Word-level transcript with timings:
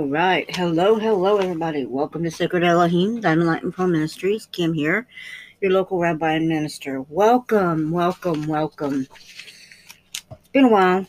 All 0.00 0.06
right. 0.06 0.56
Hello, 0.56 0.98
hello, 0.98 1.36
everybody. 1.36 1.84
Welcome 1.84 2.24
to 2.24 2.30
Sacred 2.30 2.64
Elohim, 2.64 3.20
Diamond 3.20 3.46
Light 3.46 3.62
and 3.62 3.74
Pearl 3.74 3.86
Ministries. 3.86 4.46
Kim 4.46 4.72
here, 4.72 5.06
your 5.60 5.72
local 5.72 5.98
rabbi 5.98 6.32
and 6.32 6.48
minister. 6.48 7.02
Welcome, 7.02 7.90
welcome, 7.90 8.46
welcome. 8.46 9.06
It's 10.30 10.48
been 10.54 10.64
a 10.64 10.68
while. 10.68 11.06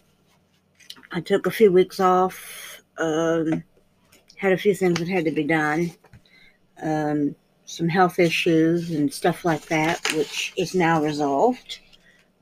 I 1.09 1.22
took 1.22 1.46
a 1.46 1.52
few 1.52 1.72
weeks 1.72 2.02
off. 2.02 2.82
Um, 2.98 3.64
had 4.36 4.52
a 4.52 4.58
few 4.58 4.76
things 4.76 5.00
that 5.00 5.08
had 5.08 5.23
to 5.23 5.32
be 5.32 5.46
done. 5.46 5.92
Um, 6.84 7.34
some 7.64 7.88
health 7.88 8.20
issues 8.20 8.92
and 8.92 9.12
stuff 9.14 9.46
like 9.46 9.68
that, 9.68 10.05
which 10.16 10.52
is 10.58 10.76
now 10.76 11.02
resolved. 11.02 11.80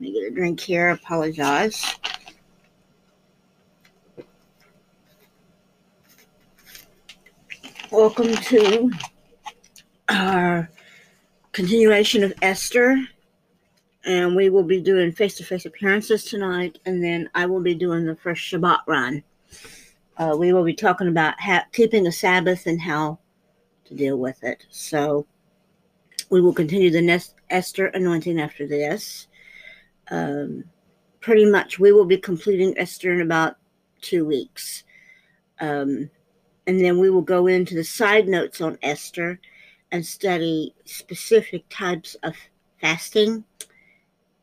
me 0.00 0.12
get 0.14 0.32
a 0.32 0.34
drink 0.34 0.58
here. 0.58 0.88
Apologize. 0.88 1.94
Welcome 7.92 8.36
to 8.36 8.92
our 10.08 10.70
continuation 11.50 12.22
of 12.22 12.32
Esther. 12.40 12.96
And 14.04 14.36
we 14.36 14.48
will 14.48 14.62
be 14.62 14.80
doing 14.80 15.10
face 15.10 15.36
to 15.38 15.44
face 15.44 15.66
appearances 15.66 16.24
tonight. 16.24 16.78
And 16.86 17.02
then 17.02 17.28
I 17.34 17.46
will 17.46 17.60
be 17.60 17.74
doing 17.74 18.06
the 18.06 18.14
first 18.14 18.42
Shabbat 18.42 18.82
run. 18.86 19.24
Uh, 20.16 20.36
we 20.38 20.52
will 20.52 20.62
be 20.62 20.72
talking 20.72 21.08
about 21.08 21.34
keeping 21.72 22.06
a 22.06 22.12
Sabbath 22.12 22.66
and 22.66 22.80
how 22.80 23.18
to 23.86 23.94
deal 23.94 24.18
with 24.18 24.44
it. 24.44 24.66
So 24.70 25.26
we 26.30 26.40
will 26.40 26.54
continue 26.54 26.90
the 26.90 27.02
next 27.02 27.34
Esther 27.50 27.86
anointing 27.86 28.40
after 28.40 28.68
this. 28.68 29.26
Um, 30.12 30.62
pretty 31.18 31.44
much, 31.44 31.80
we 31.80 31.90
will 31.90 32.04
be 32.04 32.18
completing 32.18 32.78
Esther 32.78 33.12
in 33.12 33.20
about 33.20 33.56
two 34.00 34.24
weeks. 34.24 34.84
Um, 35.58 36.08
and 36.70 36.78
then 36.78 37.00
we 37.00 37.10
will 37.10 37.20
go 37.20 37.48
into 37.48 37.74
the 37.74 37.82
side 37.82 38.28
notes 38.28 38.60
on 38.60 38.78
Esther 38.80 39.40
and 39.90 40.06
study 40.06 40.72
specific 40.84 41.64
types 41.68 42.14
of 42.22 42.36
fasting. 42.80 43.42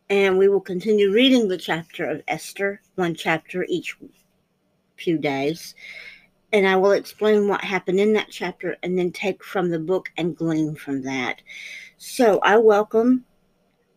And 0.10 0.38
we 0.38 0.50
will 0.50 0.60
continue 0.60 1.14
reading 1.14 1.48
the 1.48 1.58
chapter 1.58 2.04
of 2.04 2.22
Esther, 2.28 2.82
one 2.96 3.16
chapter 3.16 3.66
each 3.70 3.96
few 4.98 5.18
days. 5.18 5.74
And 6.52 6.68
I 6.68 6.76
will 6.76 6.92
explain 6.92 7.48
what 7.48 7.64
happened 7.64 8.02
in 8.02 8.12
that 8.16 8.28
chapter 8.30 8.76
and 8.84 9.00
then 9.00 9.14
take 9.14 9.42
from 9.42 9.70
the 9.70 9.80
book 9.80 10.10
and 10.18 10.36
glean 10.36 10.76
from 10.76 11.04
that. 11.04 11.42
So 11.96 12.40
I 12.44 12.58
welcome 12.58 13.24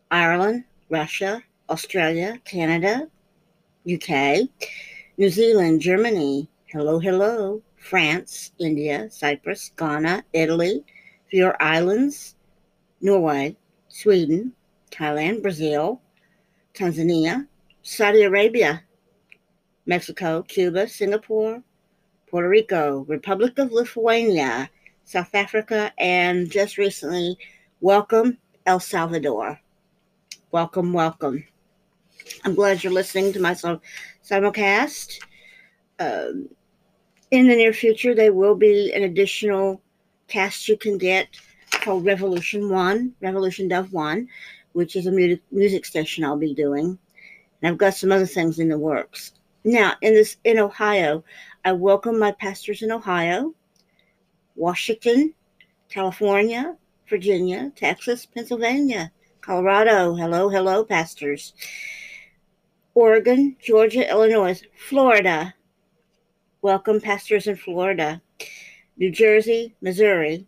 Ireland, 0.08 0.66
Russia, 0.88 1.42
Australia, 1.68 2.38
Canada, 2.44 3.08
UK, 3.92 4.48
New 5.18 5.30
Zealand, 5.30 5.80
Germany. 5.80 6.48
Hello, 6.66 7.00
hello. 7.00 7.60
France, 7.80 8.52
India, 8.58 9.10
Cyprus, 9.10 9.72
Ghana, 9.76 10.24
Italy, 10.32 10.84
Faroe 11.30 11.56
Islands, 11.58 12.36
Norway, 13.00 13.56
Sweden, 13.88 14.52
Thailand, 14.90 15.42
Brazil, 15.42 16.00
Tanzania, 16.74 17.46
Saudi 17.82 18.22
Arabia, 18.22 18.84
Mexico, 19.86 20.42
Cuba, 20.42 20.86
Singapore, 20.86 21.62
Puerto 22.28 22.48
Rico, 22.48 23.04
Republic 23.08 23.58
of 23.58 23.72
Lithuania, 23.72 24.70
South 25.04 25.34
Africa, 25.34 25.92
and 25.98 26.50
just 26.50 26.78
recently, 26.78 27.36
welcome 27.80 28.38
El 28.66 28.78
Salvador. 28.78 29.58
Welcome, 30.52 30.92
welcome. 30.92 31.44
I'm 32.44 32.54
glad 32.54 32.84
you're 32.84 32.92
listening 32.92 33.32
to 33.32 33.40
my 33.40 33.54
simulcast. 33.54 35.18
Um, 35.98 36.48
in 37.30 37.46
the 37.46 37.56
near 37.56 37.72
future, 37.72 38.14
there 38.14 38.32
will 38.32 38.54
be 38.54 38.92
an 38.92 39.04
additional 39.04 39.80
cast 40.26 40.68
you 40.68 40.76
can 40.76 40.98
get 40.98 41.28
called 41.70 42.04
Revolution 42.04 42.68
One, 42.68 43.14
Revolution 43.20 43.68
Dove 43.68 43.92
One, 43.92 44.28
which 44.72 44.96
is 44.96 45.06
a 45.06 45.38
music, 45.50 45.84
station 45.84 46.24
I'll 46.24 46.36
be 46.36 46.54
doing. 46.54 46.98
And 47.62 47.70
I've 47.70 47.78
got 47.78 47.94
some 47.94 48.12
other 48.12 48.26
things 48.26 48.58
in 48.58 48.68
the 48.68 48.78
works. 48.78 49.32
Now, 49.64 49.94
in 50.02 50.14
this 50.14 50.38
in 50.44 50.58
Ohio, 50.58 51.22
I 51.64 51.72
welcome 51.72 52.18
my 52.18 52.32
pastors 52.32 52.82
in 52.82 52.90
Ohio, 52.90 53.54
Washington, 54.56 55.34
California, 55.88 56.76
Virginia, 57.08 57.70
Texas, 57.76 58.26
Pennsylvania, 58.26 59.12
Colorado. 59.40 60.14
Hello, 60.14 60.48
hello, 60.48 60.84
pastors. 60.84 61.52
Oregon, 62.94 63.56
Georgia, 63.62 64.08
Illinois, 64.08 64.62
Florida, 64.76 65.54
Welcome, 66.62 67.00
pastors 67.00 67.46
in 67.46 67.56
Florida, 67.56 68.20
New 68.98 69.10
Jersey, 69.10 69.74
Missouri, 69.80 70.46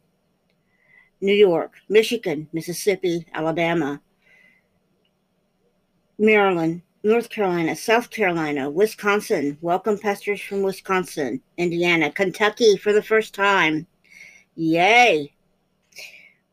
New 1.23 1.33
York, 1.33 1.73
Michigan, 1.89 2.47
Mississippi, 2.53 3.27
Alabama, 3.33 3.99
Maryland, 6.19 6.83
North 7.03 7.31
Carolina, 7.31 7.75
South 7.75 8.11
Carolina, 8.11 8.69
Wisconsin. 8.69 9.57
Welcome, 9.63 9.97
pastors 9.97 10.43
from 10.43 10.61
Wisconsin, 10.61 11.41
Indiana, 11.57 12.11
Kentucky 12.11 12.77
for 12.77 12.93
the 12.93 13.03
first 13.03 13.35
time. 13.35 13.87
Yay. 14.55 15.33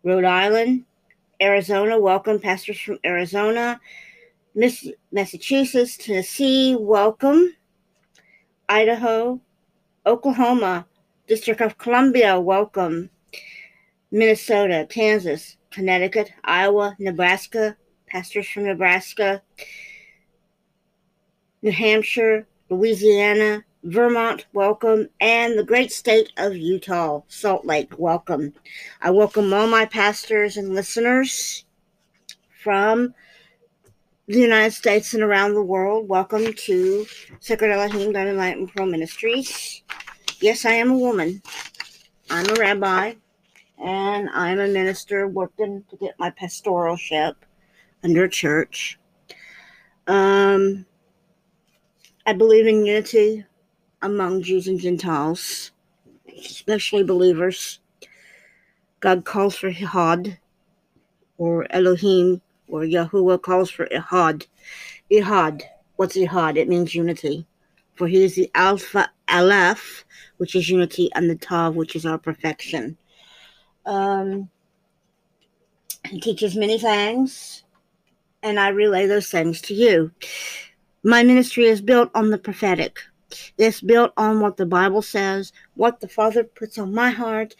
Rhode 0.05 0.23
Island, 0.23 0.85
Arizona. 1.41 1.99
Welcome, 1.99 2.39
pastors 2.39 2.79
from 2.79 2.97
Arizona. 3.05 3.81
Miss, 4.55 4.87
Massachusetts, 5.11 5.97
Tennessee. 5.97 6.77
Welcome. 6.79 7.57
Idaho, 8.69 9.41
Oklahoma, 10.05 10.85
District 11.27 11.61
of 11.61 11.77
Columbia, 11.77 12.39
welcome. 12.39 13.09
Minnesota, 14.11 14.87
Kansas, 14.89 15.57
Connecticut, 15.71 16.31
Iowa, 16.43 16.95
Nebraska, 16.99 17.77
pastors 18.07 18.47
from 18.49 18.63
Nebraska, 18.63 19.41
New 21.61 21.71
Hampshire, 21.71 22.47
Louisiana, 22.69 23.63
Vermont, 23.83 24.45
welcome, 24.53 25.09
and 25.21 25.57
the 25.57 25.63
great 25.63 25.91
state 25.91 26.31
of 26.37 26.55
Utah, 26.55 27.21
Salt 27.27 27.65
Lake, 27.65 27.99
welcome. 27.99 28.53
I 29.01 29.11
welcome 29.11 29.53
all 29.53 29.67
my 29.67 29.85
pastors 29.85 30.57
and 30.57 30.73
listeners 30.73 31.65
from 32.63 33.13
the 34.29 34.39
United 34.39 34.71
States 34.71 35.15
and 35.15 35.23
around 35.23 35.55
the 35.55 35.63
world. 35.63 36.07
Welcome 36.07 36.53
to 36.53 37.07
Sacred 37.39 37.71
Elohim 37.71 38.13
Light 38.13 38.57
and 38.57 38.71
Pearl 38.71 38.85
Ministries. 38.85 39.81
Yes, 40.39 40.65
I 40.65 40.73
am 40.73 40.91
a 40.91 40.97
woman. 40.99 41.41
I'm 42.29 42.47
a 42.47 42.59
rabbi, 42.59 43.15
and 43.83 44.29
I'm 44.29 44.59
a 44.59 44.67
minister 44.67 45.27
working 45.27 45.83
to 45.89 45.97
get 45.97 46.13
my 46.19 46.29
pastoralship 46.29 47.37
under 48.03 48.27
church. 48.27 48.99
Um, 50.05 50.85
I 52.27 52.33
believe 52.33 52.67
in 52.67 52.85
unity 52.85 53.45
among 54.03 54.43
Jews 54.43 54.67
and 54.67 54.79
Gentiles, 54.79 55.71
especially 56.39 57.01
believers. 57.01 57.79
God 58.99 59.25
calls 59.25 59.55
for 59.55 59.71
Jihad, 59.71 60.37
or 61.39 61.65
Elohim 61.71 62.43
or 62.69 62.81
Yahuwah 62.81 63.41
calls 63.41 63.69
for 63.69 63.87
Ihad. 63.87 64.45
Ihad. 65.11 65.63
What's 65.95 66.15
Ihad? 66.15 66.57
It 66.57 66.69
means 66.69 66.95
unity. 66.95 67.45
For 67.95 68.07
he 68.07 68.23
is 68.23 68.35
the 68.35 68.49
Alpha 68.55 69.11
Aleph, 69.27 70.05
which 70.37 70.55
is 70.55 70.69
unity, 70.69 71.09
and 71.13 71.29
the 71.29 71.35
Tav, 71.35 71.75
which 71.75 71.95
is 71.95 72.05
our 72.05 72.17
perfection. 72.17 72.97
Um, 73.85 74.49
he 76.05 76.19
teaches 76.19 76.55
many 76.55 76.79
things, 76.79 77.63
and 78.41 78.59
I 78.59 78.69
relay 78.69 79.05
those 79.05 79.29
things 79.29 79.61
to 79.63 79.73
you. 79.73 80.11
My 81.03 81.23
ministry 81.23 81.65
is 81.65 81.81
built 81.81 82.09
on 82.15 82.29
the 82.29 82.37
prophetic. 82.37 82.99
It's 83.57 83.81
built 83.81 84.13
on 84.17 84.39
what 84.39 84.57
the 84.57 84.65
Bible 84.65 85.01
says, 85.01 85.53
what 85.75 85.99
the 85.99 86.07
Father 86.07 86.43
puts 86.43 86.77
on 86.77 86.93
my 86.93 87.09
heart, 87.09 87.55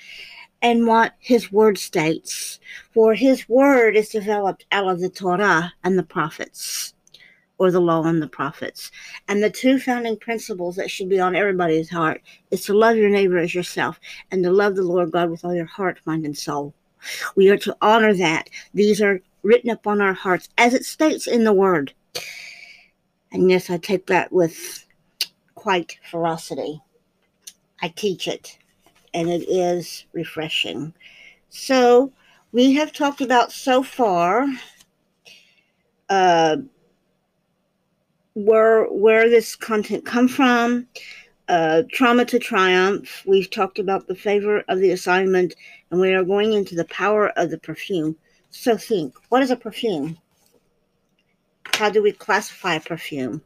and 0.61 0.85
what 0.85 1.13
his 1.19 1.51
word 1.51 1.77
states. 1.77 2.59
For 2.93 3.13
his 3.13 3.47
word 3.47 3.95
is 3.95 4.09
developed 4.09 4.65
out 4.71 4.87
of 4.87 4.99
the 4.99 5.09
Torah 5.09 5.73
and 5.83 5.97
the 5.97 6.03
prophets, 6.03 6.93
or 7.57 7.71
the 7.71 7.81
law 7.81 8.03
and 8.03 8.21
the 8.21 8.27
prophets. 8.27 8.91
And 9.27 9.41
the 9.41 9.49
two 9.49 9.79
founding 9.79 10.17
principles 10.17 10.75
that 10.75 10.91
should 10.91 11.09
be 11.09 11.19
on 11.19 11.35
everybody's 11.35 11.89
heart 11.89 12.21
is 12.51 12.65
to 12.65 12.73
love 12.73 12.97
your 12.97 13.09
neighbor 13.09 13.37
as 13.37 13.55
yourself 13.55 13.99
and 14.31 14.43
to 14.43 14.51
love 14.51 14.75
the 14.75 14.83
Lord 14.83 15.11
God 15.11 15.29
with 15.29 15.45
all 15.45 15.55
your 15.55 15.65
heart, 15.65 15.99
mind, 16.05 16.25
and 16.25 16.37
soul. 16.37 16.73
We 17.35 17.49
are 17.49 17.57
to 17.57 17.77
honor 17.81 18.13
that. 18.15 18.49
These 18.73 19.01
are 19.01 19.21
written 19.43 19.69
upon 19.69 20.01
our 20.01 20.13
hearts 20.13 20.49
as 20.57 20.73
it 20.73 20.85
states 20.85 21.27
in 21.27 21.45
the 21.45 21.53
word. 21.53 21.93
And 23.31 23.49
yes, 23.49 23.69
I 23.69 23.77
take 23.77 24.07
that 24.07 24.31
with 24.33 24.85
quite 25.55 25.97
ferocity. 26.09 26.81
I 27.81 27.89
teach 27.89 28.27
it 28.27 28.58
and 29.13 29.29
it 29.29 29.47
is 29.49 30.05
refreshing. 30.13 30.93
So, 31.49 32.11
we 32.51 32.73
have 32.73 32.91
talked 32.93 33.21
about 33.21 33.51
so 33.51 33.83
far 33.83 34.47
uh, 36.09 36.57
where 38.33 38.85
where 38.85 39.29
this 39.29 39.55
content 39.55 40.05
come 40.05 40.27
from, 40.27 40.87
uh, 41.47 41.83
trauma 41.91 42.25
to 42.25 42.39
triumph. 42.39 43.23
We've 43.25 43.49
talked 43.49 43.79
about 43.79 44.07
the 44.07 44.15
favor 44.15 44.63
of 44.67 44.79
the 44.79 44.91
assignment, 44.91 45.55
and 45.91 45.99
we 45.99 46.13
are 46.13 46.23
going 46.23 46.53
into 46.53 46.75
the 46.75 46.85
power 46.85 47.29
of 47.37 47.51
the 47.51 47.59
perfume. 47.59 48.15
So 48.49 48.77
think, 48.77 49.15
what 49.29 49.43
is 49.43 49.51
a 49.51 49.55
perfume? 49.55 50.17
How 51.75 51.89
do 51.89 52.01
we 52.01 52.11
classify 52.11 52.79
perfume? 52.79 53.41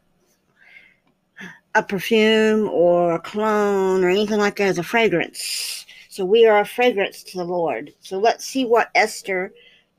A 1.76 1.84
perfume 1.84 2.70
or 2.70 3.14
a 3.14 3.20
cologne 3.20 4.04
or 4.04 4.10
anything 4.10 4.40
like 4.40 4.58
that 4.58 4.70
is 4.70 4.78
a 4.78 4.84
fragrance. 4.84 5.86
So 6.10 6.24
we 6.24 6.46
are 6.46 6.60
a 6.60 6.66
fragrance 6.66 7.24
to 7.24 7.38
the 7.38 7.44
Lord. 7.44 7.94
So 8.00 8.20
let's 8.20 8.46
see 8.46 8.66
what 8.66 8.92
Esther 8.94 9.52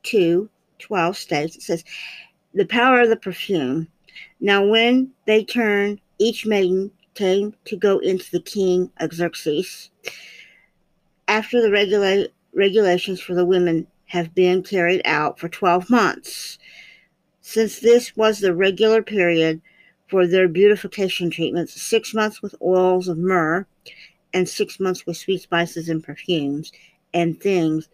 2 0.04 0.48
12 0.78 1.16
states. 1.16 1.56
It 1.56 1.62
says, 1.62 1.84
The 2.52 2.66
power 2.66 3.00
of 3.00 3.08
the 3.08 3.16
perfume. 3.16 3.88
Now, 4.40 4.64
when 4.64 5.10
they 5.26 5.44
turned, 5.44 6.00
each 6.18 6.46
maiden 6.46 6.90
came 7.14 7.54
to 7.64 7.76
go 7.76 7.98
into 7.98 8.30
the 8.30 8.40
king 8.40 8.90
Xerxes. 9.12 9.90
After 11.26 11.62
the 11.62 11.70
regula- 11.70 12.28
regulations 12.52 13.20
for 13.20 13.34
the 13.34 13.46
women 13.46 13.86
have 14.06 14.34
been 14.34 14.62
carried 14.62 15.02
out 15.04 15.38
for 15.38 15.48
12 15.48 15.90
months. 15.90 16.58
Since 17.40 17.80
this 17.80 18.16
was 18.16 18.40
the 18.40 18.54
regular 18.54 19.02
period 19.02 19.60
for 20.08 20.26
their 20.26 20.48
beautification 20.48 21.30
treatments, 21.30 21.80
six 21.80 22.14
months 22.14 22.42
with 22.42 22.54
oils 22.62 23.08
of 23.08 23.18
myrrh, 23.18 23.66
and 24.32 24.48
six 24.48 24.80
months 24.80 25.06
with 25.06 25.16
sweet 25.16 25.42
spices 25.42 25.88
and 25.88 26.02
perfumes, 26.02 26.72
and 27.12 27.40
things 27.40 27.88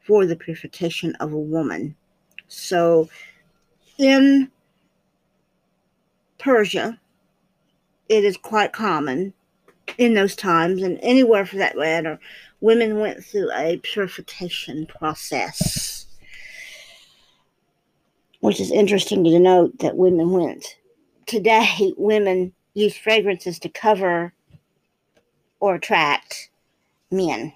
for 0.00 0.26
the 0.26 0.36
purification 0.36 1.14
of 1.16 1.32
a 1.32 1.38
woman. 1.38 1.94
So, 2.48 3.08
in 3.98 4.50
Persia, 6.38 6.98
it 8.08 8.24
is 8.24 8.36
quite 8.36 8.72
common 8.72 9.34
in 9.98 10.14
those 10.14 10.34
times, 10.34 10.82
and 10.82 10.98
anywhere 11.02 11.44
for 11.44 11.56
that 11.56 11.76
matter, 11.76 12.18
women 12.60 12.98
went 12.98 13.24
through 13.24 13.50
a 13.52 13.78
purification 13.82 14.86
process. 14.86 16.06
Which 18.40 18.60
is 18.60 18.70
interesting 18.70 19.22
to 19.24 19.38
note 19.38 19.78
that 19.80 19.96
women 19.96 20.30
went. 20.30 20.76
Today, 21.30 21.94
women 21.96 22.54
use 22.74 22.96
fragrances 22.96 23.60
to 23.60 23.68
cover 23.68 24.32
or 25.60 25.76
attract 25.76 26.50
men. 27.08 27.52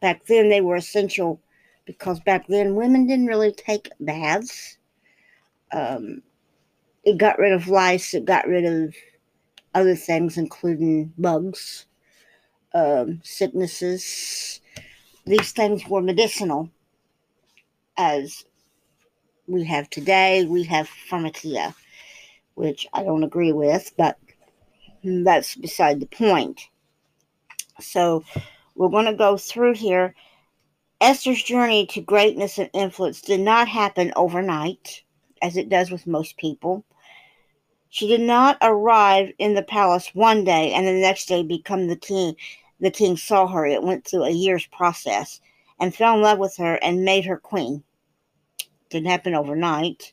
Back 0.00 0.26
then, 0.26 0.48
they 0.48 0.60
were 0.60 0.76
essential 0.76 1.40
because 1.86 2.20
back 2.20 2.46
then 2.46 2.76
women 2.76 3.08
didn't 3.08 3.26
really 3.26 3.50
take 3.50 3.90
baths. 3.98 4.78
Um, 5.72 6.22
it 7.02 7.18
got 7.18 7.40
rid 7.40 7.52
of 7.52 7.66
lice, 7.66 8.14
it 8.14 8.24
got 8.24 8.46
rid 8.46 8.64
of 8.64 8.94
other 9.74 9.96
things, 9.96 10.38
including 10.38 11.12
bugs, 11.18 11.86
um, 12.74 13.20
sicknesses. 13.24 14.60
These 15.26 15.50
things 15.50 15.84
were 15.88 16.00
medicinal, 16.00 16.70
as 17.96 18.44
we 19.48 19.64
have 19.64 19.90
today. 19.90 20.44
We 20.44 20.62
have 20.62 20.88
pharmacia, 20.88 21.74
which 22.58 22.86
I 22.92 23.04
don't 23.04 23.22
agree 23.22 23.52
with, 23.52 23.92
but 23.96 24.18
that's 25.04 25.54
beside 25.54 26.00
the 26.00 26.06
point. 26.06 26.60
So 27.80 28.24
we're 28.74 28.88
going 28.88 29.06
to 29.06 29.14
go 29.14 29.36
through 29.36 29.74
here. 29.74 30.14
Esther's 31.00 31.42
journey 31.42 31.86
to 31.86 32.00
greatness 32.00 32.58
and 32.58 32.68
influence 32.72 33.20
did 33.20 33.40
not 33.40 33.68
happen 33.68 34.12
overnight, 34.16 35.04
as 35.40 35.56
it 35.56 35.68
does 35.68 35.92
with 35.92 36.08
most 36.08 36.36
people. 36.36 36.84
She 37.90 38.08
did 38.08 38.20
not 38.20 38.58
arrive 38.60 39.32
in 39.38 39.54
the 39.54 39.62
palace 39.62 40.10
one 40.12 40.42
day 40.42 40.72
and 40.72 40.86
the 40.86 40.92
next 40.92 41.26
day 41.26 41.44
become 41.44 41.86
the 41.86 41.96
king. 41.96 42.34
The 42.80 42.90
king 42.90 43.16
saw 43.16 43.46
her. 43.46 43.64
It 43.66 43.84
went 43.84 44.04
through 44.04 44.24
a 44.24 44.30
year's 44.30 44.66
process 44.66 45.40
and 45.78 45.94
fell 45.94 46.16
in 46.16 46.22
love 46.22 46.38
with 46.38 46.56
her 46.56 46.74
and 46.82 47.04
made 47.04 47.24
her 47.24 47.38
queen. 47.38 47.84
Didn't 48.90 49.08
happen 49.08 49.34
overnight, 49.34 50.12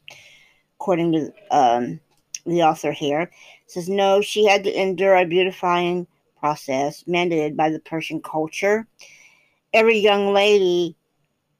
according 0.79 1.11
to 1.13 1.33
um, 1.49 1.99
the 2.45 2.63
author 2.63 2.91
here. 2.91 3.31
Says 3.67 3.89
no, 3.89 4.21
she 4.21 4.45
had 4.45 4.63
to 4.63 4.81
endure 4.81 5.15
a 5.15 5.25
beautifying 5.25 6.07
process 6.39 7.03
mandated 7.03 7.55
by 7.55 7.69
the 7.69 7.79
Persian 7.79 8.21
culture. 8.21 8.87
Every 9.73 9.97
young 9.97 10.33
lady 10.33 10.95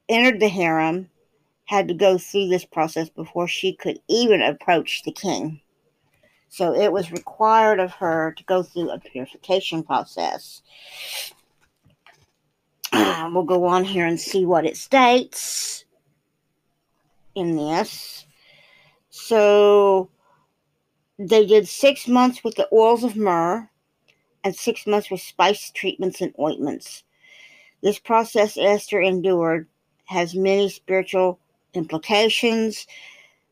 entered 0.07 0.39
the 0.39 0.49
harem 0.49 1.09
had 1.65 1.87
to 1.87 1.93
go 1.93 2.17
through 2.17 2.47
this 2.47 2.65
process 2.65 3.09
before 3.09 3.47
she 3.47 3.73
could 3.73 3.99
even 4.07 4.41
approach 4.41 5.01
the 5.03 5.11
king. 5.11 5.61
So 6.49 6.73
it 6.73 6.91
was 6.91 7.11
required 7.11 7.79
of 7.79 7.91
her 7.93 8.33
to 8.37 8.43
go 8.43 8.63
through 8.63 8.91
a 8.91 8.99
purification 8.99 9.83
process. 9.83 10.61
we'll 12.93 13.43
go 13.43 13.65
on 13.65 13.83
here 13.83 14.05
and 14.05 14.19
see 14.19 14.45
what 14.45 14.65
it 14.65 14.77
states 14.77 15.85
in 17.33 17.57
this. 17.57 18.25
So 19.09 20.09
they 21.17 21.45
did 21.45 21.67
six 21.67 22.07
months 22.07 22.43
with 22.43 22.55
the 22.55 22.67
oils 22.73 23.03
of 23.03 23.15
myrrh 23.15 23.69
and 24.43 24.55
six 24.55 24.85
months 24.85 25.09
with 25.09 25.21
spice 25.21 25.71
treatments 25.71 26.21
and 26.21 26.33
ointments. 26.39 27.03
This 27.81 27.99
process 27.99 28.57
Esther 28.57 29.01
endured 29.01 29.67
has 30.05 30.35
many 30.35 30.69
spiritual 30.69 31.39
implications 31.73 32.85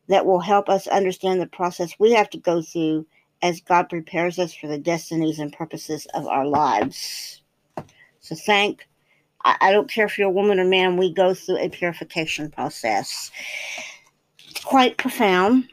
that 0.08 0.26
will 0.26 0.40
help 0.40 0.68
us 0.68 0.86
understand 0.86 1.40
the 1.40 1.46
process 1.46 1.94
we 1.98 2.12
have 2.12 2.30
to 2.30 2.38
go 2.38 2.62
through 2.62 3.06
as 3.42 3.60
God 3.60 3.88
prepares 3.88 4.38
us 4.38 4.54
for 4.54 4.68
the 4.68 4.78
destinies 4.78 5.38
and 5.38 5.52
purposes 5.52 6.06
of 6.14 6.26
our 6.26 6.46
lives. 6.46 7.42
So, 8.20 8.34
thank, 8.34 8.86
I, 9.44 9.56
I 9.60 9.72
don't 9.72 9.90
care 9.90 10.06
if 10.06 10.18
you're 10.18 10.28
a 10.28 10.32
woman 10.32 10.60
or 10.60 10.64
man, 10.64 10.96
we 10.96 11.12
go 11.12 11.34
through 11.34 11.58
a 11.58 11.68
purification 11.68 12.50
process. 12.50 13.30
It's 14.48 14.64
quite 14.64 14.96
profound 14.96 15.68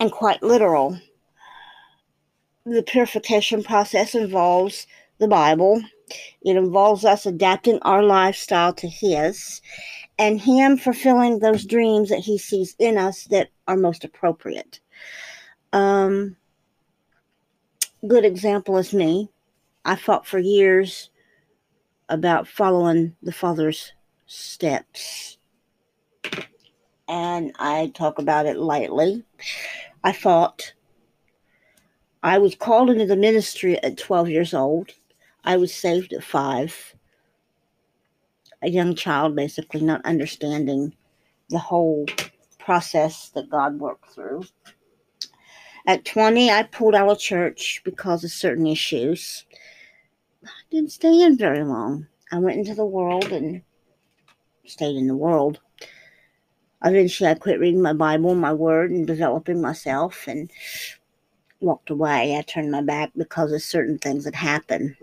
and 0.00 0.10
quite 0.10 0.42
literal. 0.42 0.98
The 2.64 2.82
purification 2.82 3.62
process 3.62 4.14
involves 4.14 4.86
the 5.18 5.28
Bible. 5.28 5.82
It 6.42 6.56
involves 6.56 7.04
us 7.04 7.26
adapting 7.26 7.78
our 7.82 8.02
lifestyle 8.02 8.72
to 8.74 8.88
His 8.88 9.60
and 10.18 10.40
Him 10.40 10.76
fulfilling 10.76 11.38
those 11.38 11.64
dreams 11.64 12.08
that 12.08 12.20
He 12.20 12.38
sees 12.38 12.74
in 12.78 12.98
us 12.98 13.24
that 13.24 13.50
are 13.68 13.76
most 13.76 14.04
appropriate. 14.04 14.80
Um, 15.72 16.36
good 18.06 18.24
example 18.24 18.78
is 18.78 18.92
me. 18.92 19.30
I 19.84 19.96
fought 19.96 20.26
for 20.26 20.38
years 20.38 21.10
about 22.08 22.48
following 22.48 23.14
the 23.22 23.32
Father's 23.32 23.92
steps. 24.26 25.38
And 27.08 27.52
I 27.58 27.92
talk 27.94 28.18
about 28.18 28.46
it 28.46 28.56
lightly. 28.56 29.24
I 30.02 30.12
fought. 30.12 30.74
I 32.22 32.38
was 32.38 32.54
called 32.54 32.90
into 32.90 33.06
the 33.06 33.16
ministry 33.16 33.82
at 33.82 33.98
12 33.98 34.28
years 34.28 34.54
old. 34.54 34.92
I 35.44 35.56
was 35.56 35.72
saved 35.74 36.12
at 36.12 36.24
five 36.24 36.96
a 38.62 38.68
young 38.68 38.94
child, 38.94 39.36
basically, 39.36 39.80
not 39.80 40.04
understanding 40.04 40.94
the 41.50 41.58
whole 41.58 42.06
process 42.58 43.28
that 43.30 43.50
God 43.50 43.78
worked 43.78 44.10
through. 44.10 44.44
At 45.86 46.04
20, 46.04 46.50
I 46.50 46.64
pulled 46.64 46.94
out 46.94 47.08
of 47.08 47.18
church 47.18 47.80
because 47.84 48.24
of 48.24 48.30
certain 48.32 48.66
issues. 48.66 49.44
I 50.44 50.48
didn't 50.70 50.90
stay 50.90 51.22
in 51.22 51.36
very 51.36 51.62
long. 51.62 52.08
I 52.32 52.38
went 52.38 52.58
into 52.58 52.74
the 52.74 52.84
world 52.84 53.26
and 53.26 53.62
stayed 54.66 54.96
in 54.96 55.06
the 55.06 55.16
world. 55.16 55.60
Eventually, 56.84 57.30
I 57.30 57.34
quit 57.34 57.58
reading 57.58 57.82
my 57.82 57.92
Bible, 57.92 58.34
my 58.34 58.52
word, 58.52 58.90
and 58.90 59.06
developing 59.06 59.60
myself 59.60 60.26
and 60.28 60.50
walked 61.60 61.90
away. 61.90 62.36
I 62.36 62.42
turned 62.42 62.70
my 62.70 62.82
back 62.82 63.12
because 63.16 63.52
of 63.52 63.62
certain 63.62 63.98
things 63.98 64.24
that 64.24 64.34
happened. 64.34 64.96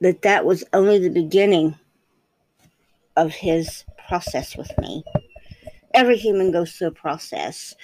that 0.00 0.22
that 0.22 0.44
was 0.44 0.64
only 0.72 0.98
the 0.98 1.10
beginning 1.10 1.78
of 3.16 3.32
his 3.32 3.84
process 4.08 4.56
with 4.56 4.70
me. 4.78 5.04
Every 5.94 6.16
human 6.16 6.52
goes 6.52 6.72
through 6.72 6.88
a 6.88 6.92
process. 6.92 7.74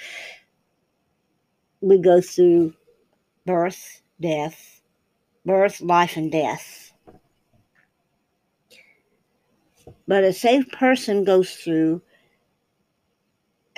We 1.80 1.98
go 1.98 2.20
through 2.20 2.74
birth, 3.46 4.02
death, 4.20 4.82
birth, 5.44 5.80
life, 5.80 6.16
and 6.16 6.30
death. 6.30 6.91
But 10.12 10.24
a 10.24 10.32
safe 10.34 10.70
person 10.72 11.24
goes 11.24 11.54
through 11.54 12.02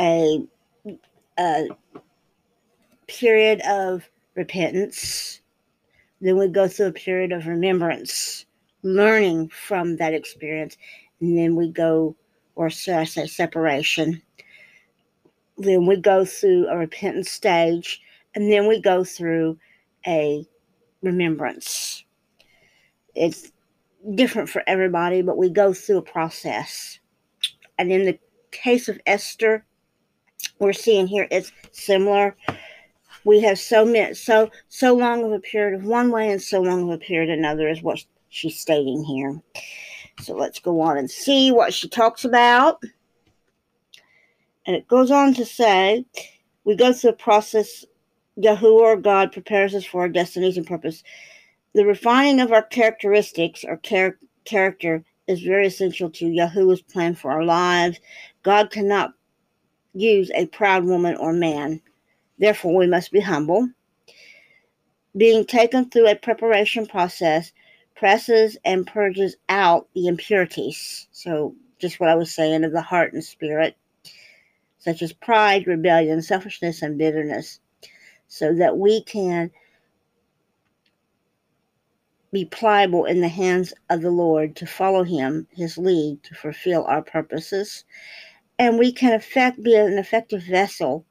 a, 0.01 0.45
a 1.39 1.69
period 3.07 3.61
of 3.61 4.11
repentance, 4.35 5.41
then 6.21 6.37
we 6.37 6.49
go 6.49 6.67
through 6.67 6.87
a 6.87 6.93
period 6.93 7.31
of 7.31 7.47
remembrance, 7.47 8.47
learning 8.83 9.51
from 9.51 9.95
that 9.99 10.13
experience, 10.13 10.77
and 11.21 11.39
then 11.39 11.55
we 11.55 11.69
go, 11.69 12.17
or 12.57 12.69
should 12.69 12.95
I 12.95 13.05
say, 13.05 13.29
separation. 13.29 14.21
then 15.59 15.87
we 15.87 15.95
go 15.99 16.25
through 16.25 16.67
a 16.67 16.77
repentance 16.77 17.31
stage, 17.31 18.03
and 18.35 18.51
then 18.51 18.67
we 18.67 18.81
go 18.81 19.05
through 19.05 19.57
a 20.05 20.45
remembrance. 21.01 22.03
It's 23.15 23.53
different 24.15 24.49
for 24.49 24.63
everybody, 24.67 25.23
but 25.23 25.37
we 25.37 25.49
go 25.49 25.73
through 25.73 25.99
a 25.99 26.03
process. 26.03 26.99
And 27.79 27.91
in 27.91 28.05
the 28.05 28.19
case 28.51 28.89
of 28.89 29.01
Esther, 29.07 29.65
we're 30.59 30.73
seeing 30.73 31.07
here 31.07 31.27
it's 31.31 31.53
similar. 31.73 32.37
We 33.25 33.41
have 33.41 33.59
so 33.59 33.85
many, 33.85 34.15
so 34.15 34.51
so 34.69 34.95
long 34.95 35.25
of 35.25 35.33
a 35.33 35.41
period 35.41 35.81
of 35.81 35.87
one 35.87 36.11
way 36.11 36.31
and 36.31 36.41
so 36.41 36.61
long 36.61 36.83
of 36.85 36.91
a 36.91 36.99
period 36.99 37.31
another 37.31 37.69
is 37.69 37.83
what 37.83 38.05
she's 38.29 38.61
stating 38.61 39.03
here. 39.05 39.41
So 40.21 40.35
let's 40.35 40.59
go 40.59 40.81
on 40.81 40.99
and 40.99 41.11
see 41.11 41.51
what 41.51 41.73
she 41.73 41.89
talks 41.89 42.25
about. 42.25 42.81
And 44.67 44.77
it 44.77 44.89
goes 44.89 45.11
on 45.11 45.35
to 45.35 45.45
say, 45.45 46.05
we 46.65 46.77
go 46.77 46.93
through 46.93 47.11
a 47.11 47.15
process 47.15 47.85
Yahuwah 48.39 49.03
God 49.03 49.33
prepares 49.33 49.75
us 49.75 49.85
for 49.85 50.03
our 50.03 50.09
destinies 50.09 50.57
and 50.57 50.67
purpose. 50.67 51.03
The 51.75 51.85
refining 51.85 52.41
of 52.41 52.53
our 52.53 52.63
characteristics 52.63 53.65
or 53.65 53.79
char- 53.79 54.19
character 54.45 55.05
is 55.27 55.43
very 55.43 55.67
essential 55.67 56.11
to 56.11 56.27
Yahuwah's 56.27 56.83
plan 56.83 57.15
for 57.15 57.33
our 57.33 57.45
lives. 57.45 57.99
God 58.43 58.71
cannot 58.71 59.15
use 59.93 60.31
a 60.35 60.47
proud 60.47 60.85
woman 60.85 61.17
or 61.17 61.33
man. 61.33 61.81
Therefore, 62.39 62.77
we 62.77 62.87
must 62.87 63.11
be 63.11 63.21
humble. 63.21 63.69
Being 65.17 65.45
taken 65.47 65.91
through 65.91 66.09
a 66.09 66.17
preparation 66.17 66.87
process 66.87 67.53
presses 67.97 68.57
and 68.65 68.87
purges 68.87 69.37
out 69.49 69.89
the 69.95 70.07
impurities. 70.07 71.09
So, 71.13 71.55
just 71.79 72.01
what 72.01 72.11
I 72.11 72.15
was 72.15 72.35
saying 72.35 72.65
of 72.65 72.73
the 72.73 72.83
heart 72.83 73.13
and 73.13 73.25
spirit, 73.25 73.77
such 74.79 75.03
as 75.03 75.13
pride, 75.13 75.67
rebellion, 75.67 76.23
selfishness, 76.23 76.83
and 76.83 76.99
bitterness 76.99 77.61
so 78.29 78.55
that 78.55 78.79
we 78.79 79.03
can 79.03 79.51
be 82.35 82.45
pliable 82.47 83.07
in 83.07 83.23
the 83.23 83.29
hands 83.29 83.73
of 83.91 84.03
the 84.03 84.11
Lord 84.11 84.57
to 84.57 84.67
follow 84.67 85.05
Him, 85.05 85.49
His 85.53 85.79
lead, 85.79 86.23
to 86.25 86.35
fulfill 86.35 86.85
our 86.85 87.03
purposes. 87.03 87.85
And 88.59 88.79
we 88.79 88.93
can 88.93 89.15
affect, 89.15 89.63
be 89.63 89.77
an 89.77 89.99
effective 89.99 90.43
vessel 90.43 91.07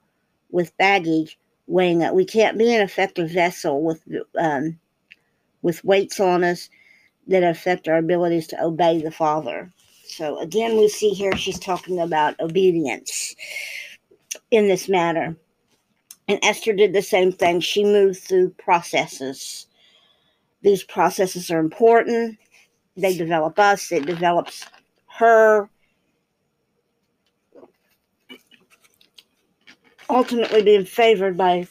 with 0.51 0.77
baggage 0.77 1.39
weighing 1.67 2.01
it. 2.01 2.13
We 2.13 2.25
can't 2.25 2.57
be 2.57 2.73
an 2.75 2.81
effective 2.81 3.31
vessel 3.31 3.83
with 3.83 4.03
um, 4.39 4.79
with 5.61 5.83
weights 5.85 6.19
on 6.19 6.43
us 6.43 6.69
that 7.27 7.43
affect 7.43 7.87
our 7.87 7.97
abilities 7.97 8.47
to 8.47 8.63
obey 8.63 9.01
the 9.01 9.11
Father. 9.11 9.71
So 10.05 10.39
again, 10.39 10.77
we 10.77 10.89
see 10.89 11.09
here 11.11 11.35
she's 11.37 11.59
talking 11.59 11.99
about 11.99 12.39
obedience 12.39 13.35
in 14.51 14.67
this 14.67 14.89
matter. 14.89 15.35
And 16.27 16.39
Esther 16.43 16.73
did 16.73 16.93
the 16.93 17.01
same 17.01 17.31
thing. 17.31 17.59
She 17.61 17.83
moved 17.83 18.19
through 18.19 18.51
processes. 18.51 19.67
These 20.63 20.83
processes 20.83 21.51
are 21.51 21.59
important. 21.59 22.37
They 22.95 23.15
develop 23.15 23.59
us, 23.59 23.91
it 23.91 24.05
develops 24.05 24.65
her. 25.19 25.69
Ultimately, 30.09 30.61
being 30.61 30.85
favored 30.85 31.37
by 31.37 31.67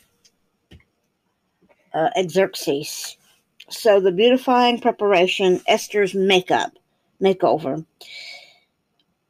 uh, 1.95 2.11
Xerxes. 2.29 3.17
So, 3.71 4.01
the 4.01 4.13
beautifying 4.13 4.81
preparation, 4.81 5.61
Esther's 5.67 6.15
makeup, 6.15 6.73
makeover. 7.23 7.85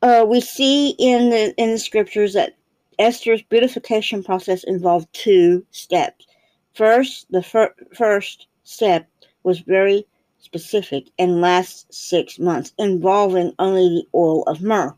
Uh, 0.00 0.24
we 0.26 0.40
see 0.40 0.90
in 0.98 1.30
the 1.30 1.54
in 1.56 1.72
the 1.72 1.78
scriptures 1.78 2.32
that 2.32 2.56
Esther's 2.98 3.42
beautification 3.42 4.24
process 4.24 4.64
involved 4.64 5.08
two 5.12 5.64
steps. 5.70 6.26
First, 6.74 7.26
the 7.30 7.42
fir- 7.42 7.74
first 7.94 8.46
step 8.64 9.06
was 9.42 9.60
very 9.60 10.06
specific 10.38 11.08
and 11.18 11.40
lasts 11.40 11.86
six 11.96 12.38
months, 12.38 12.72
involving 12.78 13.52
only 13.58 13.88
the 13.88 14.06
oil 14.14 14.42
of 14.44 14.60
myrrh. 14.60 14.96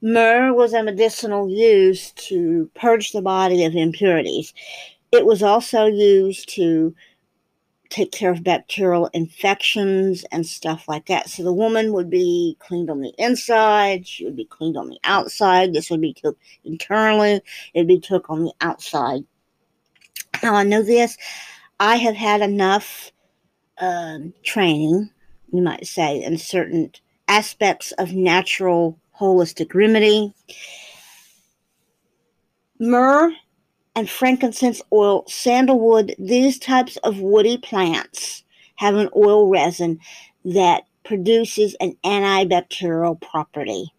Myrrh 0.00 0.52
was 0.52 0.74
a 0.74 0.82
medicinal 0.82 1.48
used 1.48 2.16
to 2.28 2.70
purge 2.74 3.12
the 3.12 3.22
body 3.22 3.64
of 3.64 3.74
impurities. 3.74 4.52
It 5.12 5.24
was 5.24 5.42
also 5.42 5.86
used 5.86 6.48
to 6.50 6.94
take 7.88 8.12
care 8.12 8.32
of 8.32 8.42
bacterial 8.42 9.08
infections 9.14 10.24
and 10.32 10.46
stuff 10.46 10.88
like 10.88 11.06
that. 11.06 11.30
So 11.30 11.42
the 11.42 11.52
woman 11.52 11.92
would 11.92 12.10
be 12.10 12.56
cleaned 12.58 12.90
on 12.90 13.00
the 13.00 13.14
inside, 13.18 14.06
she 14.06 14.24
would 14.24 14.36
be 14.36 14.46
cleaned 14.46 14.76
on 14.76 14.88
the 14.88 14.98
outside. 15.04 15.72
This 15.72 15.90
would 15.90 16.00
be 16.00 16.12
took 16.12 16.36
internally, 16.64 17.40
it'd 17.72 17.88
be 17.88 18.00
took 18.00 18.28
on 18.28 18.44
the 18.44 18.52
outside. 18.60 19.24
Now 20.42 20.54
I 20.54 20.64
know 20.64 20.82
this. 20.82 21.16
I 21.80 21.96
have 21.96 22.14
had 22.14 22.40
enough 22.40 23.12
um, 23.78 24.32
training, 24.42 25.10
you 25.52 25.62
might 25.62 25.86
say, 25.86 26.22
in 26.22 26.38
certain 26.38 26.92
aspects 27.28 27.92
of 27.92 28.12
natural 28.12 28.98
holistic 29.18 29.74
remedy. 29.74 30.34
Myrrh 32.78 33.32
and 33.96 34.10
frankincense 34.10 34.82
oil, 34.92 35.24
sandalwood, 35.28 36.14
these 36.18 36.58
types 36.58 36.96
of 36.98 37.20
woody 37.20 37.58
plants 37.58 38.44
have 38.76 38.96
an 38.96 39.08
oil 39.16 39.48
resin 39.48 40.00
that 40.44 40.84
produces 41.04 41.76
an 41.80 41.96
antibacterial 42.04 43.20
property. 43.20 43.92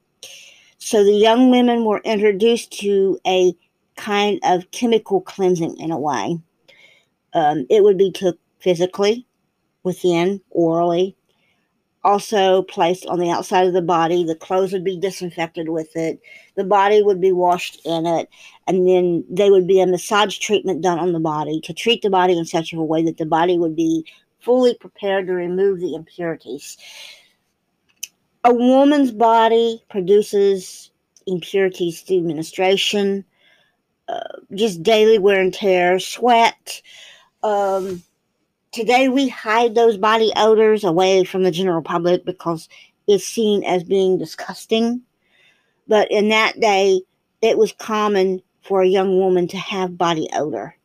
So 0.78 1.04
the 1.04 1.14
young 1.14 1.50
women 1.50 1.86
were 1.86 2.02
introduced 2.04 2.72
to 2.80 3.20
a 3.26 3.56
kind 3.96 4.40
of 4.44 4.70
chemical 4.72 5.22
cleansing 5.22 5.78
in 5.80 5.92
a 5.92 6.00
way. 6.00 6.38
Um, 7.36 7.68
it 7.70 7.84
would 7.84 7.98
be 7.98 8.12
took 8.12 8.40
physically, 8.60 9.28
within, 9.84 10.42
orally, 10.50 11.16
also 12.04 12.62
placed 12.62 13.06
on 13.08 13.20
the 13.20 13.30
outside 13.30 13.68
of 13.68 13.74
the 13.74 13.82
body. 13.82 14.24
The 14.24 14.36
clothes 14.36 14.72
would 14.72 14.84
be 14.84 14.98
disinfected 14.98 15.70
with 15.70 15.96
it. 15.96 16.20
The 16.56 16.64
body 16.64 17.02
would 17.02 17.20
be 17.20 17.32
washed 17.32 17.82
in 17.86 18.06
it. 18.06 18.30
And 18.68 18.88
then 18.88 19.26
there 19.30 19.52
would 19.52 19.68
be 19.68 19.82
a 19.82 19.88
massage 19.88 20.38
treatment 20.38 20.82
done 20.82 21.00
on 21.00 21.14
the 21.14 21.20
body 21.20 21.60
to 21.62 21.74
treat 21.74 22.02
the 22.02 22.10
body 22.10 22.38
in 22.38 22.46
such 22.46 22.74
a 22.74 22.82
way 22.82 23.04
that 23.04 23.18
the 23.18 23.26
body 23.26 23.58
would 23.58 23.76
be 23.76 24.06
fully 24.40 24.76
prepared 24.76 25.28
to 25.28 25.34
remove 25.34 25.80
the 25.80 25.96
impurities. 25.96 26.78
A 28.44 28.54
woman's 28.54 29.12
body 29.12 29.84
produces 29.90 30.92
impurities 31.26 32.02
through 32.02 32.22
menstruation, 32.22 33.26
uh, 34.08 34.38
just 34.54 34.84
daily 34.84 35.18
wear 35.18 35.42
and 35.42 35.52
tear, 35.52 35.98
sweat. 35.98 36.82
Um, 37.46 38.04
Today, 38.76 39.08
we 39.08 39.30
hide 39.30 39.74
those 39.74 39.96
body 39.96 40.34
odors 40.36 40.84
away 40.84 41.24
from 41.24 41.44
the 41.44 41.52
general 41.52 41.82
public 41.82 42.26
because 42.26 42.68
it's 43.08 43.24
seen 43.24 43.64
as 43.64 43.86
being 43.86 44.18
disgusting. 44.18 45.02
But 45.88 46.12
in 46.12 46.28
that 46.28 46.60
day, 46.60 47.00
it 47.42 47.58
was 47.58 47.72
common 47.72 48.42
for 48.64 48.82
a 48.82 48.88
young 48.88 49.18
woman 49.18 49.48
to 49.48 49.58
have 49.58 49.98
body 49.98 50.28
odor. 50.34 50.76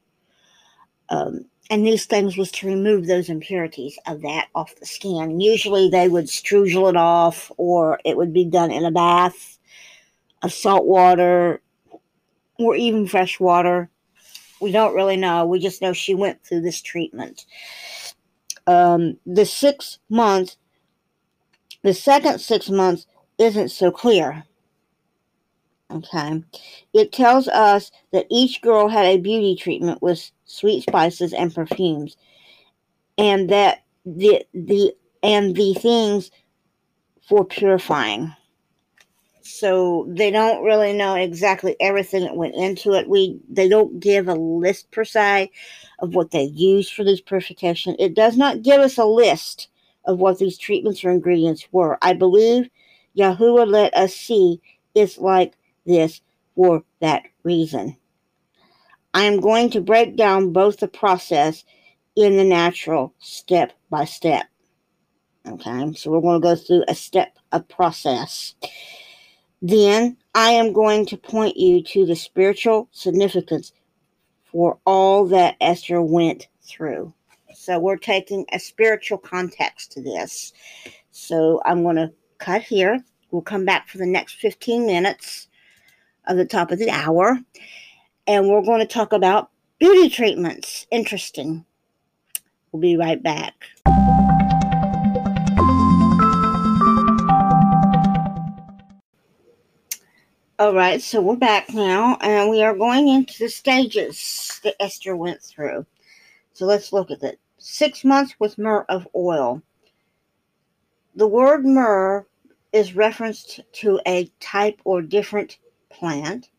Um, 1.08 1.46
and 1.68 1.84
these 1.84 2.06
things 2.06 2.36
was 2.36 2.52
to 2.52 2.68
remove 2.68 3.08
those 3.08 3.28
impurities 3.28 3.98
of 4.06 4.22
that 4.22 4.46
off 4.54 4.76
the 4.76 4.86
skin. 4.86 5.40
Usually 5.40 5.90
they 5.90 6.06
would 6.06 6.28
struggle 6.28 6.86
it 6.86 6.96
off, 6.96 7.50
or 7.56 7.98
it 8.04 8.16
would 8.16 8.32
be 8.32 8.44
done 8.44 8.70
in 8.70 8.84
a 8.84 8.92
bath 8.92 9.58
of 10.42 10.52
salt 10.52 10.86
water 10.86 11.60
or 12.56 12.76
even 12.76 13.08
fresh 13.08 13.40
water. 13.40 13.90
We 14.60 14.72
don't 14.72 14.94
really 14.94 15.16
know. 15.16 15.46
We 15.46 15.58
just 15.58 15.82
know 15.82 15.92
she 15.92 16.14
went 16.14 16.44
through 16.44 16.60
this 16.62 16.82
treatment. 16.82 17.46
Um, 18.66 19.16
the 19.26 19.46
six 19.46 19.98
months, 20.08 20.56
the 21.82 21.94
second 21.94 22.40
six 22.40 22.68
months 22.68 23.06
isn't 23.38 23.70
so 23.70 23.90
clear. 23.90 24.44
Okay. 25.90 26.44
It 26.92 27.12
tells 27.12 27.48
us 27.48 27.90
that 28.12 28.26
each 28.30 28.60
girl 28.60 28.88
had 28.88 29.06
a 29.06 29.18
beauty 29.18 29.56
treatment 29.56 30.00
with 30.02 30.30
sweet 30.44 30.82
spices 30.82 31.32
and 31.32 31.54
perfumes. 31.54 32.16
And 33.18 33.50
that 33.50 33.84
the 34.06 34.44
the 34.54 34.94
and 35.22 35.54
the 35.54 35.74
things 35.74 36.30
for 37.28 37.44
purifying 37.44 38.34
so 39.42 40.06
they 40.08 40.30
don't 40.30 40.64
really 40.64 40.92
know 40.92 41.14
exactly 41.14 41.76
everything 41.80 42.22
that 42.24 42.36
went 42.36 42.54
into 42.54 42.92
it. 42.92 43.08
We 43.08 43.40
they 43.48 43.68
don't 43.68 44.00
give 44.00 44.28
a 44.28 44.34
list 44.34 44.90
per 44.90 45.04
se 45.04 45.50
of 46.00 46.14
what 46.14 46.30
they 46.30 46.44
use 46.44 46.90
for 46.90 47.04
this 47.04 47.20
purification. 47.20 47.96
It 47.98 48.14
does 48.14 48.36
not 48.36 48.62
give 48.62 48.80
us 48.80 48.98
a 48.98 49.04
list 49.04 49.68
of 50.04 50.18
what 50.18 50.38
these 50.38 50.58
treatments 50.58 51.04
or 51.04 51.10
ingredients 51.10 51.66
were. 51.72 51.98
I 52.02 52.14
believe 52.14 52.68
Yahuwah 53.16 53.70
let 53.70 53.94
us 53.94 54.14
see 54.14 54.60
it's 54.94 55.18
like 55.18 55.54
this 55.86 56.20
for 56.54 56.84
that 57.00 57.22
reason. 57.44 57.96
I 59.14 59.24
am 59.24 59.40
going 59.40 59.70
to 59.70 59.80
break 59.80 60.16
down 60.16 60.52
both 60.52 60.78
the 60.78 60.88
process 60.88 61.64
in 62.16 62.36
the 62.36 62.44
natural 62.44 63.14
step 63.18 63.72
by 63.90 64.04
step. 64.04 64.46
Okay, 65.46 65.92
so 65.94 66.10
we're 66.10 66.20
going 66.20 66.40
to 66.40 66.46
go 66.46 66.54
through 66.54 66.84
a 66.86 66.94
step, 66.94 67.36
a 67.50 67.60
process. 67.60 68.54
Then 69.62 70.16
I 70.34 70.52
am 70.52 70.72
going 70.72 71.06
to 71.06 71.16
point 71.16 71.56
you 71.56 71.82
to 71.82 72.06
the 72.06 72.16
spiritual 72.16 72.88
significance 72.92 73.72
for 74.44 74.78
all 74.84 75.26
that 75.26 75.56
Esther 75.60 76.00
went 76.02 76.48
through. 76.62 77.12
So 77.54 77.78
we're 77.78 77.96
taking 77.96 78.46
a 78.52 78.58
spiritual 78.58 79.18
context 79.18 79.92
to 79.92 80.02
this. 80.02 80.52
So 81.10 81.60
I'm 81.64 81.82
going 81.82 81.96
to 81.96 82.12
cut 82.38 82.62
here. 82.62 83.04
We'll 83.30 83.42
come 83.42 83.64
back 83.64 83.88
for 83.88 83.98
the 83.98 84.06
next 84.06 84.34
15 84.36 84.86
minutes 84.86 85.48
of 86.26 86.36
the 86.36 86.46
top 86.46 86.70
of 86.70 86.78
the 86.78 86.90
hour. 86.90 87.38
And 88.26 88.48
we're 88.48 88.62
going 88.62 88.80
to 88.80 88.86
talk 88.86 89.12
about 89.12 89.50
beauty 89.78 90.08
treatments. 90.08 90.86
Interesting. 90.90 91.64
We'll 92.72 92.80
be 92.80 92.96
right 92.96 93.22
back. 93.22 93.66
All 100.60 100.74
right, 100.74 101.00
so 101.00 101.22
we're 101.22 101.36
back 101.36 101.72
now, 101.72 102.18
and 102.20 102.50
we 102.50 102.62
are 102.62 102.76
going 102.76 103.08
into 103.08 103.38
the 103.38 103.48
stages 103.48 104.60
that 104.62 104.76
Esther 104.78 105.16
went 105.16 105.40
through. 105.40 105.86
So 106.52 106.66
let's 106.66 106.92
look 106.92 107.10
at 107.10 107.22
it. 107.22 107.40
Six 107.56 108.04
months 108.04 108.34
with 108.38 108.58
myrrh 108.58 108.84
of 108.90 109.08
oil. 109.16 109.62
The 111.14 111.26
word 111.26 111.64
myrrh 111.64 112.26
is 112.74 112.94
referenced 112.94 113.60
to 113.80 114.00
a 114.06 114.30
type 114.38 114.78
or 114.84 115.00
different 115.00 115.56
plant. 115.88 116.50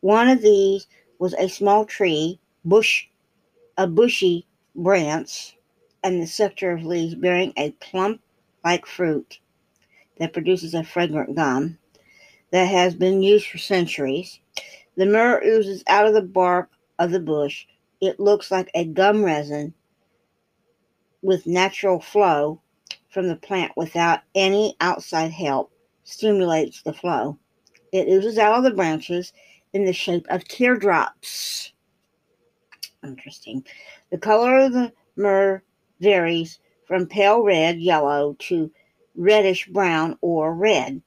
One 0.00 0.28
of 0.28 0.42
these 0.42 0.88
was 1.20 1.34
a 1.34 1.48
small 1.48 1.84
tree, 1.84 2.40
bush, 2.64 3.06
a 3.78 3.86
bushy 3.86 4.48
branch, 4.74 5.56
and 6.02 6.20
the 6.20 6.26
sector 6.26 6.72
of 6.72 6.84
leaves 6.84 7.14
bearing 7.14 7.52
a 7.56 7.70
plump 7.70 8.20
like 8.64 8.84
fruit 8.84 9.38
that 10.18 10.32
produces 10.32 10.74
a 10.74 10.82
fragrant 10.82 11.36
gum 11.36 11.78
that 12.54 12.66
has 12.66 12.94
been 12.94 13.20
used 13.20 13.48
for 13.48 13.58
centuries. 13.58 14.38
The 14.96 15.06
myrrh 15.06 15.42
oozes 15.44 15.82
out 15.88 16.06
of 16.06 16.14
the 16.14 16.22
bark 16.22 16.70
of 17.00 17.10
the 17.10 17.18
bush. 17.18 17.66
It 18.00 18.20
looks 18.20 18.52
like 18.52 18.70
a 18.76 18.84
gum 18.84 19.24
resin 19.24 19.74
with 21.20 21.48
natural 21.48 21.98
flow 21.98 22.60
from 23.10 23.26
the 23.26 23.34
plant 23.34 23.72
without 23.76 24.20
any 24.36 24.76
outside 24.80 25.32
help, 25.32 25.72
stimulates 26.04 26.80
the 26.82 26.92
flow. 26.92 27.36
It 27.90 28.06
oozes 28.06 28.38
out 28.38 28.58
of 28.58 28.62
the 28.62 28.70
branches 28.70 29.32
in 29.72 29.84
the 29.84 29.92
shape 29.92 30.24
of 30.30 30.44
teardrops. 30.44 31.72
Interesting. 33.02 33.66
The 34.12 34.18
color 34.18 34.60
of 34.60 34.72
the 34.72 34.92
myrrh 35.16 35.60
varies 35.98 36.60
from 36.86 37.08
pale 37.08 37.42
red, 37.42 37.80
yellow 37.80 38.36
to 38.42 38.70
reddish 39.16 39.66
brown 39.66 40.16
or 40.20 40.54
red. 40.54 41.02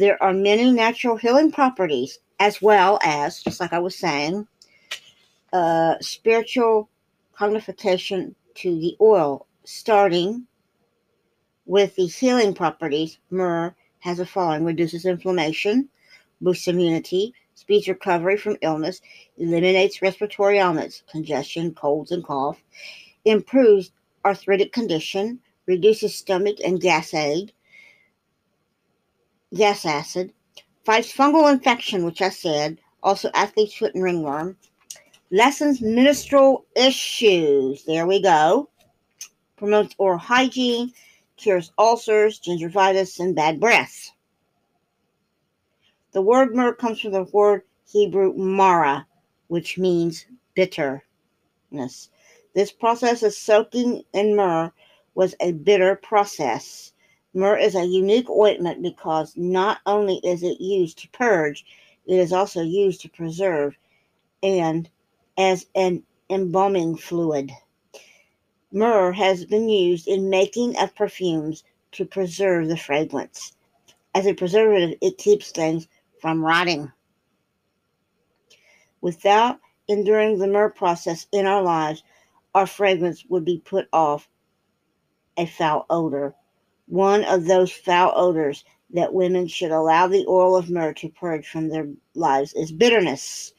There 0.00 0.22
are 0.22 0.32
many 0.32 0.72
natural 0.72 1.16
healing 1.18 1.52
properties, 1.52 2.20
as 2.38 2.62
well 2.62 2.98
as, 3.02 3.42
just 3.42 3.60
like 3.60 3.74
I 3.74 3.80
was 3.80 3.94
saying, 3.94 4.46
uh, 5.52 5.96
spiritual 6.00 6.88
cognification 7.38 8.34
to 8.54 8.80
the 8.80 8.96
oil, 8.98 9.46
starting 9.64 10.46
with 11.66 11.96
the 11.96 12.06
healing 12.06 12.54
properties. 12.54 13.18
Myrrh 13.28 13.74
has 13.98 14.20
a 14.20 14.24
following 14.24 14.64
reduces 14.64 15.04
inflammation, 15.04 15.90
boosts 16.40 16.66
immunity, 16.66 17.34
speeds 17.54 17.86
recovery 17.86 18.38
from 18.38 18.56
illness, 18.62 19.02
eliminates 19.36 20.00
respiratory 20.00 20.56
ailments, 20.60 21.02
congestion, 21.10 21.74
colds, 21.74 22.10
and 22.10 22.24
cough, 22.24 22.64
improves 23.26 23.92
arthritic 24.24 24.72
condition, 24.72 25.40
reduces 25.66 26.14
stomach 26.14 26.56
and 26.64 26.80
gas 26.80 27.12
aid, 27.12 27.52
gas 29.54 29.84
acid, 29.84 30.32
fights 30.84 31.12
fungal 31.12 31.52
infection, 31.52 32.04
which 32.04 32.22
I 32.22 32.28
said, 32.28 32.78
also 33.02 33.30
athlete's 33.34 33.74
foot 33.74 33.94
and 33.94 34.04
ringworm, 34.04 34.56
lessens 35.30 35.80
menstrual 35.80 36.64
issues. 36.76 37.84
There 37.84 38.06
we 38.06 38.22
go. 38.22 38.68
Promotes 39.56 39.94
oral 39.98 40.18
hygiene, 40.18 40.92
cures 41.36 41.72
ulcers, 41.78 42.40
gingivitis, 42.40 43.18
and 43.18 43.34
bad 43.34 43.60
breath. 43.60 44.10
The 46.12 46.22
word 46.22 46.54
myrrh 46.54 46.74
comes 46.74 47.00
from 47.00 47.12
the 47.12 47.24
word 47.24 47.62
Hebrew 47.90 48.34
mara, 48.34 49.06
which 49.48 49.78
means 49.78 50.26
bitterness. 50.54 51.00
This 52.54 52.72
process 52.72 53.22
of 53.22 53.32
soaking 53.32 54.02
in 54.12 54.34
myrrh 54.36 54.72
was 55.14 55.34
a 55.40 55.52
bitter 55.52 55.96
process. 55.96 56.92
Myrrh 57.32 57.58
is 57.58 57.76
a 57.76 57.84
unique 57.84 58.28
ointment 58.28 58.82
because 58.82 59.36
not 59.36 59.78
only 59.86 60.16
is 60.24 60.42
it 60.42 60.60
used 60.60 60.98
to 60.98 61.08
purge, 61.10 61.64
it 62.06 62.16
is 62.16 62.32
also 62.32 62.62
used 62.62 63.00
to 63.02 63.08
preserve 63.08 63.76
and 64.42 64.90
as 65.38 65.66
an 65.74 66.02
embalming 66.28 66.96
fluid. 66.96 67.52
Myrrh 68.72 69.12
has 69.12 69.44
been 69.44 69.68
used 69.68 70.08
in 70.08 70.28
making 70.30 70.76
of 70.76 70.94
perfumes 70.94 71.62
to 71.92 72.04
preserve 72.04 72.68
the 72.68 72.76
fragrance. 72.76 73.56
As 74.14 74.26
a 74.26 74.34
preservative, 74.34 74.98
it 75.00 75.18
keeps 75.18 75.52
things 75.52 75.86
from 76.20 76.44
rotting. 76.44 76.90
Without 79.00 79.60
enduring 79.88 80.38
the 80.38 80.48
myrrh 80.48 80.70
process 80.70 81.26
in 81.32 81.46
our 81.46 81.62
lives, 81.62 82.02
our 82.54 82.66
fragrance 82.66 83.24
would 83.28 83.44
be 83.44 83.58
put 83.58 83.88
off 83.92 84.28
a 85.36 85.46
foul 85.46 85.86
odor 85.88 86.34
one 86.90 87.24
of 87.24 87.46
those 87.46 87.70
foul 87.70 88.12
odors 88.16 88.64
that 88.92 89.14
women 89.14 89.46
should 89.46 89.70
allow 89.70 90.08
the 90.08 90.26
oil 90.26 90.56
of 90.56 90.70
myrrh 90.70 90.92
to 90.94 91.08
purge 91.08 91.46
from 91.46 91.68
their 91.68 91.88
lives 92.14 92.52
is 92.54 92.72
bitterness. 92.72 93.52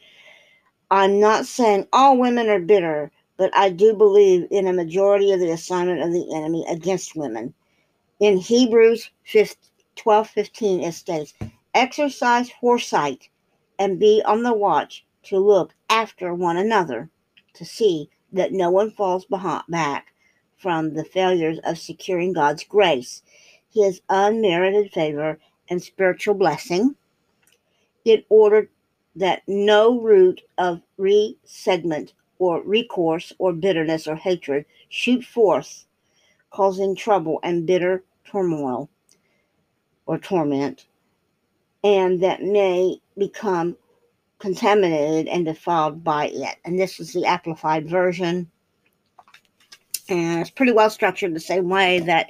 I'm 0.91 1.19
not 1.19 1.45
saying 1.45 1.87
all 1.93 2.17
women 2.17 2.49
are 2.49 2.59
bitter, 2.59 3.09
but 3.37 3.55
I 3.55 3.69
do 3.69 3.93
believe 3.93 4.47
in 4.51 4.67
a 4.67 4.73
majority 4.73 5.31
of 5.31 5.39
the 5.39 5.51
assignment 5.51 6.01
of 6.01 6.11
the 6.11 6.35
enemy 6.35 6.65
against 6.69 7.15
women. 7.15 7.53
In 8.19 8.37
Hebrews 8.37 9.09
12 9.95 10.29
15, 10.29 10.81
it 10.81 10.91
states, 10.91 11.33
Exercise 11.73 12.51
foresight 12.59 13.29
and 13.79 13.97
be 13.97 14.21
on 14.25 14.43
the 14.43 14.53
watch 14.53 15.05
to 15.23 15.39
look 15.39 15.73
after 15.89 16.33
one 16.33 16.57
another 16.57 17.09
to 17.53 17.63
see 17.63 18.09
that 18.33 18.51
no 18.51 18.69
one 18.69 18.91
falls 18.91 19.23
behind, 19.23 19.63
back 19.69 20.10
from 20.61 20.93
the 20.93 21.03
failures 21.03 21.59
of 21.63 21.77
securing 21.77 22.33
God's 22.33 22.63
grace, 22.63 23.23
His 23.73 24.01
unmerited 24.09 24.91
favor, 24.91 25.39
and 25.69 25.81
spiritual 25.81 26.35
blessing, 26.35 26.95
in 28.05 28.23
order 28.29 28.69
that 29.15 29.41
no 29.47 29.99
root 29.99 30.41
of 30.57 30.81
resegment 30.99 32.13
or 32.39 32.61
recourse 32.63 33.33
or 33.39 33.53
bitterness 33.53 34.07
or 34.07 34.15
hatred 34.15 34.65
shoot 34.89 35.23
forth, 35.23 35.85
causing 36.49 36.95
trouble 36.95 37.39
and 37.43 37.65
bitter 37.65 38.03
turmoil 38.25 38.89
or 40.05 40.17
torment, 40.17 40.85
and 41.83 42.21
that 42.21 42.41
may 42.41 42.99
become 43.17 43.77
contaminated 44.39 45.27
and 45.27 45.45
defiled 45.45 46.03
by 46.03 46.27
it. 46.27 46.57
And 46.65 46.79
this 46.79 46.99
is 46.99 47.13
the 47.13 47.25
amplified 47.25 47.87
version 47.87 48.49
and 50.09 50.41
it's 50.41 50.49
pretty 50.49 50.71
well 50.71 50.89
structured 50.89 51.33
the 51.33 51.39
same 51.39 51.69
way 51.69 51.99
that 51.99 52.29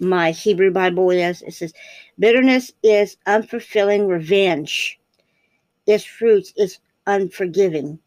my 0.00 0.30
Hebrew 0.30 0.70
Bible 0.70 1.10
is. 1.10 1.42
It 1.42 1.54
says, 1.54 1.72
Bitterness 2.18 2.72
is 2.82 3.16
unfulfilling 3.26 4.08
revenge. 4.08 4.98
Its 5.86 6.04
fruits 6.04 6.52
is 6.56 6.78
unforgivingness 7.06 7.98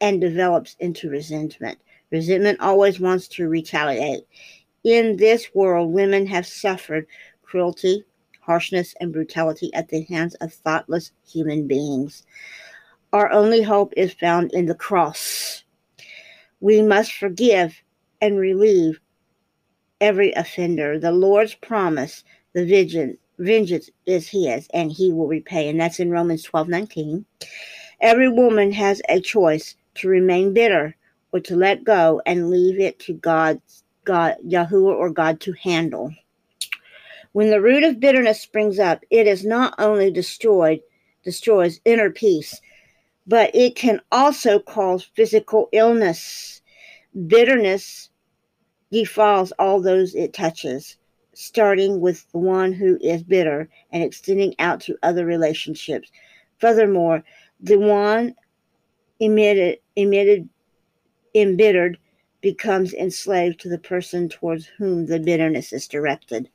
and 0.00 0.20
develops 0.20 0.76
into 0.80 1.10
resentment. 1.10 1.78
Resentment 2.10 2.60
always 2.60 3.00
wants 3.00 3.28
to 3.28 3.48
retaliate. 3.48 4.24
In 4.84 5.16
this 5.16 5.54
world, 5.54 5.92
women 5.92 6.26
have 6.26 6.46
suffered 6.46 7.06
cruelty, 7.42 8.04
harshness, 8.40 8.94
and 9.00 9.12
brutality 9.12 9.72
at 9.74 9.88
the 9.88 10.02
hands 10.04 10.34
of 10.36 10.52
thoughtless 10.52 11.12
human 11.26 11.66
beings. 11.66 12.24
Our 13.12 13.30
only 13.30 13.62
hope 13.62 13.92
is 13.96 14.12
found 14.12 14.52
in 14.52 14.66
the 14.66 14.74
cross. 14.74 15.64
We 16.62 16.80
must 16.80 17.12
forgive 17.12 17.82
and 18.20 18.38
relieve 18.38 19.00
every 20.00 20.30
offender. 20.34 20.96
The 20.96 21.10
Lord's 21.10 21.56
promise, 21.56 22.22
the 22.52 22.64
vengeance, 23.36 23.90
is 24.06 24.28
his, 24.28 24.68
and 24.72 24.92
he 24.92 25.12
will 25.12 25.26
repay. 25.26 25.68
And 25.68 25.80
that's 25.80 25.98
in 25.98 26.12
Romans 26.12 26.44
12 26.44 26.68
19. 26.68 27.26
Every 28.00 28.28
woman 28.28 28.70
has 28.70 29.02
a 29.08 29.20
choice 29.20 29.74
to 29.96 30.08
remain 30.08 30.54
bitter 30.54 30.94
or 31.32 31.40
to 31.40 31.56
let 31.56 31.82
go 31.82 32.22
and 32.26 32.48
leave 32.48 32.78
it 32.78 33.00
to 33.00 33.14
God's 33.14 33.82
God, 34.04 34.36
Yahuwah 34.46 34.94
or 34.94 35.10
God 35.10 35.40
to 35.40 35.52
handle. 35.54 36.14
When 37.32 37.50
the 37.50 37.60
root 37.60 37.82
of 37.82 37.98
bitterness 37.98 38.40
springs 38.40 38.78
up, 38.78 39.02
it 39.10 39.26
is 39.26 39.44
not 39.44 39.74
only 39.78 40.12
destroyed, 40.12 40.80
destroys 41.24 41.80
inner 41.84 42.10
peace, 42.10 42.60
but 43.26 43.54
it 43.54 43.76
can 43.76 44.00
also 44.10 44.58
cause 44.58 45.04
physical 45.14 45.68
illness. 45.72 46.60
Bitterness 47.26 48.10
defiles 48.90 49.52
all 49.58 49.80
those 49.80 50.14
it 50.14 50.32
touches. 50.32 50.96
starting 51.34 52.00
with 52.00 52.30
the 52.32 52.38
one 52.38 52.72
who 52.72 52.98
is 53.00 53.22
bitter 53.22 53.68
and 53.90 54.02
extending 54.02 54.54
out 54.58 54.80
to 54.80 54.98
other 55.02 55.24
relationships. 55.24 56.10
Furthermore, 56.58 57.24
the 57.60 57.78
one 57.78 58.34
emitted, 59.20 59.78
emitted 59.96 60.48
embittered 61.34 61.98
becomes 62.40 62.92
enslaved 62.92 63.60
to 63.60 63.68
the 63.68 63.78
person 63.78 64.28
towards 64.28 64.66
whom 64.66 65.06
the 65.06 65.18
bitterness 65.18 65.72
is 65.72 65.88
directed. 65.88 66.50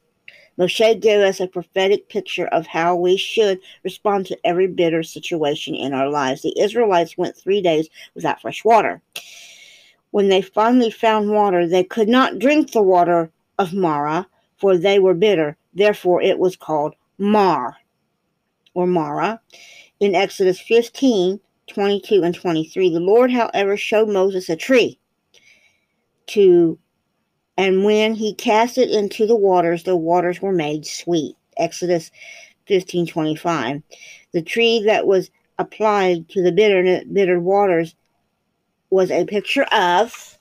Moshe 0.58 1.00
gave 1.00 1.20
us 1.20 1.40
a 1.40 1.48
prophetic 1.48 2.10
picture 2.10 2.48
of 2.48 2.68
how 2.68 2.96
we 2.96 3.18
should 3.18 3.60
respond 3.84 4.26
to 4.26 4.40
every 4.46 4.68
bitter 4.68 5.04
situation 5.04 5.76
in 5.76 5.94
our 5.94 6.10
lives. 6.10 6.42
The 6.42 6.60
Israelites 6.60 7.18
went 7.18 7.38
three 7.38 7.62
days 7.62 7.90
without 8.16 8.42
fresh 8.42 8.64
water. 8.66 9.02
When 10.12 10.30
they 10.30 10.42
finally 10.42 10.90
found 10.90 11.30
water, 11.30 11.68
they 11.68 11.84
could 11.84 12.08
not 12.10 12.40
drink 12.40 12.72
the 12.72 12.82
water 12.82 13.32
of 13.60 13.74
Marah, 13.74 14.28
for 14.58 14.78
they 14.78 15.00
were 15.00 15.14
bitter. 15.14 15.58
Therefore, 15.74 16.22
it 16.22 16.40
was 16.40 16.56
called 16.56 16.96
Mar 17.18 17.78
or 18.74 18.88
Marah. 18.88 19.42
In 20.00 20.16
Exodus 20.16 20.60
15 20.60 21.40
22 21.68 22.24
and 22.24 22.34
23, 22.34 22.94
the 22.94 23.00
Lord, 23.00 23.30
however, 23.30 23.76
showed 23.76 24.08
Moses 24.08 24.50
a 24.50 24.56
tree 24.56 24.98
to, 26.28 26.80
and 27.58 27.84
when 27.84 28.14
he 28.14 28.34
cast 28.34 28.78
it 28.78 28.92
into 28.92 29.26
the 29.26 29.36
waters, 29.36 29.84
the 29.84 29.96
waters 29.96 30.42
were 30.42 30.52
made 30.52 30.86
sweet. 30.86 31.36
Exodus 31.58 32.12
15 32.68 33.08
25. 33.08 33.82
The 34.32 34.42
tree 34.42 34.84
that 34.86 35.08
was 35.08 35.32
applied 35.58 36.30
to 36.30 36.44
the 36.44 36.52
bitter, 36.52 37.04
bitter 37.12 37.40
waters 37.40 37.96
was 38.90 39.10
a 39.10 39.26
picture 39.26 39.64
of 39.72 40.38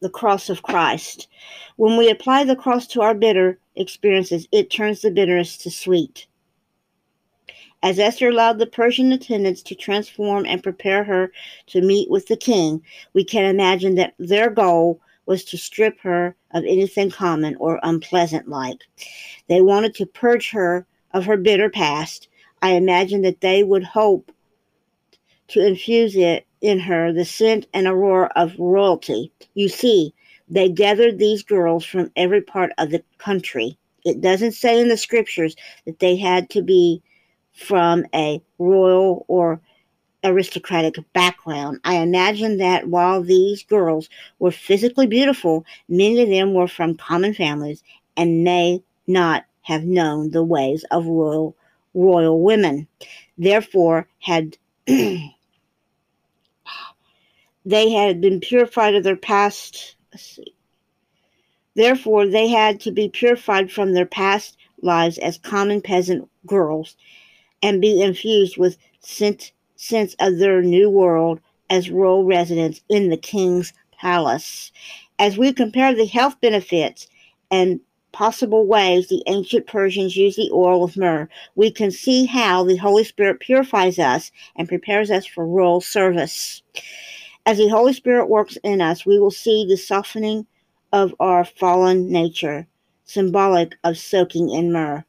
the 0.00 0.08
cross 0.08 0.48
of 0.48 0.62
Christ. 0.62 1.28
When 1.76 1.96
we 1.96 2.10
apply 2.10 2.44
the 2.44 2.56
cross 2.56 2.86
to 2.88 3.02
our 3.02 3.14
bitter 3.14 3.58
experiences, 3.76 4.48
it 4.52 4.70
turns 4.70 5.02
the 5.02 5.10
bitterness 5.10 5.56
to 5.58 5.70
sweet. 5.70 6.26
As 7.80 7.98
Esther 8.00 8.28
allowed 8.28 8.58
the 8.58 8.66
Persian 8.66 9.12
attendants 9.12 9.62
to 9.62 9.74
transform 9.76 10.44
and 10.46 10.62
prepare 10.62 11.04
her 11.04 11.30
to 11.68 11.80
meet 11.80 12.10
with 12.10 12.26
the 12.26 12.36
king, 12.36 12.82
we 13.12 13.22
can 13.22 13.44
imagine 13.44 13.94
that 13.94 14.14
their 14.18 14.50
goal 14.50 15.00
was 15.26 15.44
to 15.44 15.56
strip 15.56 16.00
her 16.00 16.34
of 16.52 16.64
anything 16.64 17.10
common 17.10 17.54
or 17.56 17.78
unpleasant 17.84 18.48
like. 18.48 18.80
They 19.48 19.60
wanted 19.60 19.94
to 19.96 20.06
purge 20.06 20.50
her 20.50 20.86
of 21.12 21.26
her 21.26 21.36
bitter 21.36 21.70
past. 21.70 22.28
I 22.62 22.70
imagine 22.70 23.22
that 23.22 23.42
they 23.42 23.62
would 23.62 23.84
hope 23.84 24.32
to 25.48 25.64
infuse 25.64 26.16
it 26.16 26.46
in 26.60 26.80
her 26.80 27.12
the 27.12 27.24
scent 27.24 27.68
and 27.72 27.86
aurora 27.86 28.32
of 28.34 28.58
royalty. 28.58 29.30
You 29.54 29.68
see, 29.68 30.14
they 30.48 30.68
gathered 30.68 31.18
these 31.18 31.42
girls 31.42 31.84
from 31.84 32.10
every 32.16 32.40
part 32.40 32.72
of 32.78 32.90
the 32.90 33.04
country. 33.18 33.78
It 34.04 34.20
doesn't 34.20 34.52
say 34.52 34.80
in 34.80 34.88
the 34.88 34.96
scriptures 34.96 35.54
that 35.84 36.00
they 36.00 36.16
had 36.16 36.50
to 36.50 36.62
be 36.62 37.02
from 37.58 38.06
a 38.14 38.40
royal 38.58 39.24
or 39.28 39.60
aristocratic 40.22 40.96
background. 41.12 41.80
I 41.84 41.96
imagine 41.96 42.58
that 42.58 42.88
while 42.88 43.22
these 43.22 43.62
girls 43.64 44.08
were 44.38 44.52
physically 44.52 45.06
beautiful, 45.06 45.66
many 45.88 46.22
of 46.22 46.28
them 46.28 46.54
were 46.54 46.68
from 46.68 46.96
common 46.96 47.34
families 47.34 47.82
and 48.16 48.44
may 48.44 48.82
not 49.06 49.44
have 49.62 49.84
known 49.84 50.30
the 50.30 50.44
ways 50.44 50.84
of 50.90 51.06
royal 51.06 51.56
royal 51.94 52.40
women. 52.40 52.86
Therefore, 53.36 54.06
had 54.20 54.56
they 54.86 55.30
had 57.66 58.20
been 58.20 58.40
purified 58.40 58.94
of 58.94 59.02
their 59.02 59.16
past. 59.16 59.96
Therefore, 61.74 62.26
they 62.26 62.48
had 62.48 62.80
to 62.80 62.92
be 62.92 63.08
purified 63.08 63.70
from 63.70 63.94
their 63.94 64.06
past 64.06 64.56
lives 64.80 65.18
as 65.18 65.38
common 65.38 65.80
peasant 65.80 66.28
girls 66.46 66.96
and 67.62 67.80
be 67.80 68.02
infused 68.02 68.56
with 68.56 68.78
sense, 69.00 69.52
sense 69.76 70.14
of 70.20 70.38
their 70.38 70.62
new 70.62 70.90
world 70.90 71.40
as 71.70 71.90
royal 71.90 72.24
residents 72.24 72.80
in 72.88 73.10
the 73.10 73.16
king's 73.16 73.72
palace. 73.98 74.72
As 75.18 75.36
we 75.36 75.52
compare 75.52 75.94
the 75.94 76.06
health 76.06 76.40
benefits 76.40 77.08
and 77.50 77.80
possible 78.12 78.66
ways 78.66 79.08
the 79.08 79.22
ancient 79.26 79.66
Persians 79.66 80.16
used 80.16 80.38
the 80.38 80.50
oil 80.52 80.84
of 80.84 80.96
myrrh, 80.96 81.28
we 81.56 81.70
can 81.70 81.90
see 81.90 82.24
how 82.24 82.64
the 82.64 82.76
Holy 82.76 83.04
Spirit 83.04 83.40
purifies 83.40 83.98
us 83.98 84.30
and 84.56 84.68
prepares 84.68 85.10
us 85.10 85.26
for 85.26 85.46
royal 85.46 85.80
service. 85.80 86.62
As 87.44 87.58
the 87.58 87.68
Holy 87.68 87.92
Spirit 87.92 88.28
works 88.28 88.56
in 88.62 88.80
us, 88.80 89.04
we 89.04 89.18
will 89.18 89.30
see 89.30 89.66
the 89.66 89.76
softening 89.76 90.46
of 90.92 91.14
our 91.20 91.44
fallen 91.44 92.10
nature, 92.10 92.66
symbolic 93.04 93.76
of 93.84 93.98
soaking 93.98 94.50
in 94.50 94.72
myrrh. 94.72 95.04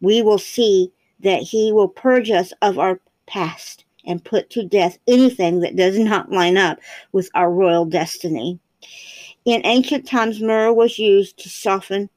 We 0.00 0.22
will 0.22 0.38
see 0.38 0.92
that 1.20 1.42
He 1.42 1.72
will 1.72 1.88
purge 1.88 2.30
us 2.30 2.52
of 2.62 2.78
our 2.78 3.00
past 3.26 3.84
and 4.04 4.24
put 4.24 4.50
to 4.50 4.64
death 4.64 4.98
anything 5.08 5.60
that 5.60 5.76
does 5.76 5.98
not 5.98 6.30
line 6.30 6.56
up 6.56 6.78
with 7.12 7.30
our 7.34 7.50
royal 7.50 7.84
destiny. 7.84 8.58
In 9.44 9.64
ancient 9.64 10.06
times, 10.06 10.40
myrrh 10.40 10.72
was 10.72 10.98
used 10.98 11.38
to 11.38 11.48
soften 11.48 12.08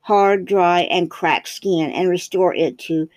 hard, 0.00 0.44
dry, 0.44 0.82
and 0.82 1.10
cracked 1.10 1.48
skin 1.48 1.90
and 1.90 2.08
restore 2.08 2.54
it 2.54 2.78
to 2.78 3.08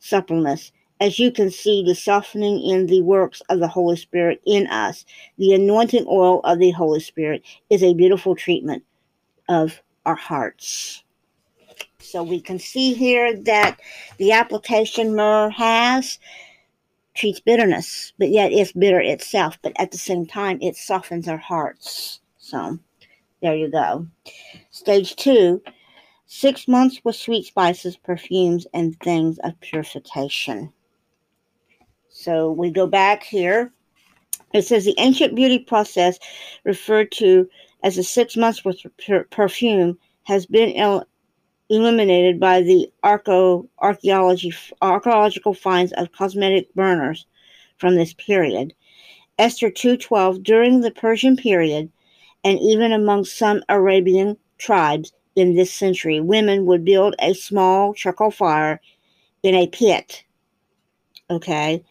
suppleness 0.00 0.72
as 1.00 1.18
you 1.18 1.30
can 1.30 1.50
see 1.50 1.82
the 1.82 1.94
softening 1.94 2.60
in 2.60 2.86
the 2.86 3.02
works 3.02 3.40
of 3.48 3.60
the 3.60 3.68
Holy 3.68 3.96
Spirit 3.96 4.40
in 4.44 4.66
us. 4.66 5.04
The 5.38 5.52
anointing 5.52 6.06
oil 6.08 6.40
of 6.40 6.58
the 6.58 6.72
Holy 6.72 7.00
Spirit 7.00 7.42
is 7.70 7.82
a 7.82 7.94
beautiful 7.94 8.34
treatment 8.34 8.82
of 9.48 9.80
our 10.04 10.16
hearts. 10.16 11.04
So 12.00 12.22
we 12.22 12.40
can 12.40 12.58
see 12.58 12.94
here 12.94 13.36
that 13.42 13.80
the 14.18 14.32
application 14.32 15.16
myrrh 15.16 15.50
has 15.50 16.18
treats 17.14 17.40
bitterness, 17.40 18.12
but 18.18 18.30
yet 18.30 18.52
it's 18.52 18.72
bitter 18.72 19.00
itself. 19.00 19.58
But 19.62 19.72
at 19.80 19.90
the 19.90 19.98
same 19.98 20.24
time, 20.24 20.58
it 20.62 20.76
softens 20.76 21.26
our 21.26 21.36
hearts. 21.38 22.20
So 22.38 22.78
there 23.42 23.56
you 23.56 23.68
go. 23.68 24.06
Stage 24.70 25.16
two 25.16 25.60
six 26.26 26.68
months 26.68 27.00
with 27.02 27.16
sweet 27.16 27.46
spices, 27.46 27.96
perfumes, 27.96 28.66
and 28.72 28.98
things 29.00 29.38
of 29.42 29.58
purification. 29.60 30.72
So 32.08 32.52
we 32.52 32.70
go 32.70 32.86
back 32.86 33.24
here. 33.24 33.72
It 34.54 34.62
says 34.62 34.84
the 34.84 34.94
ancient 34.98 35.34
beauty 35.34 35.58
process, 35.58 36.18
referred 36.64 37.10
to 37.12 37.48
as 37.82 37.96
the 37.96 38.02
six 38.02 38.36
months 38.36 38.64
with 38.64 38.80
per- 39.04 39.24
perfume, 39.24 39.98
has 40.24 40.46
been 40.46 40.76
el- 40.76 41.06
eliminated 41.70 42.40
by 42.40 42.62
the 42.62 42.90
arco- 43.02 43.68
archaeology, 43.78 44.52
archaeological 44.80 45.54
finds 45.54 45.92
of 45.92 46.12
cosmetic 46.12 46.72
burners 46.74 47.26
from 47.76 47.94
this 47.94 48.14
period. 48.14 48.74
Esther 49.38 49.70
2:12 49.70 50.42
during 50.42 50.80
the 50.80 50.90
Persian 50.90 51.36
period 51.36 51.90
and 52.44 52.58
even 52.60 52.92
among 52.92 53.24
some 53.24 53.62
Arabian 53.68 54.36
tribes 54.58 55.12
in 55.36 55.54
this 55.54 55.72
century 55.72 56.20
women 56.20 56.66
would 56.66 56.84
build 56.84 57.14
a 57.20 57.32
small 57.34 57.94
charcoal 57.94 58.30
fire 58.30 58.80
in 59.44 59.54
a 59.54 59.68
pit 59.68 60.24
okay 61.30 61.84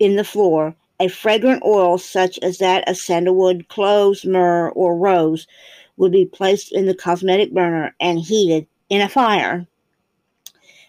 in 0.00 0.16
the 0.16 0.24
floor, 0.24 0.74
a 0.98 1.08
fragrant 1.08 1.62
oil 1.62 1.98
such 1.98 2.38
as 2.40 2.58
that 2.58 2.88
of 2.88 2.96
sandalwood, 2.96 3.68
cloves, 3.68 4.24
myrrh, 4.24 4.70
or 4.70 4.96
rose 4.96 5.46
would 5.98 6.10
be 6.10 6.24
placed 6.24 6.72
in 6.72 6.86
the 6.86 6.94
cosmetic 6.94 7.52
burner 7.52 7.94
and 8.00 8.18
heated 8.18 8.66
in 8.90 9.00
a 9.00 9.08
fire. 9.08 9.66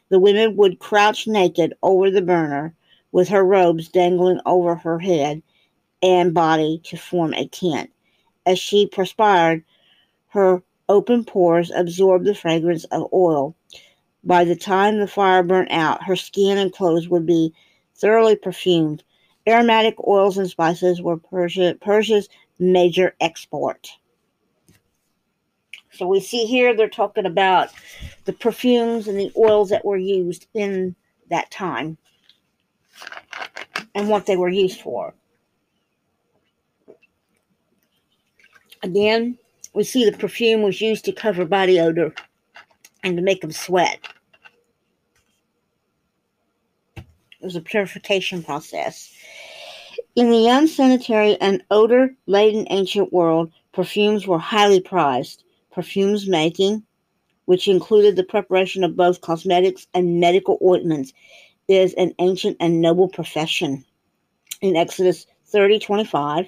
The 0.09 0.19
women 0.19 0.57
would 0.57 0.79
crouch 0.79 1.27
naked 1.27 1.73
over 1.81 2.11
the 2.11 2.21
burner 2.21 2.75
with 3.13 3.29
her 3.29 3.45
robes 3.45 3.87
dangling 3.87 4.41
over 4.45 4.75
her 4.75 4.99
head 4.99 5.41
and 6.01 6.33
body 6.33 6.81
to 6.85 6.97
form 6.97 7.33
a 7.33 7.47
tent. 7.47 7.91
As 8.45 8.59
she 8.59 8.87
perspired, 8.87 9.63
her 10.29 10.63
open 10.89 11.23
pores 11.23 11.71
absorbed 11.71 12.25
the 12.25 12.35
fragrance 12.35 12.83
of 12.85 13.07
oil. 13.13 13.55
By 14.23 14.43
the 14.43 14.55
time 14.55 14.99
the 14.99 15.07
fire 15.07 15.43
burnt 15.43 15.71
out, 15.71 16.03
her 16.03 16.15
skin 16.15 16.57
and 16.57 16.73
clothes 16.73 17.07
would 17.07 17.25
be 17.25 17.53
thoroughly 17.95 18.35
perfumed. 18.35 19.03
Aromatic 19.47 19.95
oils 20.07 20.37
and 20.37 20.49
spices 20.49 21.01
were 21.01 21.17
Persia, 21.17 21.75
Persia's 21.79 22.29
major 22.59 23.15
export. 23.21 23.91
So 26.01 26.07
we 26.07 26.19
see 26.19 26.45
here 26.45 26.75
they're 26.75 26.89
talking 26.89 27.27
about 27.27 27.69
the 28.25 28.33
perfumes 28.33 29.07
and 29.07 29.19
the 29.19 29.31
oils 29.37 29.69
that 29.69 29.85
were 29.85 29.97
used 29.97 30.47
in 30.55 30.95
that 31.29 31.51
time 31.51 31.95
and 33.93 34.09
what 34.09 34.25
they 34.25 34.35
were 34.35 34.49
used 34.49 34.81
for. 34.81 35.13
Again, 38.81 39.37
we 39.75 39.83
see 39.83 40.03
the 40.03 40.17
perfume 40.17 40.63
was 40.63 40.81
used 40.81 41.05
to 41.05 41.11
cover 41.11 41.45
body 41.45 41.79
odor 41.79 42.15
and 43.03 43.15
to 43.15 43.21
make 43.21 43.41
them 43.41 43.51
sweat. 43.51 43.99
It 46.95 47.05
was 47.41 47.55
a 47.55 47.61
purification 47.61 48.41
process. 48.41 49.13
In 50.15 50.31
the 50.31 50.47
unsanitary 50.47 51.39
and 51.39 51.63
odor 51.69 52.15
laden 52.25 52.65
ancient 52.71 53.13
world, 53.13 53.51
Perfumes 53.71 54.25
were 54.25 54.39
highly 54.39 54.81
prized. 54.81 55.43
Perfumes 55.71 56.27
making, 56.27 56.83
which 57.45 57.67
included 57.67 58.15
the 58.15 58.23
preparation 58.23 58.83
of 58.83 58.95
both 58.95 59.21
cosmetics 59.21 59.87
and 59.93 60.19
medical 60.19 60.57
ointments, 60.63 61.13
is 61.67 61.93
an 61.95 62.13
ancient 62.19 62.57
and 62.59 62.81
noble 62.81 63.07
profession. 63.07 63.85
In 64.61 64.75
Exodus 64.75 65.25
30 65.47 65.79
25 65.79 66.47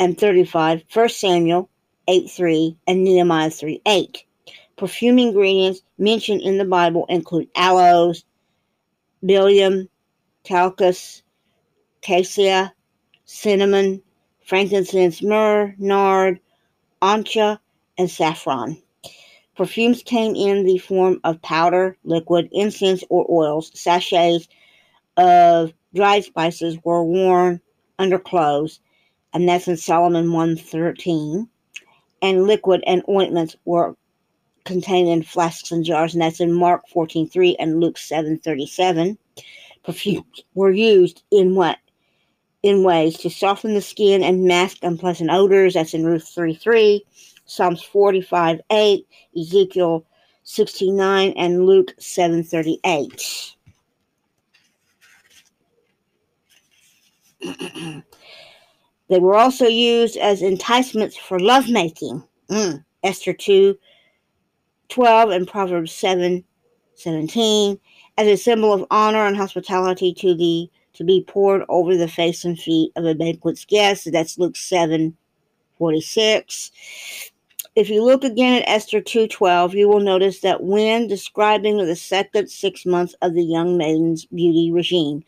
and 0.00 0.18
35, 0.18 0.84
1 0.92 1.08
Samuel 1.08 1.68
8 2.08 2.30
3, 2.30 2.76
and 2.86 3.04
Nehemiah 3.04 3.50
3 3.50 3.82
8. 3.86 4.24
Perfume 4.76 5.18
ingredients 5.18 5.82
mentioned 5.98 6.42
in 6.42 6.58
the 6.58 6.64
Bible 6.64 7.06
include 7.08 7.48
aloes, 7.56 8.24
bdellium, 9.24 9.88
talcus, 10.44 11.22
cassia, 12.00 12.72
cinnamon, 13.24 14.00
frankincense, 14.44 15.22
myrrh, 15.22 15.74
nard, 15.78 16.40
onycha, 17.02 17.58
and 17.98 18.10
saffron. 18.10 18.80
Perfumes 19.56 20.02
came 20.04 20.36
in 20.36 20.64
the 20.64 20.78
form 20.78 21.20
of 21.24 21.42
powder, 21.42 21.96
liquid, 22.04 22.48
incense, 22.52 23.02
or 23.10 23.26
oils. 23.28 23.72
Sachets 23.74 24.48
of 25.16 25.72
dried 25.94 26.22
spices 26.24 26.78
were 26.84 27.02
worn 27.02 27.60
under 27.98 28.20
clothes, 28.20 28.78
and 29.34 29.48
that's 29.48 29.66
in 29.66 29.76
Solomon 29.76 30.32
113. 30.32 31.48
And 32.22 32.44
liquid 32.44 32.84
and 32.86 33.02
ointments 33.08 33.56
were 33.64 33.96
contained 34.64 35.08
in 35.08 35.22
flasks 35.22 35.72
and 35.72 35.84
jars, 35.84 36.14
and 36.14 36.22
that's 36.22 36.40
in 36.40 36.52
Mark 36.52 36.82
14.3 36.94 37.56
and 37.58 37.80
Luke 37.80 37.96
7.37. 37.96 39.16
Perfumes 39.84 40.44
were 40.54 40.70
used 40.70 41.22
in 41.32 41.54
what? 41.54 41.78
In 42.62 42.82
ways 42.82 43.16
to 43.18 43.30
soften 43.30 43.74
the 43.74 43.80
skin 43.80 44.22
and 44.22 44.44
mask 44.44 44.78
unpleasant 44.82 45.30
odors, 45.30 45.74
that's 45.74 45.94
in 45.94 46.04
Ruth 46.04 46.30
3.3, 46.36 47.00
Psalms 47.48 47.82
45.8, 47.82 49.04
Ezekiel 49.36 50.04
69, 50.44 51.32
and 51.36 51.64
Luke 51.64 51.94
7.38. 51.98 53.54
they 59.08 59.18
were 59.18 59.34
also 59.34 59.66
used 59.66 60.18
as 60.18 60.42
enticements 60.42 61.16
for 61.16 61.40
lovemaking. 61.40 62.22
Mm. 62.50 62.84
Esther 63.02 63.32
2 63.32 63.78
12 64.88 65.30
and 65.30 65.48
Proverbs 65.48 65.92
7 65.92 66.44
17 66.94 67.78
as 68.18 68.26
a 68.26 68.36
symbol 68.36 68.72
of 68.72 68.84
honor 68.90 69.24
and 69.26 69.36
hospitality 69.36 70.12
to 70.12 70.34
the 70.34 70.68
to 70.94 71.04
be 71.04 71.24
poured 71.26 71.62
over 71.68 71.96
the 71.96 72.08
face 72.08 72.44
and 72.44 72.58
feet 72.58 72.90
of 72.96 73.04
a 73.04 73.14
banquet's 73.14 73.64
guest. 73.64 74.10
That's 74.12 74.38
Luke 74.38 74.56
7 74.56 75.16
46. 75.78 76.72
If 77.78 77.90
you 77.90 78.02
look 78.02 78.24
again 78.24 78.60
at 78.60 78.68
Esther 78.68 79.00
2:12, 79.00 79.72
you 79.72 79.88
will 79.88 80.00
notice 80.00 80.40
that 80.40 80.64
when 80.64 81.06
describing 81.06 81.76
the 81.76 81.94
second 81.94 82.50
6 82.50 82.84
months 82.84 83.14
of 83.22 83.34
the 83.34 83.44
young 83.44 83.76
maiden's 83.78 84.24
beauty 84.24 84.72
regime, 84.72 85.22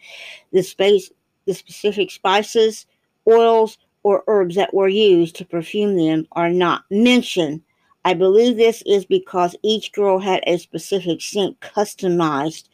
the 0.52 0.64
space 0.64 1.12
the 1.46 1.54
specific 1.54 2.10
spices, 2.10 2.86
oils, 3.28 3.78
or 4.02 4.24
herbs 4.26 4.56
that 4.56 4.74
were 4.74 4.88
used 4.88 5.36
to 5.36 5.44
perfume 5.44 5.96
them 5.96 6.26
are 6.32 6.50
not 6.50 6.82
mentioned 6.90 7.62
I 8.04 8.14
believe 8.14 8.56
this 8.56 8.82
is 8.84 9.04
because 9.04 9.54
each 9.62 9.92
girl 9.92 10.18
had 10.18 10.42
a 10.44 10.56
specific 10.58 11.20
scent 11.20 11.60
customized 11.60 12.64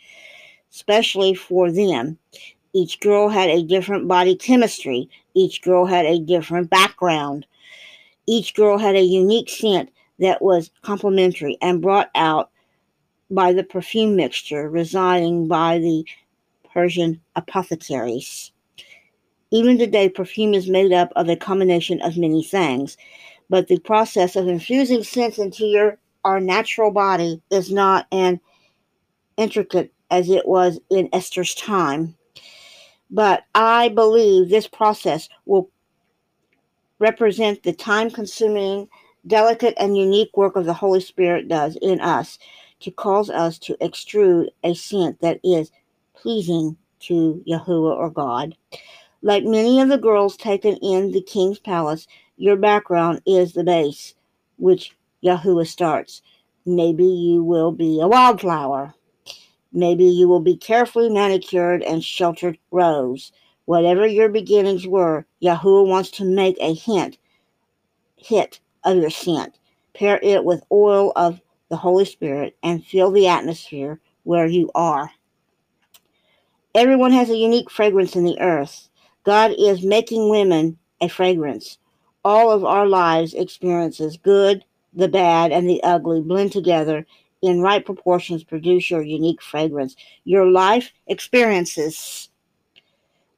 specially 0.71 1.35
for 1.35 1.71
them. 1.71 2.17
Each 2.73 2.99
girl 2.99 3.29
had 3.29 3.51
a 3.51 3.63
different 3.63 4.09
body 4.09 4.37
chemistry. 4.37 5.11
Each 5.35 5.61
girl 5.61 5.85
had 5.85 6.07
a 6.07 6.19
different 6.19 6.71
background. 6.71 7.45
Each 8.27 8.55
girl 8.55 8.79
had 8.79 8.97
a 8.97 9.03
unique 9.03 9.49
scent 9.49 9.91
that 10.19 10.43
was 10.43 10.71
complementary 10.83 11.59
and 11.63 11.83
brought 11.83 12.11
out 12.15 12.51
by 13.31 13.53
the 13.53 13.65
perfume 13.65 14.17
mixture 14.17 14.69
residing 14.69 15.49
by 15.49 15.79
the 15.79 16.05
Persian 16.73 17.21
apothecaries. 17.37 18.53
Even 19.51 19.79
today, 19.79 20.09
perfume 20.09 20.55
is 20.55 20.69
made 20.69 20.93
up 20.93 21.13
of 21.17 21.29
a 21.29 21.37
combination 21.37 22.01
of 22.03 22.17
many 22.17 22.43
things 22.43 22.97
but 23.49 23.69
the 23.69 23.79
process 23.81 24.37
of 24.37 24.49
infusing 24.49 25.03
scents 25.03 25.39
into 25.39 25.65
your 25.65 25.99
our 26.25 26.41
natural 26.41 26.91
body 26.91 27.41
is 27.51 27.71
not 27.71 28.07
as 28.11 28.39
intricate 29.37 29.93
as 30.11 30.29
it 30.29 30.47
was 30.47 30.81
in 30.91 31.09
Esther's 31.13 31.55
time. 31.55 32.17
But 33.11 33.45
I 33.55 33.91
believe 33.91 34.49
this 34.49 34.67
process 34.67 35.29
will 35.45 35.71
represent 36.99 37.63
the 37.63 37.73
time 37.73 38.11
consuming, 38.11 38.89
delicate, 39.27 39.75
and 39.79 39.97
unique 39.97 40.37
work 40.37 40.57
of 40.57 40.65
the 40.65 40.75
Holy 40.75 41.01
Spirit 41.01 41.49
does 41.49 41.77
in 41.83 42.01
us 42.01 42.39
to 42.81 42.91
cause 42.91 43.31
us 43.31 43.59
to 43.59 43.77
extrude 43.81 44.49
a 44.63 44.75
scent 44.75 45.21
that 45.21 45.41
is 45.43 45.71
pleasing 46.15 46.77
to 47.01 47.43
Yahuwah 47.47 47.97
or 47.97 48.11
God. 48.11 48.57
Like 49.23 49.45
many 49.45 49.81
of 49.81 49.89
the 49.89 49.99
girls 49.99 50.37
taken 50.37 50.77
in 50.77 51.13
the 51.13 51.23
king's 51.23 51.59
palace, 51.59 52.07
your 52.37 52.57
background 52.57 53.23
is 53.27 53.53
the 53.53 53.65
base, 53.65 54.15
which 54.57 54.97
Yahuwah 55.25 55.67
starts. 55.67 56.23
Maybe 56.65 57.05
you 57.05 57.43
will 57.43 57.73
be 57.73 58.01
a 58.01 58.09
wildflower. 58.09 58.95
Maybe 59.73 60.05
you 60.05 60.29
will 60.29 60.41
be 60.41 60.57
carefully 60.57 61.11
manicured 61.11 61.83
and 61.83 62.03
sheltered 62.03 62.59
rose. 62.71 63.33
Whatever 63.67 64.07
your 64.07 64.29
beginnings 64.29 64.87
were, 64.87 65.27
Yahuwah 65.43 65.87
wants 65.87 66.11
to 66.13 66.25
make 66.25 66.57
a 66.61 66.75
hint, 66.75 67.19
hit 68.17 68.61
of 68.85 68.97
your 68.97 69.11
scent. 69.11 69.59
Pair 69.95 70.19
it 70.23 70.45
with 70.45 70.65
oil 70.73 71.13
of 71.17 71.41
the 71.69 71.77
Holy 71.77 72.05
Spirit 72.05 72.57
and 72.63 72.85
fill 72.85 73.11
the 73.11 73.29
atmosphere 73.29 74.01
where 74.25 74.47
you 74.47 74.71
are. 74.75 75.11
Everyone 76.75 77.13
has 77.13 77.31
a 77.31 77.37
unique 77.37 77.71
fragrance 77.71 78.17
in 78.17 78.25
the 78.25 78.41
earth. 78.41 78.89
God 79.25 79.53
is 79.59 79.83
making 79.83 80.29
women 80.29 80.79
a 81.01 81.09
fragrance 81.09 81.79
all 82.27 82.51
of 82.51 82.65
our 82.65 82.89
lives 82.89 83.35
experiences, 83.35 84.17
good, 84.17 84.65
the 84.93 85.07
bad, 85.07 85.53
and 85.53 85.71
the 85.71 85.81
ugly, 85.85 86.21
blend 86.21 86.51
together 86.51 87.07
in 87.41 87.61
right 87.61 87.87
proportions, 87.87 88.43
produce 88.43 88.91
your 88.91 89.01
unique 89.01 89.41
fragrance. 89.41 89.95
Your 90.25 90.45
life 90.45 90.93
experiences, 91.07 92.29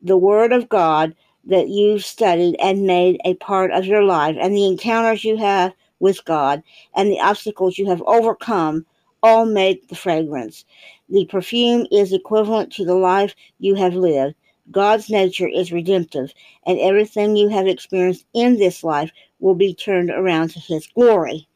the 0.03 0.17
Word 0.17 0.53
of 0.53 0.69
God 0.69 1.15
that 1.45 1.69
you've 1.69 2.05
studied 2.05 2.57
and 2.61 2.87
made 2.87 3.21
a 3.25 3.35
part 3.35 3.71
of 3.73 3.87
your 3.87 4.03
life, 4.03 4.37
and 4.39 4.55
the 4.55 4.67
encounters 4.67 5.25
you 5.25 5.37
have 5.37 5.73
with 5.99 6.25
God, 6.25 6.63
and 6.95 7.11
the 7.11 7.21
obstacles 7.21 7.79
you 7.79 7.87
have 7.87 8.03
overcome 8.03 8.85
all 9.23 9.45
make 9.45 9.89
the 9.89 9.97
fragrance. 9.97 10.65
The 11.09 11.25
perfume 11.27 11.87
is 11.91 12.13
equivalent 12.13 12.73
to 12.75 12.85
the 12.85 12.95
life 12.95 13.35
you 13.59 13.75
have 13.75 13.95
lived. 13.95 14.35
God's 14.71 15.09
nature 15.09 15.49
is 15.49 15.73
redemptive, 15.73 16.33
and 16.67 16.79
everything 16.79 17.35
you 17.35 17.49
have 17.49 17.67
experienced 17.67 18.27
in 18.35 18.59
this 18.59 18.85
life 18.85 19.11
will 19.41 19.55
be 19.55 19.75
turned 19.75 20.11
around 20.11 20.51
to 20.51 20.61
His 20.61 20.87
glory. 20.87 21.49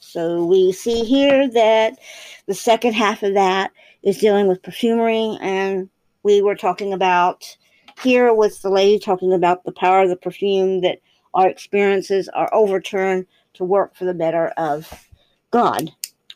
So 0.00 0.44
we 0.44 0.72
see 0.72 1.04
here 1.04 1.48
that 1.50 1.98
the 2.46 2.54
second 2.54 2.94
half 2.94 3.22
of 3.22 3.34
that 3.34 3.70
is 4.02 4.18
dealing 4.18 4.48
with 4.48 4.62
perfumery, 4.62 5.38
and 5.40 5.88
we 6.22 6.42
were 6.42 6.56
talking 6.56 6.92
about 6.92 7.56
here 8.02 8.32
with 8.32 8.62
the 8.62 8.70
lady 8.70 8.98
talking 8.98 9.32
about 9.32 9.64
the 9.64 9.72
power 9.72 10.02
of 10.02 10.08
the 10.08 10.16
perfume 10.16 10.80
that 10.80 11.00
our 11.34 11.48
experiences 11.48 12.28
are 12.30 12.52
overturned 12.52 13.26
to 13.54 13.64
work 13.64 13.94
for 13.94 14.04
the 14.04 14.14
better 14.14 14.48
of 14.56 15.08
God. 15.50 15.92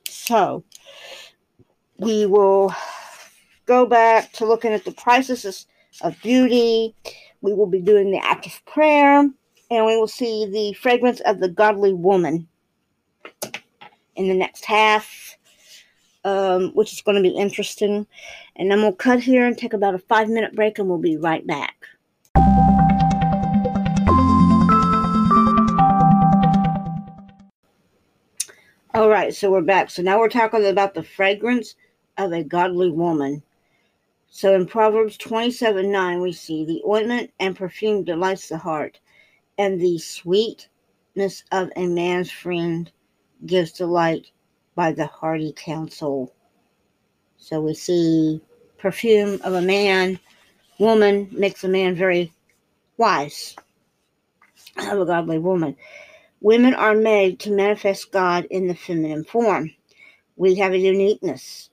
So 0.08 0.64
we 1.98 2.26
will 2.26 2.74
go 3.66 3.86
back 3.86 4.32
to 4.32 4.46
looking 4.46 4.72
at 4.72 4.84
the 4.84 4.92
prices 4.92 5.66
of 6.02 6.20
beauty. 6.22 6.94
We 7.40 7.54
will 7.54 7.66
be 7.66 7.80
doing 7.80 8.10
the 8.10 8.24
act 8.24 8.46
of 8.46 8.64
prayer, 8.66 9.20
and 9.70 9.86
we 9.86 9.96
will 9.96 10.08
see 10.08 10.46
the 10.46 10.72
fragrance 10.74 11.20
of 11.20 11.40
the 11.40 11.48
godly 11.48 11.92
woman 11.92 12.48
in 14.16 14.28
the 14.28 14.34
next 14.34 14.64
half, 14.64 15.33
um, 16.24 16.70
which 16.74 16.92
is 16.92 17.02
going 17.02 17.16
to 17.16 17.22
be 17.22 17.36
interesting. 17.36 18.06
And 18.56 18.70
then 18.70 18.80
we'll 18.80 18.92
cut 18.92 19.20
here 19.20 19.46
and 19.46 19.56
take 19.56 19.72
about 19.72 19.94
a 19.94 19.98
five 19.98 20.28
minute 20.28 20.54
break, 20.54 20.78
and 20.78 20.88
we'll 20.88 20.98
be 20.98 21.16
right 21.16 21.46
back. 21.46 21.86
All 28.94 29.08
right, 29.08 29.34
so 29.34 29.50
we're 29.50 29.60
back. 29.60 29.90
So 29.90 30.02
now 30.02 30.20
we're 30.20 30.28
talking 30.28 30.64
about 30.64 30.94
the 30.94 31.02
fragrance 31.02 31.74
of 32.16 32.32
a 32.32 32.44
godly 32.44 32.90
woman. 32.90 33.42
So 34.30 34.54
in 34.54 34.66
Proverbs 34.66 35.16
27 35.16 35.90
9, 35.90 36.20
we 36.20 36.32
see 36.32 36.64
the 36.64 36.82
ointment 36.86 37.32
and 37.40 37.56
perfume 37.56 38.04
delights 38.04 38.48
the 38.48 38.58
heart, 38.58 39.00
and 39.58 39.80
the 39.80 39.98
sweetness 39.98 41.44
of 41.50 41.70
a 41.76 41.86
man's 41.86 42.30
friend 42.30 42.90
gives 43.46 43.72
delight 43.72 44.30
by 44.74 44.92
the 44.92 45.06
Hardy 45.06 45.52
Counsel. 45.56 46.34
So 47.36 47.60
we 47.60 47.74
see 47.74 48.40
perfume 48.78 49.40
of 49.44 49.54
a 49.54 49.62
man, 49.62 50.18
woman 50.78 51.28
makes 51.32 51.64
a 51.64 51.68
man 51.68 51.94
very 51.96 52.32
wise. 52.98 53.54
of 54.78 55.00
a 55.00 55.06
godly 55.06 55.38
woman. 55.38 55.76
Women 56.40 56.74
are 56.74 56.94
made 56.94 57.40
to 57.40 57.50
manifest 57.50 58.12
God 58.12 58.46
in 58.50 58.68
the 58.68 58.74
feminine 58.74 59.24
form. 59.24 59.70
We 60.36 60.56
have 60.56 60.72
a 60.72 60.78
uniqueness. 60.78 61.70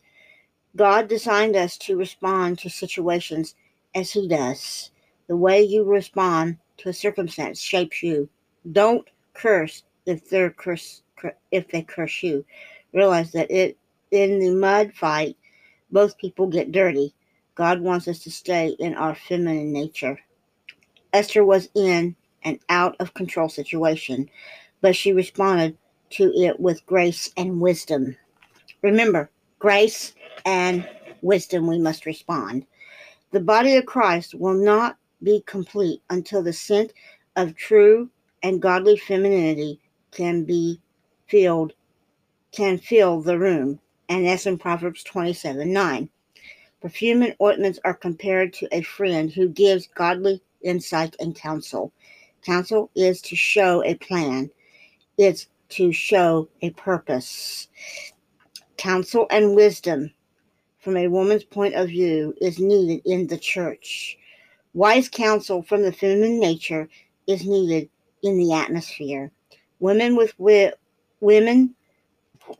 God 0.76 1.08
designed 1.10 1.56
us 1.56 1.78
to 1.80 1.98
respond 1.98 2.60
to 2.60 2.70
situations 2.70 3.56
as 3.96 4.12
He 4.12 4.28
does. 4.28 4.92
The 5.28 5.36
way 5.36 5.62
you 5.64 5.84
respond 5.84 6.58
to 6.78 6.90
a 6.90 6.94
circumstance 6.94 7.60
shapes 7.60 8.04
you. 8.04 8.30
Don't 8.72 9.08
curse 9.34 9.84
if 10.06 10.30
they're 10.30 10.52
curse 10.52 11.04
if 11.52 11.68
they 11.70 11.84
curse 11.84 12.24
you. 12.24 12.46
Realize 12.94 13.32
that 13.32 13.52
it 13.52 13.78
in 14.12 14.40
the 14.40 14.52
mud 14.52 14.94
fight, 14.94 15.38
both 15.92 16.18
people 16.18 16.48
get 16.48 16.72
dirty. 16.72 17.14
God 17.56 17.82
wants 17.82 18.08
us 18.08 18.20
to 18.20 18.32
stay 18.32 18.76
in 18.80 18.96
our 18.96 19.16
feminine 19.16 19.72
nature. 19.72 20.20
Esther 21.14 21.44
was 21.44 21.70
in 21.76 22.16
an 22.44 22.60
out 22.70 22.96
of 23.00 23.14
control 23.14 23.50
situation, 23.50 24.30
but 24.82 24.96
she 24.96 25.14
responded 25.14 25.78
to 26.12 26.32
it 26.34 26.60
with 26.60 26.86
grace 26.86 27.30
and 27.38 27.60
wisdom. 27.60 28.16
Remember, 28.82 29.30
grace 29.60 30.14
and 30.46 30.88
wisdom 31.22 31.68
we 31.68 31.78
must 31.78 32.06
respond. 32.06 32.66
The 33.32 33.40
body 33.40 33.76
of 33.76 33.86
Christ 33.86 34.36
will 34.36 34.54
not 34.54 34.98
be 35.24 35.44
complete 35.46 36.02
until 36.10 36.42
the 36.42 36.54
scent 36.54 36.94
of 37.36 37.56
true 37.56 38.10
and 38.44 38.62
godly 38.62 38.98
femininity 38.98 39.80
can 40.12 40.44
be 40.44 40.82
filled 41.28 41.74
can 42.52 42.78
fill 42.78 43.22
the 43.22 43.40
room. 43.40 43.80
And 44.10 44.26
that's 44.26 44.46
in 44.46 44.58
Proverbs 44.58 45.04
27 45.04 45.72
9. 45.72 46.10
Perfume 46.82 47.22
and 47.22 47.36
ointments 47.42 47.80
are 47.86 47.94
compared 47.94 48.54
to 48.54 48.68
a 48.72 48.82
friend 48.82 49.32
who 49.32 49.48
gives 49.50 49.88
godly 49.88 50.42
insight 50.64 51.16
and 51.20 51.36
counsel. 51.36 51.94
Counsel 52.44 52.90
is 52.96 53.22
to 53.22 53.36
show 53.36 53.84
a 53.84 53.96
plan, 53.96 54.50
it's 55.18 55.48
to 55.70 55.94
show 55.94 56.50
a 56.62 56.72
purpose. 56.72 57.68
Counsel 58.78 59.28
and 59.30 59.56
wisdom 59.56 60.12
from 60.80 60.98
a 60.98 61.08
woman's 61.08 61.44
point 61.44 61.76
of 61.76 61.90
view 61.90 62.34
is 62.42 62.60
needed 62.60 63.02
in 63.06 63.28
the 63.28 63.38
church. 63.38 64.18
Wise 64.74 65.08
counsel 65.08 65.62
from 65.62 65.84
the 65.84 65.92
feminine 65.92 66.40
nature 66.40 66.90
is 67.28 67.46
needed 67.46 67.90
in 68.24 68.38
the 68.38 68.54
atmosphere. 68.54 69.32
Women 69.80 70.16
with 70.16 70.36
wi- 70.38 70.74
women 71.20 71.76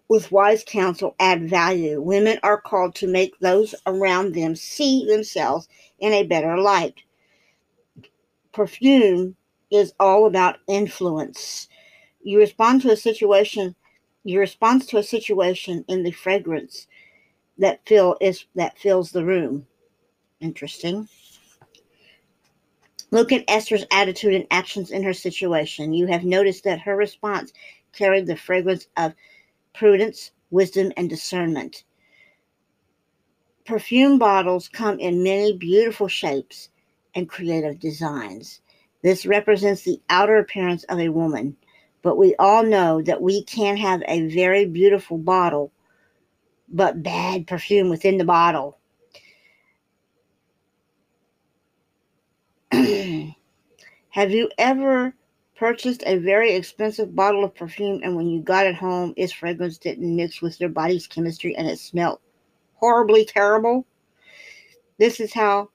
with 0.08 0.32
wise 0.32 0.64
counsel 0.66 1.16
add 1.20 1.50
value. 1.50 2.02
Women 2.02 2.40
are 2.44 2.60
called 2.62 2.96
to 2.96 3.08
make 3.08 3.38
those 3.40 3.76
around 3.86 4.34
them 4.34 4.56
see 4.56 5.06
themselves 5.06 5.68
in 6.00 6.14
a 6.14 6.24
better 6.24 6.58
light. 6.58 6.96
Perfume 8.54 9.36
is 9.72 9.94
all 10.00 10.26
about 10.26 10.60
influence. 10.68 11.68
You 12.22 12.40
respond 12.40 12.82
to 12.82 12.92
a 12.92 12.98
situation, 12.98 13.76
your 14.24 14.42
response 14.42 14.86
to 14.88 14.98
a 14.98 15.04
situation 15.04 15.86
in 15.88 16.04
the 16.04 16.12
fragrance 16.12 16.88
that 17.58 17.82
fill 17.88 18.18
is 18.22 18.46
that 18.56 18.78
fills 18.78 19.12
the 19.12 19.26
room. 19.26 19.66
Interesting. 20.40 21.08
Look 23.12 23.32
at 23.32 23.44
Esther's 23.48 23.86
attitude 23.92 24.34
and 24.34 24.48
actions 24.52 24.92
in 24.92 25.04
her 25.04 25.14
situation. 25.14 25.94
You 25.94 26.08
have 26.08 26.24
noticed 26.24 26.64
that 26.64 26.80
her 26.80 26.96
response 26.96 27.52
carried 27.94 28.26
the 28.26 28.38
fragrance 28.38 28.88
of 28.96 29.14
prudence, 29.74 30.32
wisdom, 30.50 30.92
and 30.98 31.10
discernment. 31.10 31.84
Perfume 33.66 34.18
bottles 34.18 34.68
come 34.68 35.00
in 35.00 35.24
many 35.24 35.56
beautiful 35.56 36.08
shapes 36.08 36.70
and 37.16 37.30
creative 37.30 37.80
designs. 37.80 38.62
This 39.04 39.26
represents 39.26 39.84
the 39.84 40.02
outer 40.10 40.38
appearance 40.38 40.84
of 40.86 41.00
a 41.00 41.10
woman, 41.10 41.56
but 42.02 42.18
we 42.18 42.36
all 42.38 42.64
know 42.64 43.02
that 43.02 43.22
we 43.22 43.44
can 43.44 43.78
have 43.78 44.02
a 44.08 44.28
very 44.28 44.66
beautiful 44.66 45.18
bottle, 45.18 45.72
but 46.70 47.04
bad 47.04 47.48
perfume 47.48 47.90
within 47.90 48.18
the 48.18 48.26
bottle. 48.26 48.78
have 52.72 54.32
you 54.32 54.50
ever 54.58 55.14
purchased 55.62 56.02
a 56.08 56.18
very 56.18 56.54
expensive 56.54 57.16
bottle 57.16 57.44
of 57.44 57.54
perfume 57.54 58.02
and 58.04 58.16
when 58.16 58.28
you 58.28 58.42
got 58.42 58.66
it 58.66 58.74
home, 58.74 59.14
its 59.16 59.32
fragrance 59.32 59.78
didn't 59.78 60.16
mix 60.16 60.42
with 60.42 60.60
your 60.60 60.72
body's 60.72 61.06
chemistry 61.06 61.56
and 61.56 61.68
it 61.68 61.78
smelled 61.78 62.18
horribly 62.74 63.24
terrible? 63.24 63.86
This 64.98 65.20
is 65.20 65.32
how 65.32 65.70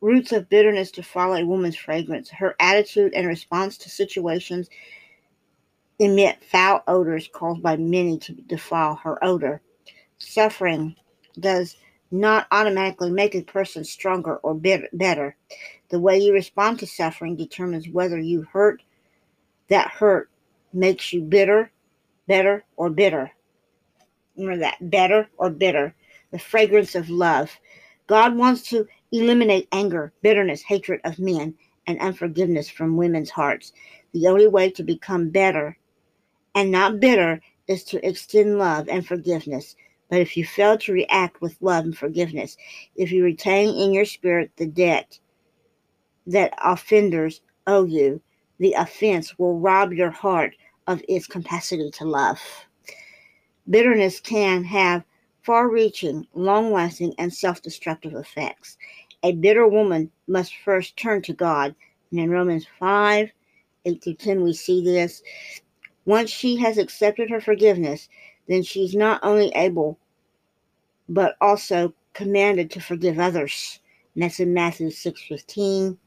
roots 0.00 0.32
of 0.32 0.48
bitterness 0.48 0.90
follow 1.04 1.36
a 1.36 1.46
woman's 1.46 1.76
fragrance. 1.76 2.30
Her 2.30 2.56
attitude 2.58 3.14
and 3.14 3.28
response 3.28 3.78
to 3.78 3.88
situations 3.88 4.68
emit 6.00 6.42
foul 6.42 6.82
odors 6.88 7.28
caused 7.32 7.62
by 7.62 7.76
many 7.76 8.18
to 8.18 8.32
defile 8.32 8.96
her 8.96 9.24
odor. 9.24 9.62
Suffering 10.18 10.96
does 11.38 11.76
not 12.10 12.48
automatically 12.50 13.12
make 13.12 13.36
a 13.36 13.42
person 13.42 13.84
stronger 13.84 14.38
or 14.38 14.60
better. 14.92 15.36
The 15.90 16.00
way 16.00 16.18
you 16.18 16.32
respond 16.32 16.78
to 16.78 16.86
suffering 16.86 17.36
determines 17.36 17.88
whether 17.88 18.18
you 18.18 18.42
hurt, 18.42 18.82
that 19.68 19.90
hurt 19.90 20.30
makes 20.72 21.12
you 21.12 21.22
bitter, 21.22 21.72
better, 22.28 22.64
or 22.76 22.90
bitter. 22.90 23.32
Remember 24.36 24.60
that 24.60 24.90
better 24.90 25.28
or 25.36 25.50
bitter. 25.50 25.94
The 26.30 26.38
fragrance 26.38 26.94
of 26.94 27.10
love. 27.10 27.50
God 28.06 28.36
wants 28.36 28.62
to 28.70 28.86
eliminate 29.10 29.68
anger, 29.72 30.12
bitterness, 30.22 30.62
hatred 30.62 31.00
of 31.04 31.18
men, 31.18 31.54
and 31.86 32.00
unforgiveness 32.00 32.68
from 32.68 32.96
women's 32.96 33.30
hearts. 33.30 33.72
The 34.12 34.28
only 34.28 34.46
way 34.46 34.70
to 34.70 34.84
become 34.84 35.30
better 35.30 35.76
and 36.54 36.70
not 36.70 37.00
bitter 37.00 37.40
is 37.66 37.82
to 37.84 38.06
extend 38.06 38.58
love 38.58 38.88
and 38.88 39.06
forgiveness. 39.06 39.74
But 40.08 40.20
if 40.20 40.36
you 40.36 40.44
fail 40.44 40.78
to 40.78 40.92
react 40.92 41.40
with 41.40 41.56
love 41.60 41.84
and 41.84 41.96
forgiveness, 41.96 42.56
if 42.96 43.12
you 43.12 43.24
retain 43.24 43.74
in 43.74 43.92
your 43.92 44.04
spirit 44.04 44.52
the 44.56 44.66
debt 44.66 45.18
that 46.32 46.54
offenders 46.64 47.40
owe 47.66 47.84
you, 47.84 48.20
the 48.58 48.74
offense 48.74 49.38
will 49.38 49.58
rob 49.58 49.92
your 49.92 50.10
heart 50.10 50.54
of 50.86 51.02
its 51.08 51.26
capacity 51.26 51.90
to 51.90 52.04
love. 52.04 52.40
Bitterness 53.68 54.20
can 54.20 54.64
have 54.64 55.04
far 55.42 55.68
reaching, 55.70 56.26
long 56.34 56.72
lasting, 56.72 57.14
and 57.18 57.32
self 57.32 57.62
destructive 57.62 58.14
effects. 58.14 58.76
A 59.22 59.32
bitter 59.32 59.66
woman 59.68 60.10
must 60.28 60.54
first 60.64 60.96
turn 60.96 61.22
to 61.22 61.32
God. 61.32 61.74
And 62.10 62.20
in 62.20 62.30
Romans 62.30 62.66
5 62.78 63.30
8 63.84 64.02
to 64.02 64.14
10, 64.14 64.42
we 64.42 64.52
see 64.52 64.84
this. 64.84 65.22
Once 66.04 66.30
she 66.30 66.56
has 66.56 66.78
accepted 66.78 67.30
her 67.30 67.40
forgiveness, 67.40 68.08
then 68.48 68.62
she's 68.62 68.94
not 68.94 69.20
only 69.22 69.50
able, 69.54 69.98
but 71.08 71.36
also 71.40 71.94
commanded 72.14 72.70
to 72.72 72.80
forgive 72.80 73.18
others. 73.18 73.79
And 74.14 74.22
that's 74.22 74.40
in 74.40 74.54
Matthew 74.54 74.90
6 74.90 75.22
15. 75.28 75.98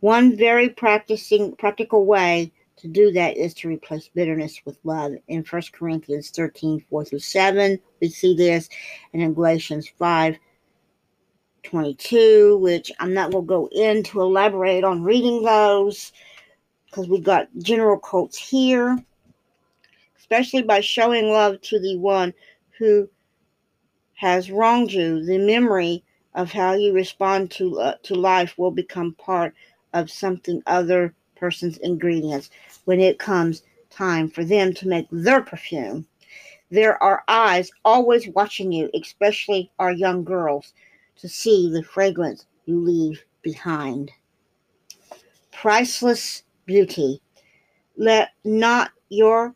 One 0.00 0.36
very 0.36 0.68
practicing 0.68 1.56
practical 1.56 2.06
way 2.06 2.52
to 2.76 2.88
do 2.88 3.10
that 3.12 3.36
is 3.36 3.54
to 3.54 3.68
replace 3.68 4.08
bitterness 4.08 4.60
with 4.64 4.78
love. 4.84 5.12
In 5.26 5.44
1 5.44 5.62
Corinthians 5.72 6.30
13, 6.30 6.84
4 6.88 7.04
through 7.04 7.18
7, 7.18 7.78
we 8.00 8.08
see 8.08 8.36
this, 8.36 8.68
and 9.12 9.20
in 9.20 9.34
Galatians 9.34 9.88
5, 9.98 10.36
22, 11.64 12.58
which 12.58 12.92
I'm 13.00 13.12
not 13.12 13.32
going 13.32 13.44
to 13.44 13.48
go 13.48 13.68
in 13.72 14.02
to 14.04 14.20
elaborate 14.20 14.84
on 14.84 15.02
reading 15.02 15.42
those 15.42 16.12
because 16.86 17.08
we 17.08 17.20
got 17.20 17.48
general 17.58 17.98
quotes 17.98 18.38
here, 18.38 18.96
especially 20.18 20.62
by 20.62 20.80
showing 20.80 21.30
love 21.30 21.60
to 21.62 21.80
the 21.80 21.98
one 21.98 22.32
who 22.78 23.08
has 24.14 24.50
wronged 24.50 24.92
you. 24.92 25.24
The 25.24 25.38
memory 25.38 26.04
of 26.34 26.52
how 26.52 26.74
you 26.74 26.92
respond 26.92 27.50
to 27.50 27.80
uh, 27.80 27.94
to 28.02 28.14
life 28.14 28.56
will 28.58 28.70
become 28.70 29.14
part 29.14 29.54
of 29.92 30.10
something 30.10 30.62
other 30.66 31.14
person's 31.36 31.78
ingredients 31.78 32.50
when 32.84 33.00
it 33.00 33.18
comes 33.18 33.62
time 33.90 34.28
for 34.28 34.44
them 34.44 34.72
to 34.74 34.88
make 34.88 35.06
their 35.10 35.40
perfume. 35.40 36.06
There 36.70 37.02
are 37.02 37.24
eyes 37.28 37.70
always 37.84 38.28
watching 38.28 38.72
you, 38.72 38.90
especially 38.94 39.70
our 39.78 39.92
young 39.92 40.24
girls, 40.24 40.74
to 41.16 41.28
see 41.28 41.70
the 41.70 41.82
fragrance 41.82 42.46
you 42.66 42.78
leave 42.80 43.24
behind. 43.42 44.12
Priceless 45.50 46.42
beauty. 46.66 47.22
Let 47.96 48.30
not 48.44 48.90
your 49.08 49.54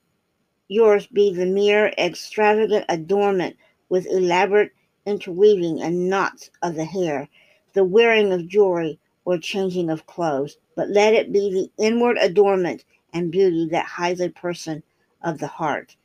yours 0.69 1.07
be 1.07 1.33
the 1.33 1.47
mere 1.47 1.93
extravagant 1.99 2.87
adornment 2.89 3.57
with 3.91 4.07
elaborate 4.07 4.73
interweaving 5.07 5.81
and 5.83 6.09
knots 6.09 6.51
of 6.63 6.75
the 6.75 6.85
hair, 6.85 7.29
the 7.73 7.85
wearing 7.85 8.33
of 8.33 8.49
jewelry 8.49 8.99
or 9.25 9.39
changing 9.39 9.91
of 9.91 10.07
clothes, 10.07 10.57
but 10.77 10.89
let 10.89 11.15
it 11.15 11.33
be 11.33 11.51
the 11.51 11.85
inward 11.85 12.19
adornment 12.21 12.85
and 13.13 13.31
beauty 13.33 13.69
that 13.71 13.87
hides 13.87 14.21
a 14.21 14.29
person 14.29 14.83
of 15.23 15.39
the 15.39 15.47
heart 15.47 15.97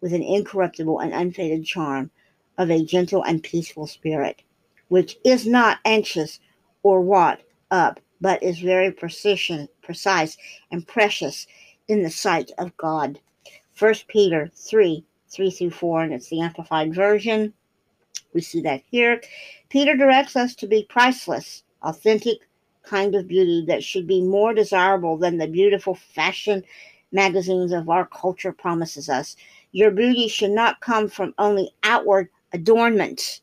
with 0.00 0.12
an 0.12 0.22
incorruptible 0.22 1.00
and 1.00 1.12
unfaded 1.12 1.64
charm 1.64 2.10
of 2.58 2.70
a 2.70 2.84
gentle 2.84 3.22
and 3.22 3.42
peaceful 3.42 3.86
spirit, 3.86 4.42
which 4.88 5.18
is 5.24 5.46
not 5.46 5.78
anxious 5.84 6.40
or 6.82 7.02
wrought 7.02 7.40
up 7.70 8.00
but 8.20 8.42
is 8.42 8.60
very 8.60 8.90
precision, 8.90 9.68
precise 9.82 10.36
and 10.70 10.86
precious 10.86 11.46
in 11.88 12.02
the 12.02 12.10
sight 12.10 12.50
of 12.58 12.76
God. 12.76 13.20
1 13.78 13.94
Peter 14.08 14.50
3 14.54 15.04
3 15.28 15.50
through 15.50 15.70
4, 15.70 16.02
and 16.02 16.14
it's 16.14 16.28
the 16.28 16.40
Amplified 16.40 16.94
Version. 16.94 17.52
We 18.36 18.42
see 18.42 18.60
that 18.60 18.82
here. 18.90 19.22
Peter 19.70 19.96
directs 19.96 20.36
us 20.36 20.54
to 20.56 20.66
be 20.66 20.84
priceless, 20.90 21.64
authentic 21.82 22.40
kind 22.82 23.14
of 23.14 23.26
beauty 23.26 23.64
that 23.66 23.82
should 23.82 24.06
be 24.06 24.20
more 24.20 24.52
desirable 24.52 25.16
than 25.16 25.38
the 25.38 25.46
beautiful 25.46 25.94
fashion 25.94 26.62
magazines 27.12 27.72
of 27.72 27.88
our 27.88 28.04
culture 28.04 28.52
promises 28.52 29.08
us. 29.08 29.36
Your 29.72 29.90
beauty 29.90 30.28
should 30.28 30.50
not 30.50 30.82
come 30.82 31.08
from 31.08 31.32
only 31.38 31.70
outward 31.82 32.28
adornment 32.52 33.40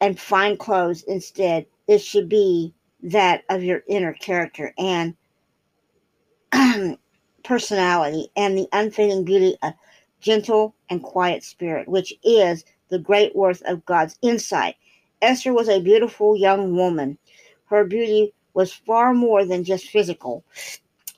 and 0.00 0.20
fine 0.20 0.56
clothes. 0.56 1.02
Instead, 1.08 1.66
it 1.88 1.98
should 1.98 2.28
be 2.28 2.72
that 3.02 3.42
of 3.50 3.64
your 3.64 3.82
inner 3.88 4.12
character 4.12 4.72
and 4.78 5.16
personality 7.42 8.30
and 8.36 8.56
the 8.56 8.68
unfading 8.70 9.24
beauty 9.24 9.56
of 9.64 9.74
gentle 10.20 10.76
and 10.90 11.02
quiet 11.02 11.42
spirit, 11.42 11.88
which 11.88 12.14
is 12.22 12.64
the 12.88 12.98
great 12.98 13.34
worth 13.36 13.62
of 13.62 13.84
God's 13.86 14.18
insight. 14.22 14.76
Esther 15.22 15.52
was 15.52 15.68
a 15.68 15.80
beautiful 15.80 16.36
young 16.36 16.76
woman. 16.76 17.18
Her 17.66 17.84
beauty 17.84 18.32
was 18.54 18.72
far 18.72 19.14
more 19.14 19.44
than 19.44 19.64
just 19.64 19.88
physical, 19.88 20.44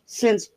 since 0.06 0.50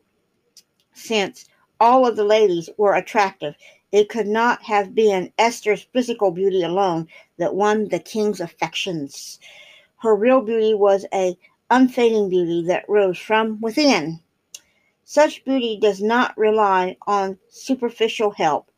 since 0.93 1.45
all 1.80 2.05
of 2.07 2.16
the 2.16 2.24
ladies 2.24 2.70
were 2.78 2.95
attractive. 2.95 3.55
It 3.91 4.09
could 4.09 4.28
not 4.28 4.64
have 4.64 4.95
been 4.95 5.32
Esther's 5.38 5.84
physical 5.93 6.32
beauty 6.32 6.64
alone 6.64 7.07
that 7.38 7.55
won 7.55 7.89
the 7.89 7.99
king's 7.99 8.39
affections. 8.39 9.39
Her 10.01 10.16
real 10.16 10.41
beauty 10.41 10.74
was 10.74 11.05
a 11.14 11.38
unfading 11.70 12.30
beauty 12.30 12.64
that 12.68 12.88
rose 12.89 13.18
from 13.18 13.61
within. 13.61 14.20
Such 15.05 15.45
beauty 15.45 15.78
does 15.80 16.01
not 16.01 16.38
rely 16.38 16.97
on 17.07 17.38
superficial 17.49 18.32
help. 18.32 18.72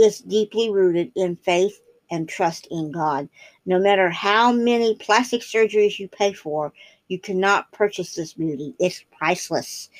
It's 0.00 0.20
deeply 0.20 0.70
rooted 0.70 1.12
in 1.14 1.36
faith 1.36 1.78
and 2.10 2.26
trust 2.26 2.66
in 2.70 2.90
God. 2.90 3.28
No 3.66 3.78
matter 3.78 4.08
how 4.08 4.50
many 4.50 4.94
plastic 4.94 5.42
surgeries 5.42 5.98
you 5.98 6.08
pay 6.08 6.32
for, 6.32 6.72
you 7.08 7.18
cannot 7.18 7.70
purchase 7.72 8.14
this 8.14 8.32
beauty. 8.32 8.74
It's 8.78 9.04
priceless. 9.16 9.90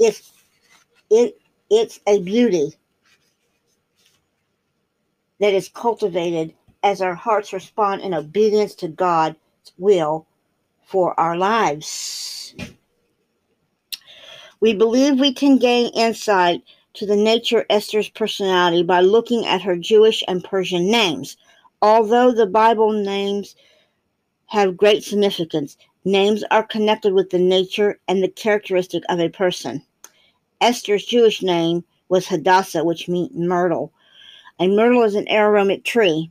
It's 0.00 0.32
it 1.08 1.38
it's 1.70 2.00
a 2.08 2.20
beauty 2.20 2.72
that 5.38 5.54
is 5.54 5.68
cultivated 5.68 6.52
as 6.82 7.00
our 7.00 7.14
hearts 7.14 7.52
respond 7.52 8.02
in 8.02 8.12
obedience 8.12 8.74
to 8.76 8.88
God's 8.88 9.36
will 9.78 10.26
for 10.84 11.18
our 11.18 11.36
lives. 11.36 12.56
We 14.60 14.74
believe 14.74 15.20
we 15.20 15.32
can 15.32 15.58
gain 15.58 15.92
insight 15.94 16.62
to 16.94 17.06
the 17.06 17.16
nature 17.16 17.66
Esther's 17.70 18.08
personality 18.08 18.82
by 18.82 19.00
looking 19.00 19.44
at 19.46 19.62
her 19.62 19.76
Jewish 19.76 20.22
and 20.28 20.44
Persian 20.44 20.90
names. 20.90 21.36
Although 21.82 22.32
the 22.32 22.46
Bible 22.46 22.92
names 22.92 23.56
have 24.46 24.76
great 24.76 25.02
significance, 25.02 25.76
names 26.04 26.44
are 26.50 26.62
connected 26.62 27.12
with 27.12 27.30
the 27.30 27.38
nature 27.38 27.98
and 28.08 28.22
the 28.22 28.28
characteristic 28.28 29.02
of 29.08 29.18
a 29.18 29.28
person. 29.28 29.82
Esther's 30.60 31.04
Jewish 31.04 31.42
name 31.42 31.84
was 32.08 32.28
Hadassah, 32.28 32.84
which 32.84 33.08
means 33.08 33.30
myrtle. 33.34 33.92
A 34.60 34.68
myrtle 34.68 35.02
is 35.02 35.16
an 35.16 35.28
aromatic 35.28 35.84
tree, 35.84 36.30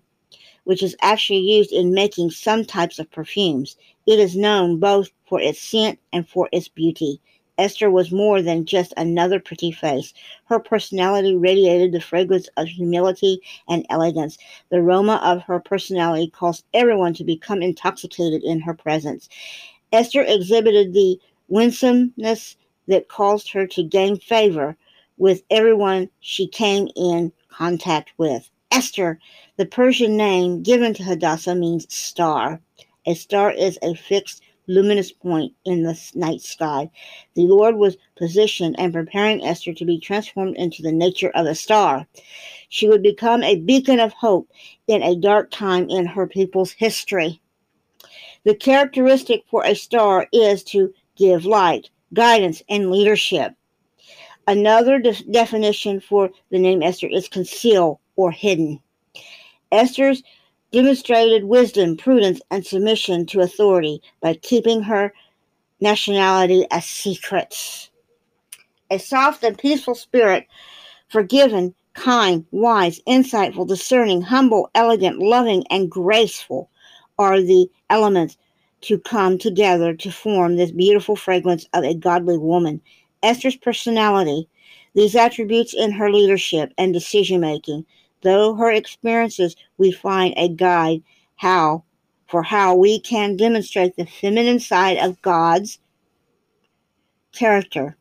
which 0.63 0.81
is 0.81 0.95
actually 1.01 1.39
used 1.39 1.73
in 1.73 1.93
making 1.93 2.31
some 2.31 2.63
types 2.63 2.99
of 2.99 3.11
perfumes. 3.11 3.75
It 4.07 4.17
is 4.17 4.35
known 4.35 4.79
both 4.79 5.09
for 5.27 5.41
its 5.41 5.59
scent 5.59 5.99
and 6.13 6.27
for 6.27 6.47
its 6.53 6.69
beauty. 6.69 7.19
Esther 7.57 7.89
was 7.89 8.11
more 8.11 8.41
than 8.41 8.65
just 8.65 8.93
another 8.97 9.39
pretty 9.39 9.71
face. 9.71 10.13
Her 10.45 10.59
personality 10.59 11.35
radiated 11.35 11.91
the 11.91 12.01
fragrance 12.01 12.49
of 12.57 12.67
humility 12.67 13.39
and 13.67 13.85
elegance. 13.89 14.37
The 14.69 14.77
aroma 14.77 15.21
of 15.23 15.43
her 15.43 15.59
personality 15.59 16.29
caused 16.29 16.65
everyone 16.73 17.13
to 17.15 17.23
become 17.23 17.61
intoxicated 17.61 18.43
in 18.43 18.59
her 18.61 18.73
presence. 18.73 19.29
Esther 19.91 20.23
exhibited 20.23 20.93
the 20.93 21.19
winsomeness 21.47 22.57
that 22.87 23.07
caused 23.07 23.51
her 23.51 23.67
to 23.67 23.83
gain 23.83 24.17
favor 24.17 24.75
with 25.17 25.43
everyone 25.49 26.09
she 26.19 26.47
came 26.47 26.87
in 26.95 27.31
contact 27.49 28.11
with. 28.17 28.49
Esther, 28.71 29.19
the 29.57 29.65
Persian 29.67 30.17
name 30.17 30.63
given 30.63 30.95
to 30.95 31.03
Hadassah, 31.03 31.53
means 31.53 31.93
star. 31.93 32.59
A 33.05 33.13
star 33.13 33.51
is 33.51 33.77
a 33.83 33.93
fixed 33.93 34.41
luminous 34.67 35.11
point 35.11 35.53
in 35.65 35.83
the 35.83 35.99
night 36.15 36.41
sky. 36.41 36.89
The 37.35 37.43
Lord 37.43 37.75
was 37.75 37.97
positioned 38.17 38.75
and 38.79 38.93
preparing 38.93 39.43
Esther 39.43 39.73
to 39.73 39.85
be 39.85 39.99
transformed 39.99 40.55
into 40.57 40.81
the 40.81 40.91
nature 40.91 41.31
of 41.35 41.45
a 41.45 41.55
star. 41.55 42.07
She 42.69 42.87
would 42.87 43.03
become 43.03 43.43
a 43.43 43.57
beacon 43.57 43.99
of 43.99 44.13
hope 44.13 44.49
in 44.87 45.03
a 45.03 45.15
dark 45.15 45.51
time 45.51 45.89
in 45.89 46.05
her 46.05 46.27
people's 46.27 46.71
history. 46.71 47.41
The 48.45 48.55
characteristic 48.55 49.43
for 49.49 49.63
a 49.63 49.75
star 49.75 50.27
is 50.33 50.63
to 50.65 50.93
give 51.15 51.45
light, 51.45 51.89
guidance, 52.13 52.61
and 52.69 52.91
leadership. 52.91 53.53
Another 54.47 54.99
de- 54.99 55.23
definition 55.31 56.01
for 56.01 56.29
the 56.49 56.59
name 56.59 56.83
Esther 56.83 57.07
is 57.07 57.29
conceal 57.29 58.01
or 58.15 58.31
hidden. 58.31 58.81
Esther's 59.71 60.21
demonstrated 60.73 61.45
wisdom, 61.45 61.95
prudence, 61.95 62.41
and 62.49 62.65
submission 62.65 63.27
to 63.27 63.41
authority 63.41 64.01
by 64.21 64.33
keeping 64.33 64.81
her 64.81 65.13
nationality 65.79 66.65
a 66.71 66.81
secret. 66.81 67.89
A 68.89 68.97
soft 68.97 69.43
and 69.43 69.57
peaceful 69.57 69.93
spirit, 69.93 70.47
forgiven, 71.09 71.75
kind, 71.93 72.43
wise, 72.51 72.99
insightful, 73.07 73.67
discerning, 73.67 74.23
humble, 74.23 74.69
elegant, 74.73 75.19
loving, 75.19 75.63
and 75.69 75.91
graceful 75.91 76.71
are 77.19 77.39
the 77.39 77.67
elements 77.91 78.35
to 78.81 78.97
come 78.97 79.37
together 79.37 79.93
to 79.93 80.11
form 80.11 80.55
this 80.55 80.71
beautiful 80.71 81.15
fragrance 81.15 81.67
of 81.73 81.83
a 81.83 81.93
godly 81.93 82.37
woman. 82.37 82.81
Esther's 83.21 83.55
personality, 83.55 84.49
these 84.95 85.15
attributes 85.15 85.73
in 85.75 85.91
her 85.91 86.11
leadership 86.11 86.73
and 86.79 86.93
decision 86.93 87.39
making, 87.39 87.85
though 88.23 88.55
her 88.55 88.71
experiences, 88.71 89.55
we 89.77 89.91
find 89.91 90.33
a 90.37 90.49
guide 90.49 91.03
how 91.35 91.83
for 92.27 92.41
how 92.41 92.73
we 92.75 92.99
can 92.99 93.37
demonstrate 93.37 93.95
the 93.95 94.05
feminine 94.05 94.59
side 94.59 94.97
of 94.97 95.21
God's 95.21 95.77
character. 97.31 97.95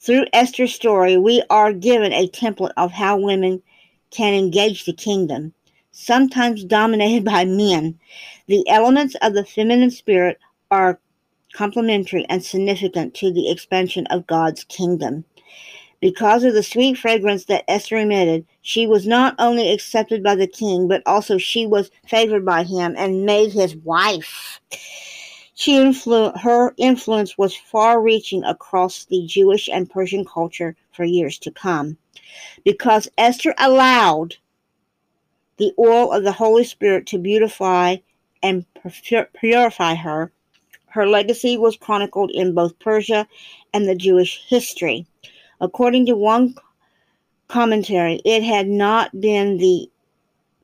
Through 0.00 0.26
Esther's 0.32 0.74
story, 0.74 1.16
we 1.16 1.44
are 1.48 1.72
given 1.72 2.12
a 2.12 2.26
template 2.26 2.72
of 2.76 2.90
how 2.90 3.18
women 3.18 3.62
can 4.10 4.34
engage 4.34 4.84
the 4.84 4.92
kingdom, 4.92 5.54
sometimes 5.92 6.64
dominated 6.64 7.24
by 7.32 7.44
men. 7.44 7.98
The 8.48 8.68
elements 8.68 9.14
of 9.22 9.34
the 9.34 9.44
feminine 9.44 9.92
spirit 9.92 10.40
are 10.70 10.98
complementary 11.54 12.26
and 12.28 12.44
significant 12.44 13.14
to 13.14 13.32
the 13.32 13.50
expansion 13.50 14.06
of 14.08 14.26
God's 14.26 14.64
kingdom. 14.64 15.24
Because 16.02 16.42
of 16.42 16.52
the 16.52 16.64
sweet 16.64 16.98
fragrance 16.98 17.44
that 17.44 17.64
Esther 17.70 17.96
emitted, 17.96 18.44
she 18.60 18.88
was 18.88 19.06
not 19.06 19.36
only 19.38 19.70
accepted 19.70 20.20
by 20.20 20.34
the 20.34 20.48
king, 20.48 20.88
but 20.88 21.00
also 21.06 21.38
she 21.38 21.64
was 21.64 21.92
favored 22.08 22.44
by 22.44 22.64
him 22.64 22.96
and 22.98 23.24
made 23.24 23.52
his 23.52 23.76
wife. 23.76 24.60
She 25.54 25.74
influ- 25.76 26.36
her 26.40 26.74
influence 26.76 27.38
was 27.38 27.54
far 27.54 28.02
reaching 28.02 28.42
across 28.42 29.04
the 29.04 29.24
Jewish 29.28 29.68
and 29.68 29.88
Persian 29.88 30.24
culture 30.24 30.74
for 30.90 31.04
years 31.04 31.38
to 31.38 31.52
come. 31.52 31.96
Because 32.64 33.08
Esther 33.16 33.54
allowed 33.56 34.34
the 35.58 35.72
oil 35.78 36.10
of 36.10 36.24
the 36.24 36.32
Holy 36.32 36.64
Spirit 36.64 37.06
to 37.06 37.18
beautify 37.18 37.98
and 38.42 38.66
purify 39.34 39.94
her, 39.94 40.32
her 40.86 41.06
legacy 41.06 41.56
was 41.56 41.76
chronicled 41.76 42.32
in 42.32 42.54
both 42.54 42.80
Persia 42.80 43.28
and 43.72 43.88
the 43.88 43.94
Jewish 43.94 44.42
history. 44.48 45.06
According 45.62 46.06
to 46.06 46.16
one 46.16 46.56
commentary, 47.46 48.20
it 48.24 48.42
had 48.42 48.66
not 48.66 49.20
been 49.20 49.58
the 49.58 49.88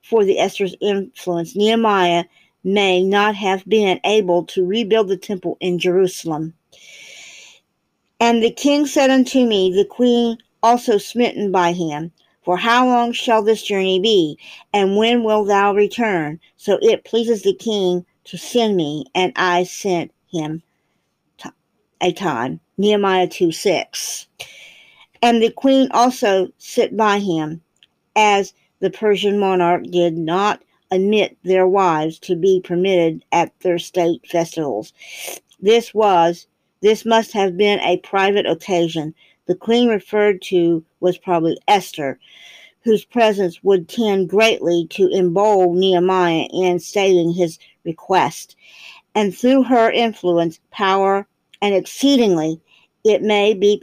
for 0.02 0.24
the 0.24 0.40
Esther's 0.40 0.74
influence, 0.80 1.54
Nehemiah 1.54 2.24
may 2.64 3.04
not 3.04 3.36
have 3.36 3.64
been 3.68 4.00
able 4.02 4.44
to 4.46 4.66
rebuild 4.66 5.06
the 5.06 5.16
temple 5.16 5.56
in 5.60 5.78
Jerusalem. 5.78 6.54
And 8.18 8.42
the 8.42 8.50
king 8.50 8.86
said 8.86 9.10
unto 9.10 9.46
me, 9.46 9.70
the 9.70 9.84
queen 9.84 10.38
also 10.64 10.98
smitten 10.98 11.52
by 11.52 11.72
him, 11.72 12.10
For 12.42 12.56
how 12.56 12.84
long 12.86 13.12
shall 13.12 13.44
this 13.44 13.62
journey 13.62 14.00
be? 14.00 14.36
And 14.72 14.96
when 14.96 15.22
wilt 15.22 15.46
thou 15.46 15.74
return? 15.74 16.40
So 16.56 16.78
it 16.82 17.04
pleases 17.04 17.42
the 17.42 17.54
king 17.54 18.04
to 18.24 18.36
send 18.36 18.76
me, 18.76 19.04
and 19.14 19.32
I 19.36 19.62
sent 19.62 20.10
him 20.32 20.62
a 22.00 22.12
time. 22.12 22.60
Nehemiah 22.76 23.28
2 23.28 23.52
6 23.52 24.26
and 25.22 25.42
the 25.42 25.50
queen 25.50 25.88
also 25.90 26.48
sit 26.58 26.96
by 26.96 27.18
him, 27.18 27.60
as 28.16 28.52
the 28.80 28.90
Persian 28.90 29.38
monarch 29.38 29.84
did 29.84 30.16
not 30.16 30.62
admit 30.90 31.36
their 31.42 31.66
wives 31.66 32.18
to 32.18 32.34
be 32.34 32.60
permitted 32.60 33.24
at 33.32 33.52
their 33.60 33.78
state 33.78 34.26
festivals. 34.26 34.92
This 35.60 35.92
was, 35.92 36.46
this 36.80 37.04
must 37.04 37.32
have 37.32 37.56
been 37.56 37.80
a 37.80 37.98
private 37.98 38.46
occasion. 38.46 39.14
The 39.46 39.54
queen 39.54 39.88
referred 39.88 40.40
to 40.42 40.84
was 41.00 41.18
probably 41.18 41.58
Esther, 41.66 42.18
whose 42.82 43.04
presence 43.04 43.62
would 43.62 43.88
tend 43.88 44.30
greatly 44.30 44.86
to 44.90 45.10
embolden 45.10 45.80
Nehemiah 45.80 46.46
in 46.52 46.78
stating 46.78 47.32
his 47.32 47.58
request. 47.84 48.56
And 49.14 49.36
through 49.36 49.64
her 49.64 49.90
influence, 49.90 50.60
power, 50.70 51.26
and 51.60 51.74
exceedingly, 51.74 52.60
it 53.04 53.22
may 53.22 53.52
be 53.52 53.82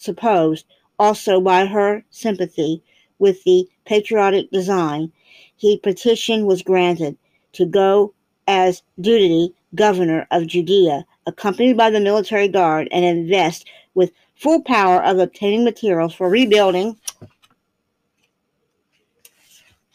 supposed, 0.00 0.66
also 0.98 1.40
by 1.40 1.66
her 1.66 2.02
sympathy 2.10 2.82
with 3.18 3.44
the 3.44 3.68
patriotic 3.84 4.50
design, 4.50 5.12
he 5.56 5.78
petition 5.78 6.46
was 6.46 6.62
granted 6.62 7.16
to 7.52 7.66
go 7.66 8.14
as 8.48 8.82
duty 9.00 9.54
governor 9.74 10.26
of 10.30 10.46
Judea, 10.46 11.04
accompanied 11.26 11.76
by 11.76 11.90
the 11.90 12.00
military 12.00 12.48
guard, 12.48 12.88
and 12.90 13.04
invest 13.04 13.66
with 13.94 14.12
full 14.34 14.62
power 14.62 15.02
of 15.04 15.18
obtaining 15.18 15.64
materials 15.64 16.14
for 16.14 16.28
rebuilding 16.28 16.96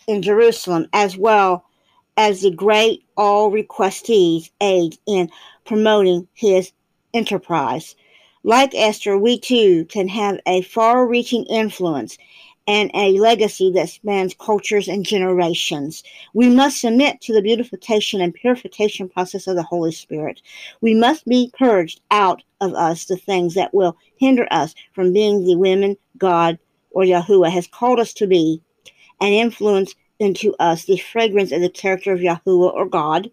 in 0.08 0.22
Jerusalem, 0.22 0.88
as 0.94 1.18
well 1.18 1.66
as 2.16 2.42
the 2.42 2.52
great 2.52 3.04
all 3.18 3.52
requestees' 3.52 4.52
aid 4.62 4.98
in 5.08 5.30
promoting 5.66 6.28
his 6.34 6.72
enterprise. 7.14 7.96
Like 8.48 8.76
Esther, 8.76 9.18
we 9.18 9.40
too 9.40 9.86
can 9.86 10.08
have 10.08 10.40
a 10.46 10.62
far 10.62 11.08
reaching 11.08 11.46
influence 11.46 12.16
and 12.68 12.92
a 12.94 13.18
legacy 13.18 13.72
that 13.72 13.90
spans 13.90 14.36
cultures 14.36 14.88
and 14.88 15.04
generations. 15.04 16.04
We 16.36 16.50
must 16.50 16.80
submit 16.80 17.22
to 17.22 17.34
the 17.34 17.42
beautification 17.42 18.22
and 18.22 18.36
purification 18.36 19.10
process 19.10 19.48
of 19.48 19.56
the 19.56 19.64
Holy 19.64 19.92
Spirit. 19.92 20.44
We 20.80 20.94
must 20.94 21.26
be 21.26 21.52
purged 21.58 22.02
out 22.12 22.44
of 22.62 22.76
us 22.76 23.06
the 23.06 23.18
things 23.18 23.56
that 23.56 23.74
will 23.74 23.98
hinder 24.18 24.48
us 24.52 24.76
from 24.94 25.12
being 25.12 25.44
the 25.44 25.58
women 25.58 25.98
God 26.20 26.60
or 26.92 27.02
Yahuwah 27.02 27.50
has 27.50 27.66
called 27.66 28.00
us 28.00 28.14
to 28.14 28.28
be 28.28 28.62
and 29.20 29.34
influence 29.34 29.96
into 30.20 30.54
us 30.60 30.86
the 30.86 30.98
fragrance 30.98 31.52
of 31.52 31.62
the 31.62 31.70
character 31.70 32.14
of 32.14 32.20
Yahuwah 32.20 32.76
or 32.76 32.86
God. 32.86 33.32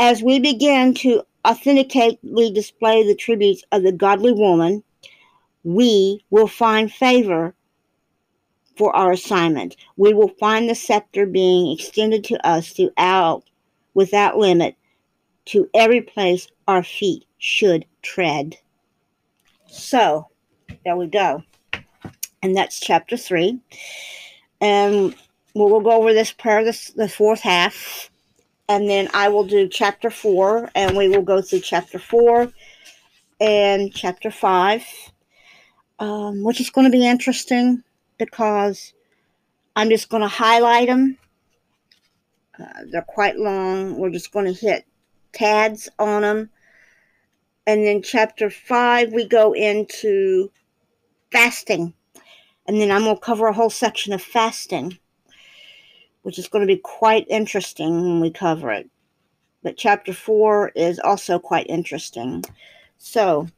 As 0.00 0.20
we 0.20 0.40
begin 0.40 0.94
to 0.94 1.22
authenticately 1.46 2.50
display 2.50 3.06
the 3.06 3.14
tributes 3.14 3.62
of 3.72 3.82
the 3.82 3.92
godly 3.92 4.32
woman, 4.32 4.82
we 5.64 6.24
will 6.30 6.46
find 6.46 6.92
favor 6.92 7.54
for 8.76 8.94
our 8.94 9.12
assignment. 9.12 9.76
We 9.96 10.14
will 10.14 10.32
find 10.40 10.68
the 10.68 10.74
scepter 10.74 11.26
being 11.26 11.72
extended 11.72 12.24
to 12.24 12.46
us 12.46 12.70
throughout, 12.70 13.44
without 13.94 14.38
limit, 14.38 14.76
to 15.46 15.68
every 15.74 16.00
place 16.00 16.48
our 16.68 16.82
feet 16.82 17.24
should 17.38 17.84
tread. 18.02 18.56
So, 19.66 20.28
there 20.84 20.96
we 20.96 21.06
go. 21.06 21.42
And 22.42 22.56
that's 22.56 22.80
chapter 22.80 23.16
3. 23.16 23.50
Um, 23.50 23.58
and 24.60 25.14
we'll 25.54 25.80
go 25.80 25.92
over 25.92 26.12
this 26.12 26.32
prayer, 26.32 26.64
this, 26.64 26.90
the 26.90 27.08
fourth 27.08 27.40
half 27.40 28.09
and 28.70 28.88
then 28.88 29.08
I 29.12 29.30
will 29.30 29.42
do 29.42 29.66
chapter 29.66 30.10
4, 30.10 30.70
and 30.76 30.96
we 30.96 31.08
will 31.08 31.22
go 31.22 31.42
through 31.42 31.58
chapter 31.58 31.98
4 31.98 32.52
and 33.40 33.92
chapter 33.92 34.30
5, 34.30 34.84
um, 35.98 36.44
which 36.44 36.60
is 36.60 36.70
going 36.70 36.84
to 36.84 36.96
be 36.96 37.04
interesting 37.04 37.82
because 38.16 38.92
I'm 39.74 39.88
just 39.90 40.08
going 40.08 40.20
to 40.20 40.28
highlight 40.28 40.86
them. 40.86 41.18
Uh, 42.56 42.84
they're 42.92 43.02
quite 43.02 43.36
long. 43.36 43.96
We're 43.96 44.10
just 44.10 44.30
going 44.30 44.46
to 44.46 44.52
hit 44.52 44.86
tads 45.32 45.88
on 45.98 46.22
them. 46.22 46.50
And 47.66 47.84
then 47.84 48.02
chapter 48.02 48.50
5, 48.50 49.12
we 49.12 49.26
go 49.26 49.52
into 49.52 50.52
fasting. 51.32 51.92
And 52.68 52.80
then 52.80 52.92
I'm 52.92 53.02
going 53.02 53.16
to 53.16 53.20
cover 53.20 53.48
a 53.48 53.52
whole 53.52 53.68
section 53.68 54.12
of 54.12 54.22
fasting 54.22 55.00
which 56.22 56.38
is 56.38 56.48
going 56.48 56.66
to 56.66 56.72
be 56.72 56.80
quite 56.80 57.26
interesting 57.28 58.02
when 58.02 58.20
we 58.20 58.30
cover 58.30 58.70
it. 58.70 58.88
But 59.62 59.76
chapter 59.76 60.12
4 60.12 60.72
is 60.74 60.98
also 60.98 61.38
quite 61.38 61.66
interesting. 61.68 62.44
So, 62.98 63.48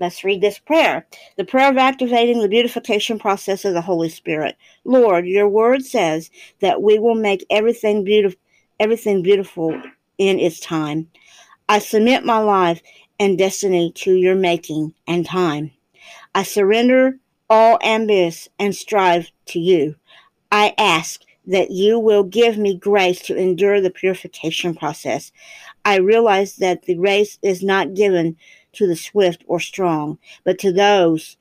let's 0.00 0.24
read 0.24 0.40
this 0.40 0.58
prayer. 0.58 1.06
The 1.36 1.44
prayer 1.44 1.70
of 1.70 1.76
activating 1.76 2.40
the 2.40 2.48
beautification 2.48 3.18
process 3.18 3.64
of 3.64 3.74
the 3.74 3.80
Holy 3.80 4.08
Spirit. 4.08 4.56
Lord, 4.84 5.26
your 5.26 5.48
word 5.48 5.84
says 5.84 6.30
that 6.60 6.82
we 6.82 6.98
will 6.98 7.14
make 7.14 7.46
everything 7.50 8.04
beautiful 8.04 8.38
everything 8.80 9.22
beautiful 9.22 9.80
in 10.18 10.38
its 10.38 10.60
time. 10.60 11.08
I 11.68 11.78
submit 11.78 12.24
my 12.24 12.38
life 12.38 12.82
and 13.18 13.38
destiny 13.38 13.92
to 13.96 14.14
your 14.14 14.34
making 14.34 14.94
and 15.06 15.24
time. 15.24 15.70
I 16.34 16.42
surrender 16.42 17.18
all 17.48 17.78
ambition 17.82 18.52
and 18.58 18.74
strive 18.74 19.30
to 19.46 19.60
you. 19.60 19.94
I 20.50 20.74
ask 20.78 21.22
that 21.46 21.70
you 21.70 21.98
will 21.98 22.24
give 22.24 22.56
me 22.56 22.76
grace 22.76 23.20
to 23.22 23.36
endure 23.36 23.80
the 23.80 23.90
purification 23.90 24.74
process. 24.74 25.32
I 25.84 25.96
realize 25.96 26.56
that 26.56 26.84
the 26.84 26.98
race 26.98 27.38
is 27.42 27.62
not 27.62 27.94
given 27.94 28.36
to 28.74 28.86
the 28.86 28.96
swift 28.96 29.44
or 29.46 29.60
strong, 29.60 30.18
but 30.44 30.58
to 30.60 30.72
those 30.72 31.36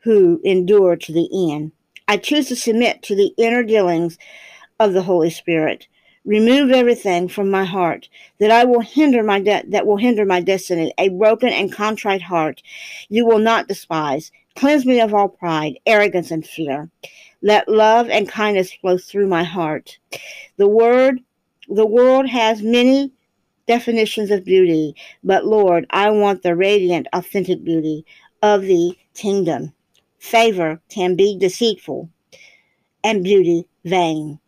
who 0.00 0.40
endure 0.44 0.96
to 0.96 1.12
the 1.12 1.52
end. 1.52 1.72
I 2.06 2.16
choose 2.16 2.48
to 2.48 2.56
submit 2.56 3.02
to 3.02 3.14
the 3.14 3.34
inner 3.36 3.62
dealings 3.62 4.16
of 4.78 4.92
the 4.92 5.02
Holy 5.02 5.30
Spirit. 5.30 5.86
Remove 6.24 6.70
everything 6.70 7.28
from 7.28 7.50
my 7.50 7.64
heart 7.64 8.08
that 8.38 8.50
I 8.50 8.64
will 8.64 8.80
hinder 8.80 9.22
my 9.22 9.40
de- 9.40 9.64
that 9.68 9.86
will 9.86 9.96
hinder 9.96 10.24
my 10.24 10.40
destiny. 10.40 10.92
A 10.98 11.08
broken 11.08 11.48
and 11.48 11.72
contrite 11.72 12.22
heart 12.22 12.62
you 13.08 13.26
will 13.26 13.38
not 13.38 13.68
despise. 13.68 14.30
Cleanse 14.58 14.84
me 14.84 15.00
of 15.00 15.14
all 15.14 15.28
pride, 15.28 15.78
arrogance, 15.86 16.32
and 16.32 16.44
fear. 16.44 16.90
Let 17.42 17.68
love 17.68 18.10
and 18.10 18.28
kindness 18.28 18.72
flow 18.72 18.98
through 18.98 19.28
my 19.28 19.44
heart. 19.44 19.96
The 20.56 20.66
word, 20.66 21.20
the 21.68 21.86
world 21.86 22.28
has 22.28 22.60
many 22.60 23.12
definitions 23.68 24.32
of 24.32 24.44
beauty, 24.44 24.96
but 25.22 25.46
Lord, 25.46 25.86
I 25.90 26.10
want 26.10 26.42
the 26.42 26.56
radiant, 26.56 27.06
authentic 27.12 27.62
beauty 27.62 28.04
of 28.42 28.62
the 28.62 28.98
kingdom. 29.14 29.74
Favor 30.18 30.80
can 30.88 31.14
be 31.14 31.38
deceitful 31.38 32.10
and 33.04 33.22
beauty 33.22 33.64
vain, 33.84 34.40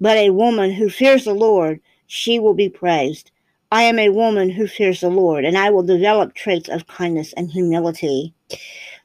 but 0.00 0.16
a 0.16 0.30
woman 0.30 0.72
who 0.72 0.88
fears 0.88 1.26
the 1.26 1.34
Lord, 1.34 1.80
she 2.06 2.38
will 2.38 2.54
be 2.54 2.70
praised. 2.70 3.30
I 3.70 3.82
am 3.82 3.98
a 3.98 4.08
woman 4.08 4.48
who 4.48 4.66
fears 4.66 5.02
the 5.02 5.10
Lord, 5.10 5.44
and 5.44 5.58
I 5.58 5.68
will 5.68 5.82
develop 5.82 6.34
traits 6.34 6.70
of 6.70 6.86
kindness 6.86 7.34
and 7.34 7.50
humility. 7.50 8.32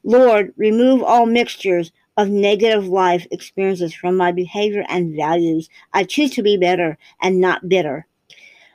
Lord, 0.06 0.54
remove 0.56 1.02
all 1.02 1.26
mixtures 1.26 1.90
of 2.16 2.28
negative 2.28 2.86
life 2.86 3.26
experiences 3.32 3.92
from 3.92 4.16
my 4.16 4.30
behavior 4.30 4.84
and 4.88 5.16
values. 5.16 5.68
I 5.92 6.04
choose 6.04 6.30
to 6.34 6.44
be 6.44 6.56
better 6.56 6.96
and 7.20 7.40
not 7.40 7.68
bitter. 7.68 8.06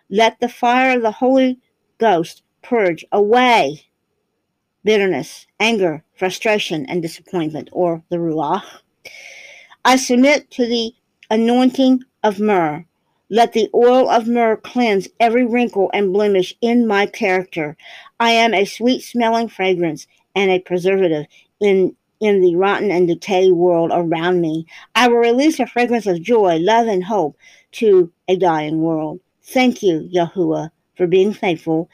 Let 0.09 0.41
the 0.41 0.49
fire 0.49 0.97
of 0.97 1.03
the 1.03 1.11
Holy 1.11 1.57
Ghost 1.99 2.43
purge 2.61 3.05
away 3.13 3.85
bitterness, 4.83 5.47
anger, 5.57 6.03
frustration, 6.17 6.85
and 6.87 7.01
disappointment, 7.01 7.69
or 7.71 8.03
the 8.09 8.17
Ruach. 8.17 8.63
I 9.85 9.95
submit 9.95 10.51
to 10.51 10.65
the 10.67 10.93
anointing 11.29 12.03
of 12.23 12.41
myrrh. 12.41 12.85
Let 13.29 13.53
the 13.53 13.69
oil 13.73 14.09
of 14.09 14.27
myrrh 14.27 14.57
cleanse 14.57 15.07
every 15.17 15.45
wrinkle 15.45 15.89
and 15.93 16.11
blemish 16.11 16.53
in 16.59 16.85
my 16.85 17.05
character. 17.05 17.77
I 18.19 18.31
am 18.31 18.53
a 18.53 18.65
sweet 18.65 18.99
smelling 18.99 19.47
fragrance 19.47 20.07
and 20.35 20.51
a 20.51 20.59
preservative 20.59 21.25
in 21.59 21.95
in 22.19 22.41
the 22.41 22.55
rotten 22.55 22.91
and 22.91 23.07
decayed 23.07 23.53
world 23.53 23.89
around 23.91 24.41
me. 24.41 24.67
I 24.93 25.07
will 25.07 25.17
release 25.17 25.59
a 25.59 25.65
fragrance 25.65 26.05
of 26.05 26.21
joy, 26.21 26.57
love, 26.57 26.87
and 26.87 27.03
hope 27.03 27.35
to 27.73 28.11
a 28.27 28.35
dying 28.35 28.81
world. 28.81 29.19
Thank 29.41 29.81
you, 29.81 30.07
Yahuwah, 30.13 30.69
for 30.95 31.07
being 31.07 31.33
faithful 31.33 31.89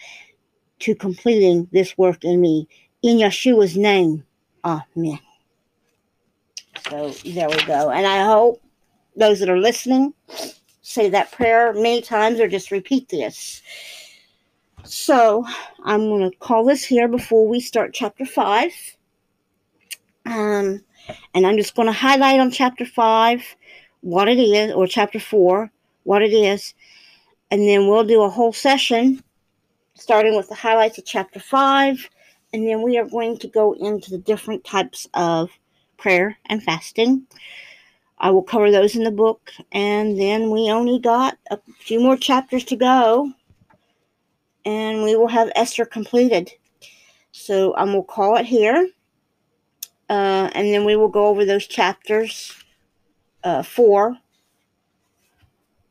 to 0.80 0.94
completing 0.96 1.70
this 1.72 1.98
work 1.98 2.26
in 2.26 2.42
me. 2.42 2.68
In 3.02 3.18
Yeshua's 3.20 3.78
name, 3.78 4.26
Amen. 4.66 5.20
So 6.90 7.12
there 7.26 7.50
we 7.50 7.64
go. 7.64 7.90
And 7.90 8.06
I 8.06 8.24
hope 8.26 8.62
those 9.16 9.40
that 9.40 9.50
are 9.50 9.60
listening 9.60 10.14
say 10.82 11.10
that 11.10 11.32
prayer 11.32 11.74
many 11.74 12.02
times 12.02 12.40
or 12.40 12.48
just 12.48 12.72
repeat 12.72 13.10
this. 13.10 13.62
So 14.90 15.46
I'm 15.84 16.08
going 16.08 16.32
to 16.32 16.38
call 16.38 16.64
this 16.64 16.86
here 16.86 17.10
before 17.10 17.46
we 17.46 17.60
start 17.60 17.94
chapter 17.94 18.26
5. 18.26 18.72
Um, 20.26 20.82
and 21.34 21.46
I'm 21.46 21.58
just 21.58 21.76
going 21.76 21.88
to 21.88 21.92
highlight 21.92 22.40
on 22.40 22.52
chapter 22.52 22.86
5 22.86 23.56
what 24.00 24.30
it 24.30 24.40
is, 24.40 24.72
or 24.74 24.88
chapter 24.88 25.20
4, 25.20 25.70
what 26.04 26.22
it 26.22 26.32
is. 26.32 26.74
And 27.52 27.68
then 27.68 27.88
we'll 27.88 28.06
do 28.06 28.22
a 28.22 28.30
whole 28.30 28.54
session 28.54 29.22
starting 29.96 30.38
with 30.38 30.48
the 30.48 30.56
highlights 30.56 30.98
of 30.98 31.06
chapter 31.06 31.40
5. 31.40 32.10
And 32.54 32.66
then 32.66 32.82
we 32.82 32.98
are 32.98 33.06
going 33.06 33.38
to 33.40 33.48
go 33.50 33.74
into 33.74 34.12
the 34.12 34.20
different 34.20 34.64
types 34.64 35.06
of 35.14 35.50
prayer 35.98 36.38
and 36.46 36.64
fasting. 36.64 37.28
I 38.20 38.32
will 38.32 38.44
cover 38.44 38.72
those 38.72 38.96
in 38.96 39.04
the 39.04 39.12
book. 39.12 39.52
And 39.74 40.18
then 40.18 40.50
we 40.50 40.72
only 40.72 41.00
got 41.00 41.38
a 41.52 41.60
few 41.80 42.00
more 42.00 42.16
chapters 42.16 42.64
to 42.66 42.78
go. 42.78 43.34
And 44.68 45.02
we 45.02 45.16
will 45.16 45.30
have 45.30 45.50
Esther 45.56 45.86
completed. 45.86 46.52
So 47.32 47.74
I'm 47.78 47.94
going 47.94 48.04
to 48.04 48.08
call 48.08 48.36
it 48.36 48.46
here. 48.46 48.90
Uh, 50.10 50.50
and 50.54 50.74
then 50.74 50.84
we 50.84 50.98
will 50.98 51.08
go 51.08 51.28
over 51.28 51.46
those 51.46 51.66
chapters 51.66 52.54
uh, 53.46 53.64
four, 53.64 54.18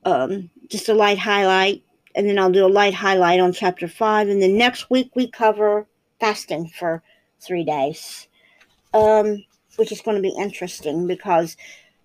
um, 0.05 0.51
just 0.69 0.91
a 0.91 0.95
light 0.95 1.19
highlight, 1.19 1.83
and 2.15 2.29
then 2.29 2.39
I'll 2.39 2.53
do 2.53 2.67
a 2.67 2.69
light 2.69 2.93
highlight 2.93 3.41
on 3.41 3.53
chapter 3.53 3.89
five. 3.89 4.29
And 4.29 4.43
then 4.43 4.59
next 4.59 4.91
week 4.91 5.11
we 5.15 5.31
cover 5.31 5.87
fasting 6.21 6.69
for 6.69 7.03
three 7.41 7.65
days, 7.65 8.29
um, 8.93 9.43
which 9.77 9.91
is 9.91 10.03
going 10.03 10.17
to 10.17 10.23
be 10.23 10.35
interesting 10.39 11.07
because 11.07 11.57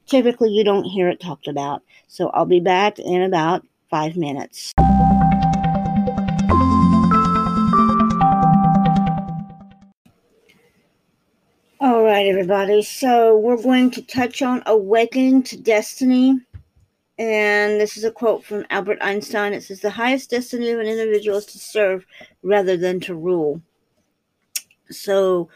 typically 0.06 0.50
you 0.50 0.64
don't 0.64 0.86
hear 0.86 1.10
it 1.10 1.20
talked 1.20 1.48
about. 1.48 1.82
So 2.08 2.30
I'll 2.30 2.46
be 2.46 2.62
back 2.62 2.98
in 2.98 3.22
about 3.22 3.66
five 3.90 4.16
minutes. 4.16 4.74
All 12.02 12.08
right, 12.08 12.26
everybody. 12.26 12.82
So 12.82 13.38
we're 13.38 13.62
going 13.62 13.92
to 13.92 14.02
touch 14.02 14.42
on 14.42 14.64
awakening 14.66 15.44
to 15.44 15.56
destiny. 15.56 16.36
And 17.20 17.80
this 17.80 17.96
is 17.96 18.04
a 18.04 18.12
quote 18.12 18.44
from 18.44 18.66
Albert 18.72 18.98
Einstein. 19.02 19.54
It 19.54 19.62
says, 19.62 19.82
The 19.82 19.92
highest 19.92 20.32
destiny 20.32 20.72
of 20.72 20.80
an 20.80 20.88
individual 20.88 21.38
is 21.38 21.46
to 21.46 21.60
serve 21.60 22.08
rather 22.42 22.76
than 22.76 23.02
to 23.02 23.14
rule. 23.14 23.62
So 24.90 25.50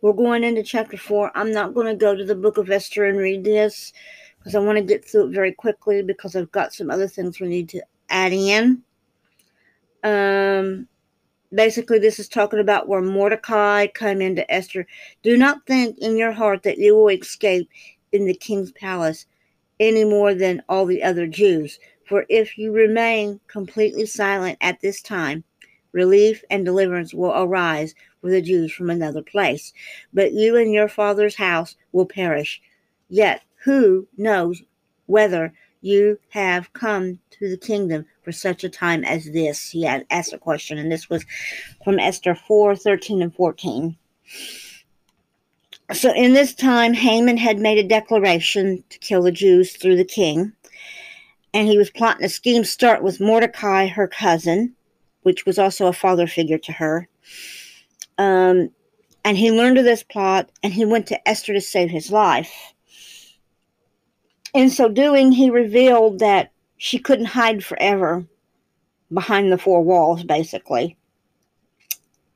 we're 0.00 0.12
going 0.12 0.44
into 0.44 0.62
chapter 0.62 0.96
four. 0.96 1.32
I'm 1.34 1.50
not 1.50 1.74
going 1.74 1.88
to 1.88 1.96
go 1.96 2.14
to 2.14 2.24
the 2.24 2.36
book 2.36 2.58
of 2.58 2.70
Esther 2.70 3.06
and 3.06 3.18
read 3.18 3.42
this 3.42 3.92
because 4.38 4.54
I 4.54 4.60
want 4.60 4.78
to 4.78 4.84
get 4.84 5.04
through 5.04 5.30
it 5.30 5.34
very 5.34 5.52
quickly 5.52 6.02
because 6.02 6.36
I've 6.36 6.52
got 6.52 6.72
some 6.72 6.92
other 6.92 7.08
things 7.08 7.40
we 7.40 7.48
need 7.48 7.70
to 7.70 7.82
add 8.08 8.32
in. 8.32 8.84
Um, 10.04 10.86
basically 11.54 11.98
this 11.98 12.18
is 12.18 12.28
talking 12.28 12.60
about 12.60 12.88
where 12.88 13.00
Mordecai 13.00 13.86
came 13.86 14.20
into 14.20 14.50
Esther. 14.52 14.86
Do 15.22 15.36
not 15.36 15.66
think 15.66 15.98
in 15.98 16.16
your 16.16 16.32
heart 16.32 16.62
that 16.64 16.78
you 16.78 16.94
will 16.94 17.08
escape 17.08 17.68
in 18.12 18.26
the 18.26 18.34
king's 18.34 18.72
palace 18.72 19.26
any 19.80 20.04
more 20.04 20.34
than 20.34 20.62
all 20.68 20.86
the 20.86 21.02
other 21.02 21.26
Jews. 21.26 21.78
For 22.06 22.24
if 22.28 22.56
you 22.56 22.72
remain 22.72 23.40
completely 23.48 24.06
silent 24.06 24.58
at 24.60 24.80
this 24.80 25.02
time, 25.02 25.44
relief 25.92 26.42
and 26.50 26.64
deliverance 26.64 27.12
will 27.14 27.32
arise 27.32 27.94
for 28.20 28.30
the 28.30 28.42
Jews 28.42 28.72
from 28.72 28.90
another 28.90 29.22
place. 29.22 29.72
But 30.12 30.32
you 30.32 30.56
and 30.56 30.72
your 30.72 30.88
father's 30.88 31.36
house 31.36 31.76
will 31.92 32.06
perish. 32.06 32.60
Yet 33.08 33.42
who 33.64 34.08
knows 34.16 34.62
whether 35.06 35.52
you 35.80 36.18
have 36.30 36.72
come 36.72 37.18
to 37.30 37.48
the 37.48 37.56
kingdom 37.56 38.06
for 38.22 38.32
such 38.32 38.64
a 38.64 38.68
time 38.68 39.04
as 39.04 39.30
this? 39.32 39.70
He 39.70 39.84
had 39.84 40.06
asked 40.10 40.32
a 40.32 40.38
question, 40.38 40.78
and 40.78 40.90
this 40.90 41.08
was 41.08 41.24
from 41.84 41.98
Esther 41.98 42.34
4 42.34 42.76
13 42.76 43.22
and 43.22 43.34
14. 43.34 43.96
So, 45.92 46.12
in 46.14 46.34
this 46.34 46.54
time, 46.54 46.92
Haman 46.92 47.38
had 47.38 47.58
made 47.58 47.78
a 47.78 47.88
declaration 47.88 48.84
to 48.90 48.98
kill 48.98 49.22
the 49.22 49.32
Jews 49.32 49.76
through 49.76 49.96
the 49.96 50.04
king, 50.04 50.52
and 51.54 51.66
he 51.66 51.78
was 51.78 51.90
plotting 51.90 52.24
a 52.24 52.28
scheme 52.28 52.64
start 52.64 53.02
with 53.02 53.20
Mordecai, 53.20 53.86
her 53.86 54.06
cousin, 54.06 54.74
which 55.22 55.46
was 55.46 55.58
also 55.58 55.86
a 55.86 55.92
father 55.92 56.26
figure 56.26 56.58
to 56.58 56.72
her. 56.72 57.08
Um, 58.18 58.70
and 59.24 59.36
he 59.36 59.50
learned 59.50 59.78
of 59.78 59.84
this 59.84 60.02
plot, 60.02 60.50
and 60.62 60.72
he 60.72 60.84
went 60.84 61.06
to 61.06 61.28
Esther 61.28 61.54
to 61.54 61.60
save 61.60 61.90
his 61.90 62.10
life 62.10 62.74
in 64.54 64.70
so 64.70 64.88
doing, 64.88 65.32
he 65.32 65.50
revealed 65.50 66.18
that 66.20 66.52
she 66.76 66.98
couldn't 66.98 67.26
hide 67.26 67.64
forever 67.64 68.26
behind 69.12 69.52
the 69.52 69.58
four 69.58 69.82
walls, 69.82 70.22
basically. 70.24 70.96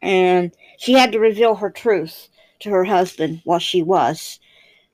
And 0.00 0.52
she 0.78 0.94
had 0.94 1.12
to 1.12 1.20
reveal 1.20 1.54
her 1.54 1.70
truth 1.70 2.28
to 2.60 2.70
her 2.70 2.84
husband 2.84 3.40
while 3.44 3.58
she 3.58 3.82
was, 3.82 4.40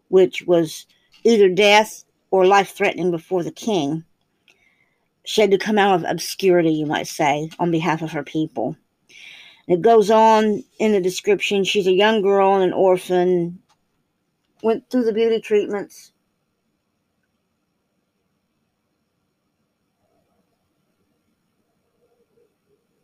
which 0.09 0.43
was 0.43 0.87
either 1.25 1.49
death 1.49 2.05
or 2.31 2.47
life 2.47 2.71
threatening 2.71 3.11
before 3.11 3.43
the 3.43 3.53
king. 3.53 4.05
She 5.25 5.41
had 5.41 5.51
to 5.51 5.59
come 5.59 5.79
out 5.79 5.95
of 5.95 6.05
obscurity, 6.09 6.73
you 6.73 6.87
might 6.87 7.07
say, 7.07 7.51
on 7.59 7.71
behalf 7.71 8.03
of 8.03 8.13
her 8.13 8.23
people. 8.23 8.77
It 9.67 9.83
goes 9.83 10.11
on 10.11 10.65
in 10.79 10.93
the 10.93 11.01
description 11.01 11.65
she's 11.65 11.87
a 11.87 11.93
young 11.93 12.23
girl 12.23 12.55
and 12.55 12.65
an 12.65 12.73
orphan, 12.73 13.59
went 14.63 14.89
through 14.89 15.05
the 15.05 15.13
beauty 15.13 15.41
treatments, 15.41 16.13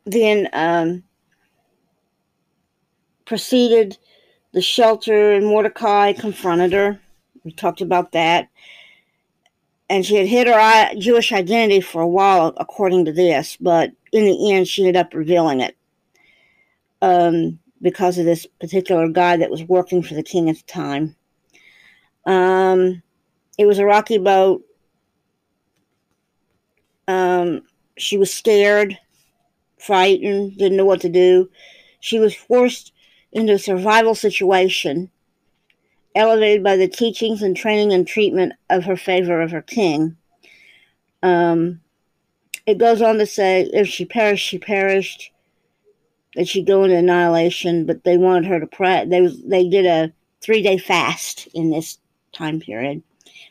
then 0.07 0.49
um, 0.53 1.03
proceeded 3.25 3.99
the 4.53 4.63
shelter, 4.63 5.33
and 5.33 5.47
Mordecai 5.47 6.13
confronted 6.13 6.73
her. 6.73 7.01
We 7.43 7.53
talked 7.53 7.81
about 7.81 8.13
that. 8.13 8.49
And 9.91 10.05
she 10.05 10.17
had 10.17 10.27
hid 10.27 10.47
her 10.47 10.95
Jewish 10.99 11.33
identity 11.33 11.81
for 11.81 12.01
a 12.01 12.09
while, 12.09 12.55
according 12.57 13.05
to 13.05 13.13
this, 13.13 13.57
but 13.61 13.91
in 14.13 14.25
the 14.25 14.53
end, 14.53 14.67
she 14.67 14.83
ended 14.83 14.97
up 14.97 15.13
revealing 15.13 15.61
it 15.61 15.77
um, 17.03 17.59
because 17.83 18.17
of 18.17 18.25
this 18.25 18.47
particular 18.61 19.09
guy 19.09 19.37
that 19.37 19.51
was 19.51 19.63
working 19.65 20.03
for 20.03 20.15
the 20.15 20.23
king 20.23 20.49
at 20.49 20.57
the 20.57 20.63
time. 20.63 21.17
Um, 22.25 23.03
it 23.59 23.67
was 23.67 23.79
a 23.79 23.85
rocky 23.85 24.19
boat. 24.19 24.65
Um, 27.07 27.63
she 27.99 28.17
was 28.17 28.33
scared 28.33 28.99
frightened, 29.85 30.57
didn't 30.57 30.77
know 30.77 30.85
what 30.85 31.01
to 31.03 31.09
do. 31.09 31.51
She 32.01 32.19
was 32.19 32.35
forced 32.35 32.93
into 33.33 33.55
a 33.55 33.59
survival 33.59 34.15
situation, 34.15 35.11
elevated 36.15 36.63
by 36.63 36.77
the 36.77 36.89
teachings 36.89 37.43
and 37.43 37.57
training 37.57 37.93
and 37.93 38.07
treatment 38.07 38.53
of 38.71 38.85
her 38.85 38.97
favor 38.97 39.41
of 39.41 39.51
her 39.51 39.63
king. 39.63 40.17
Um, 41.23 41.81
it 42.67 42.79
goes 42.79 43.03
on 43.03 43.19
to 43.19 43.27
say, 43.27 43.69
if 43.73 43.89
she 43.89 44.05
perished, 44.05 44.47
she 44.47 44.59
perished. 44.59 45.31
That 46.37 46.49
she'd 46.49 46.67
go 46.67 46.83
into 46.83 46.97
annihilation, 46.97 47.87
but 47.87 48.03
they 48.03 48.17
wanted 48.17 48.47
her 48.47 48.59
to 48.59 48.67
pray. 48.67 49.05
They 49.07 49.25
they 49.47 49.69
did 49.69 49.87
a 49.87 50.13
three 50.41 50.63
day 50.63 50.79
fast 50.79 51.47
in 51.55 51.71
this 51.71 51.99
time 52.33 52.59
period. 52.59 53.05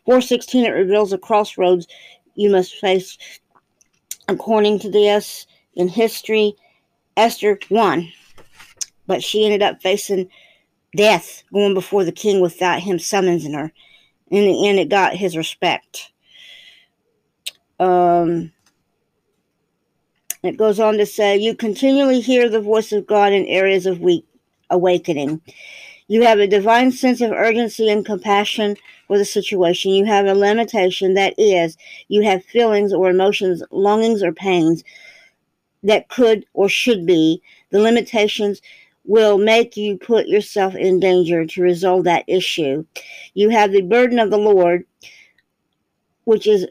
416 0.06 0.66
it 0.66 0.70
reveals 0.70 1.14
a 1.14 1.18
crossroads 1.18 1.88
you 2.36 2.50
must 2.50 2.76
face 2.76 3.18
according 4.28 4.80
to 4.80 4.92
this 4.92 5.48
in 5.76 5.88
history, 5.88 6.56
Esther 7.18 7.60
won, 7.70 8.12
but 9.08 9.24
she 9.24 9.46
ended 9.46 9.62
up 9.62 9.82
facing 9.82 10.30
death 10.96 11.44
going 11.52 11.74
before 11.74 12.04
the 12.04 12.12
king 12.12 12.42
without 12.42 12.80
him 12.80 13.00
summoning 13.00 13.54
her. 13.54 13.72
In 14.30 14.46
the 14.46 14.68
end, 14.68 14.80
it 14.80 14.90
got 14.90 15.16
his 15.16 15.38
respect. 15.38 16.12
Um, 17.80 18.52
it 20.44 20.58
goes 20.58 20.80
on 20.80 20.98
to 20.98 21.06
say, 21.06 21.38
You 21.38 21.56
continually 21.56 22.20
hear 22.20 22.50
the 22.50 22.62
voice 22.62 22.92
of 22.92 23.08
God 23.08 23.34
in 23.34 23.46
areas 23.46 23.86
of 23.86 24.00
weak 24.00 24.26
awakening. 24.70 25.42
You 26.08 26.24
have 26.24 26.40
a 26.40 26.48
divine 26.48 26.92
sense 26.92 27.22
of 27.22 27.32
urgency 27.32 27.90
and 27.90 28.06
compassion 28.06 28.76
for 29.08 29.18
the 29.18 29.26
situation. 29.26 29.92
You 29.92 30.06
have 30.06 30.26
a 30.26 30.36
limitation 30.36 31.14
that 31.14 31.34
is, 31.38 31.78
you 32.08 32.24
have 32.24 32.44
feelings 32.44 32.94
or 32.94 33.10
emotions, 33.10 33.64
longings 33.72 34.22
or 34.22 34.34
pains 34.34 34.84
that 35.84 36.10
could 36.10 36.46
or 36.54 36.70
should 36.70 37.06
be, 37.06 37.42
the 37.70 37.80
limitations 37.80 38.62
will 39.06 39.38
make 39.38 39.76
you 39.76 39.98
put 39.98 40.28
yourself 40.28 40.76
in 40.76 41.00
danger 41.00 41.46
to 41.46 41.62
resolve 41.62 42.06
that 42.06 42.24
issue. 42.28 42.86
You 43.34 43.50
have 43.50 43.72
the 43.72 43.82
burden 43.82 44.20
of 44.20 44.30
the 44.30 44.38
Lord, 44.38 44.86
which 46.24 46.48
is 46.48 46.68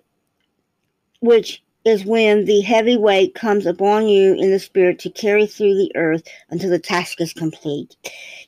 which 1.20 1.62
is 1.84 2.04
when 2.04 2.44
the 2.44 2.60
heavy 2.60 2.96
weight 2.96 3.34
comes 3.34 3.66
upon 3.66 4.06
you 4.06 4.34
in 4.34 4.50
the 4.50 4.58
spirit 4.58 4.98
to 5.00 5.10
carry 5.10 5.46
through 5.46 5.74
the 5.74 5.90
earth 5.96 6.22
until 6.50 6.70
the 6.70 6.78
task 6.78 7.20
is 7.20 7.32
complete. 7.32 7.96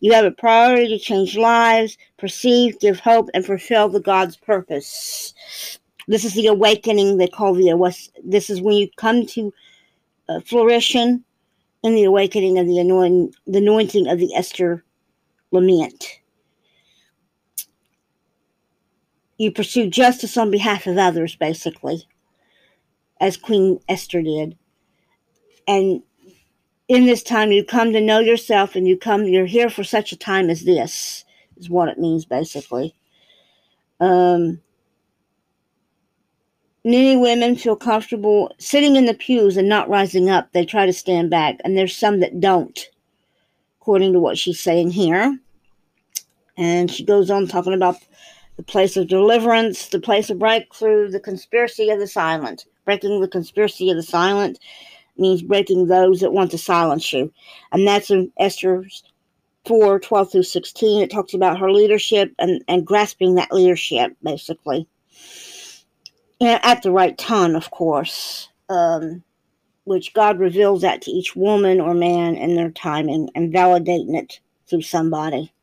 You 0.00 0.12
have 0.12 0.24
a 0.24 0.30
priority 0.30 0.88
to 0.88 0.98
change 0.98 1.36
lives, 1.36 1.98
perceive, 2.16 2.78
give 2.78 3.00
hope, 3.00 3.28
and 3.34 3.44
fulfill 3.44 3.88
the 3.88 4.00
God's 4.00 4.36
purpose. 4.36 5.34
This 6.06 6.24
is 6.24 6.34
the 6.34 6.46
awakening 6.46 7.16
they 7.16 7.26
call 7.26 7.54
the 7.54 7.94
this 8.22 8.50
is 8.50 8.60
when 8.60 8.76
you 8.76 8.88
come 8.96 9.26
to 9.26 9.52
uh, 10.29 10.41
in 11.85 11.95
the 11.95 12.05
awakening 12.05 12.59
of 12.59 12.66
the 12.66 12.79
anointing, 12.79 13.35
the 13.47 13.59
anointing 13.59 14.09
of 14.09 14.18
the 14.18 14.35
Esther 14.35 14.85
lament. 15.51 16.20
You 19.37 19.53
pursue 19.53 19.89
justice 19.91 20.37
on 20.37 20.51
behalf 20.51 20.87
of 20.87 20.97
others, 20.97 21.37
basically, 21.37 22.09
as 23.20 23.37
Queen 23.37 23.81
Esther 23.89 24.22
did. 24.22 24.57
And 25.68 26.03
in 26.89 27.05
this 27.05 27.22
time, 27.22 27.53
you 27.53 27.64
come 27.64 27.93
to 27.93 28.01
know 28.01 28.20
yourself, 28.20 28.77
and 28.77 28.89
you 28.89 28.97
come. 28.97 29.25
You're 29.25 29.47
here 29.47 29.68
for 29.68 29.85
such 29.85 30.12
a 30.12 30.16
time 30.16 30.49
as 30.49 30.64
this. 30.64 31.25
Is 31.57 31.68
what 31.68 31.89
it 31.89 31.99
means, 31.99 32.25
basically. 32.25 32.95
Um, 34.01 34.61
many 36.85 37.16
women 37.16 37.57
feel 37.57 37.76
comfortable 37.76 38.53
sitting 38.59 38.97
in 38.97 39.07
the 39.07 39.14
pews 39.14 39.57
and 39.57 39.68
not 39.68 39.89
rising 39.89 40.28
up. 40.28 40.53
They 40.53 40.64
try 40.64 40.87
to 40.87 40.93
stand 40.93 41.30
back, 41.30 41.57
and 41.64 41.76
there's 41.76 41.97
some 41.97 42.20
that 42.20 42.41
don't, 42.41 42.78
according 43.80 44.12
to 44.12 44.20
what 44.20 44.39
she's 44.39 44.61
saying 44.61 44.91
here. 44.91 45.39
And 46.57 46.91
she 46.91 47.05
goes 47.05 47.30
on 47.30 47.49
talking 47.49 47.72
about 47.72 47.97
the 48.57 48.62
place 48.62 48.97
of 48.97 49.09
deliverance, 49.09 49.89
the 49.89 50.01
place 50.01 50.30
of 50.30 50.39
breakthrough, 50.39 51.11
the 51.11 51.20
conspiracy 51.20 51.91
of 51.91 51.99
the 51.99 52.07
silent. 52.07 52.66
Breaking 52.85 53.20
the 53.20 53.28
conspiracy 53.28 53.91
of 53.91 53.97
the 53.97 54.03
silent 54.03 54.59
means 55.16 55.43
breaking 55.43 55.87
those 55.87 56.20
that 56.20 56.32
want 56.32 56.51
to 56.51 56.59
silence 56.59 57.12
you. 57.12 57.32
And 57.72 57.87
that's 57.87 58.11
in 58.11 58.30
Esther 58.39 58.85
4 59.66 59.99
12 59.99 60.32
through 60.32 60.43
16. 60.43 61.03
It 61.03 61.11
talks 61.11 61.35
about 61.35 61.59
her 61.59 61.72
leadership 61.72 62.32
and, 62.39 62.62
and 62.68 62.87
grasping 62.87 63.35
that 63.35 63.53
leadership, 63.53 64.14
basically. 64.22 64.87
At 66.41 66.82
the 66.82 66.91
right 66.91 67.16
time, 67.16 67.55
of 67.55 67.70
course, 67.70 68.49
um, 68.68 69.22
which 69.85 70.12
God 70.14 70.39
reveals 70.39 70.82
that 70.82 71.03
to 71.03 71.11
each 71.11 71.37
woman 71.37 71.80
or 71.80 71.95
man 71.95 72.37
in 72.37 72.57
their 72.57 72.70
timing 72.70 73.30
and 73.35 73.53
validating 73.53 74.14
it 74.16 74.41
through 74.68 74.82
somebody 74.82 75.55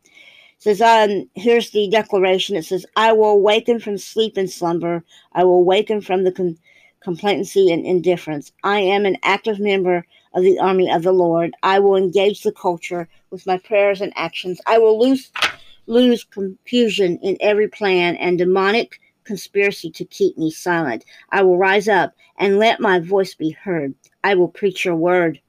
says, 0.62 0.80
um, 0.80 1.28
here's 1.34 1.72
the 1.72 1.90
declaration. 1.90 2.56
It 2.56 2.66
says, 2.66 2.86
I 2.96 3.14
will 3.14 3.32
awaken 3.32 3.80
from 3.80 3.98
sleep 3.98 4.38
and 4.38 4.50
slumber. 4.50 5.04
I 5.34 5.44
will 5.44 5.56
awaken 5.56 6.02
from 6.02 6.24
the 6.24 6.32
com- 6.32 6.60
complacency 7.02 7.72
and 7.72 7.84
indifference. 7.84 8.52
I 8.64 8.80
am 8.80 9.08
an 9.08 9.18
active 9.24 9.60
member 9.60 10.06
of 10.36 10.44
the 10.44 10.60
army 10.60 10.92
of 10.92 11.02
the 11.02 11.14
Lord. 11.14 11.56
I 11.64 11.80
will 11.80 11.96
engage 11.96 12.44
the 12.44 12.52
culture 12.52 13.10
with 13.32 13.48
my 13.48 13.58
prayers 13.58 14.02
and 14.02 14.14
actions. 14.16 14.62
I 14.68 14.78
will 14.78 15.00
lose, 15.00 15.32
lose 15.88 16.24
confusion 16.24 17.18
in 17.24 17.38
every 17.42 17.68
plan 17.68 18.16
and 18.18 18.38
demonic 18.38 19.02
conspiracy 19.32 19.90
to 19.90 20.04
keep 20.04 20.38
me 20.38 20.52
silent. 20.52 21.06
I 21.30 21.42
will 21.42 21.58
rise 21.58 21.88
up 21.88 22.14
and 22.38 22.60
let 22.60 22.82
my 22.82 23.00
voice 23.00 23.34
be 23.34 23.52
heard. 23.52 23.96
I 24.26 24.36
will 24.36 24.50
preach 24.50 24.84
your 24.84 24.98
word. 24.98 25.40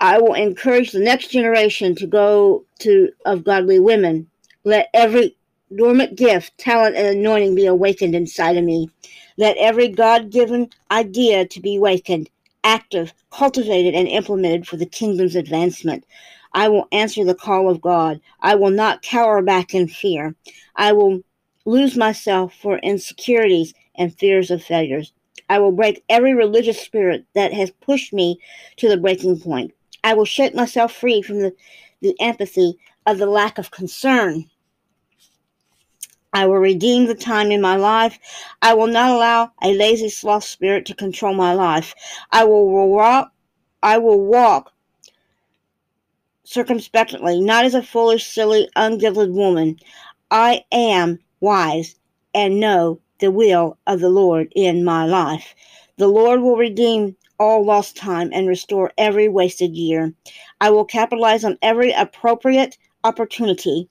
I 0.00 0.18
will 0.18 0.34
encourage 0.34 0.92
the 0.92 0.98
next 0.98 1.28
generation 1.28 1.94
to 1.94 2.06
go 2.06 2.66
to 2.80 3.10
of 3.24 3.42
godly 3.42 3.78
women. 3.78 4.28
Let 4.64 4.90
every 4.92 5.34
dormant 5.74 6.14
gift, 6.14 6.58
talent, 6.58 6.94
and 6.94 7.06
anointing 7.06 7.54
be 7.54 7.64
awakened 7.64 8.14
inside 8.14 8.58
of 8.58 8.64
me. 8.64 8.90
Let 9.38 9.56
every 9.56 9.88
God 9.88 10.30
given 10.30 10.68
idea 10.90 11.46
to 11.46 11.60
be 11.60 11.76
awakened, 11.76 12.28
active, 12.64 13.14
cultivated, 13.30 13.94
and 13.94 14.08
implemented 14.08 14.68
for 14.68 14.76
the 14.76 14.84
kingdom's 14.84 15.36
advancement. 15.36 16.04
I 16.52 16.68
will 16.68 16.86
answer 16.92 17.24
the 17.24 17.34
call 17.34 17.70
of 17.70 17.80
God. 17.80 18.20
I 18.42 18.56
will 18.56 18.70
not 18.70 19.00
cower 19.00 19.40
back 19.40 19.74
in 19.74 19.88
fear. 19.88 20.34
I 20.76 20.92
will 20.92 21.22
lose 21.64 21.96
myself 21.96 22.54
for 22.54 22.78
insecurities 22.78 23.74
and 23.96 24.16
fears 24.16 24.50
of 24.50 24.62
failures. 24.62 25.12
I 25.48 25.58
will 25.58 25.72
break 25.72 26.02
every 26.08 26.34
religious 26.34 26.80
spirit 26.80 27.24
that 27.34 27.52
has 27.52 27.70
pushed 27.70 28.12
me 28.12 28.38
to 28.76 28.88
the 28.88 28.96
breaking 28.96 29.40
point. 29.40 29.72
I 30.02 30.14
will 30.14 30.24
shake 30.24 30.54
myself 30.54 30.92
free 30.92 31.22
from 31.22 31.40
the, 31.40 31.54
the 32.00 32.14
empathy 32.20 32.78
of 33.06 33.18
the 33.18 33.26
lack 33.26 33.58
of 33.58 33.70
concern. 33.70 34.50
I 36.32 36.46
will 36.46 36.58
redeem 36.58 37.06
the 37.06 37.14
time 37.14 37.52
in 37.52 37.60
my 37.60 37.76
life. 37.76 38.18
I 38.60 38.74
will 38.74 38.88
not 38.88 39.10
allow 39.10 39.52
a 39.62 39.72
lazy 39.72 40.08
sloth 40.08 40.44
spirit 40.44 40.84
to 40.86 40.94
control 40.94 41.32
my 41.34 41.54
life. 41.54 41.94
I 42.32 42.44
will 42.44 42.68
walk, 42.68 43.32
I 43.82 43.98
will 43.98 44.20
walk 44.20 44.72
circumspectly, 46.42 47.40
not 47.40 47.64
as 47.64 47.74
a 47.74 47.82
foolish, 47.82 48.26
silly, 48.26 48.68
ungilded 48.76 49.30
woman. 49.30 49.78
I 50.30 50.64
am 50.72 51.20
wise 51.44 51.94
and 52.34 52.58
know 52.58 52.98
the 53.20 53.30
will 53.30 53.78
of 53.86 54.00
the 54.00 54.08
Lord 54.08 54.50
in 54.56 54.82
my 54.82 55.04
life. 55.04 55.54
The 55.98 56.08
Lord 56.08 56.40
will 56.40 56.56
redeem 56.56 57.16
all 57.38 57.64
lost 57.64 57.96
time 57.96 58.30
and 58.32 58.48
restore 58.48 58.92
every 58.96 59.28
wasted 59.28 59.76
year. 59.76 60.14
I 60.60 60.70
will 60.70 60.84
capitalize 60.84 61.44
on 61.44 61.58
every 61.60 61.92
appropriate 61.92 62.78
opportunity, 63.04 63.88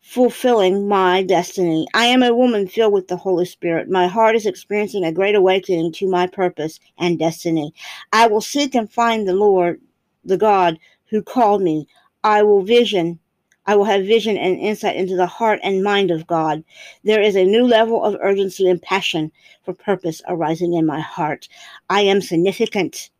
fulfilling 0.00 0.88
my 0.88 1.22
destiny. 1.22 1.86
I 1.94 2.06
am 2.06 2.22
a 2.22 2.34
woman 2.34 2.66
filled 2.66 2.94
with 2.94 3.08
the 3.08 3.16
Holy 3.16 3.44
Spirit. 3.44 3.90
My 3.90 4.06
heart 4.08 4.34
is 4.34 4.46
experiencing 4.46 5.04
a 5.04 5.12
great 5.12 5.34
awakening 5.34 5.92
to 5.92 6.08
my 6.08 6.26
purpose 6.26 6.80
and 6.98 7.18
destiny. 7.18 7.74
I 8.12 8.26
will 8.28 8.40
seek 8.40 8.74
and 8.74 8.90
find 8.90 9.28
the 9.28 9.34
Lord, 9.34 9.80
the 10.24 10.38
God 10.38 10.78
who 11.10 11.22
called 11.22 11.62
me. 11.62 11.86
I 12.24 12.42
will 12.42 12.62
vision 12.62 13.18
I 13.66 13.76
will 13.76 13.84
have 13.84 14.04
vision 14.04 14.36
and 14.36 14.58
insight 14.58 14.96
into 14.96 15.16
the 15.16 15.26
heart 15.26 15.60
and 15.62 15.84
mind 15.84 16.10
of 16.10 16.26
God. 16.26 16.64
There 17.04 17.22
is 17.22 17.36
a 17.36 17.44
new 17.44 17.66
level 17.66 18.02
of 18.04 18.16
urgency 18.20 18.68
and 18.68 18.82
passion 18.82 19.30
for 19.64 19.72
purpose 19.72 20.20
arising 20.26 20.74
in 20.74 20.84
my 20.84 21.00
heart. 21.00 21.48
I 21.88 22.00
am 22.02 22.20
significant. 22.20 23.10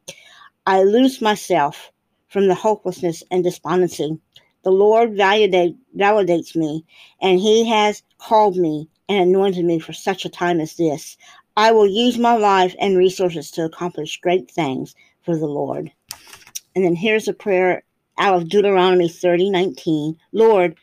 I 0.67 0.83
lose 0.83 1.21
myself 1.21 1.93
from 2.29 2.49
the 2.49 2.55
hopelessness 2.55 3.23
and 3.31 3.45
despondency. 3.45 4.19
The 4.65 4.71
Lord 4.71 5.17
validate, 5.17 5.77
validates 5.97 6.57
me, 6.57 6.85
and 7.21 7.39
He 7.39 7.69
has 7.69 8.03
called 8.19 8.57
me 8.57 8.89
and 9.09 9.29
anointed 9.29 9.65
me 9.65 9.79
for 9.79 9.93
such 9.93 10.25
a 10.25 10.31
time 10.31 10.61
as 10.61 10.75
this. 10.77 11.17
I 11.57 11.73
will 11.73 11.87
use 11.87 12.19
my 12.19 12.37
life 12.37 12.75
and 12.81 12.97
resources 12.97 13.51
to 13.53 13.65
accomplish 13.65 14.21
great 14.21 14.51
things 14.51 14.95
for 15.23 15.37
the 15.37 15.47
Lord. 15.47 15.93
And 16.75 16.85
then 16.85 16.95
here's 16.95 17.29
a 17.29 17.35
prayer 17.35 17.83
out 18.19 18.35
of 18.35 18.49
Deuteronomy 18.49 19.09
30 19.09 19.51
19. 19.51 20.19
Lord, 20.33 20.77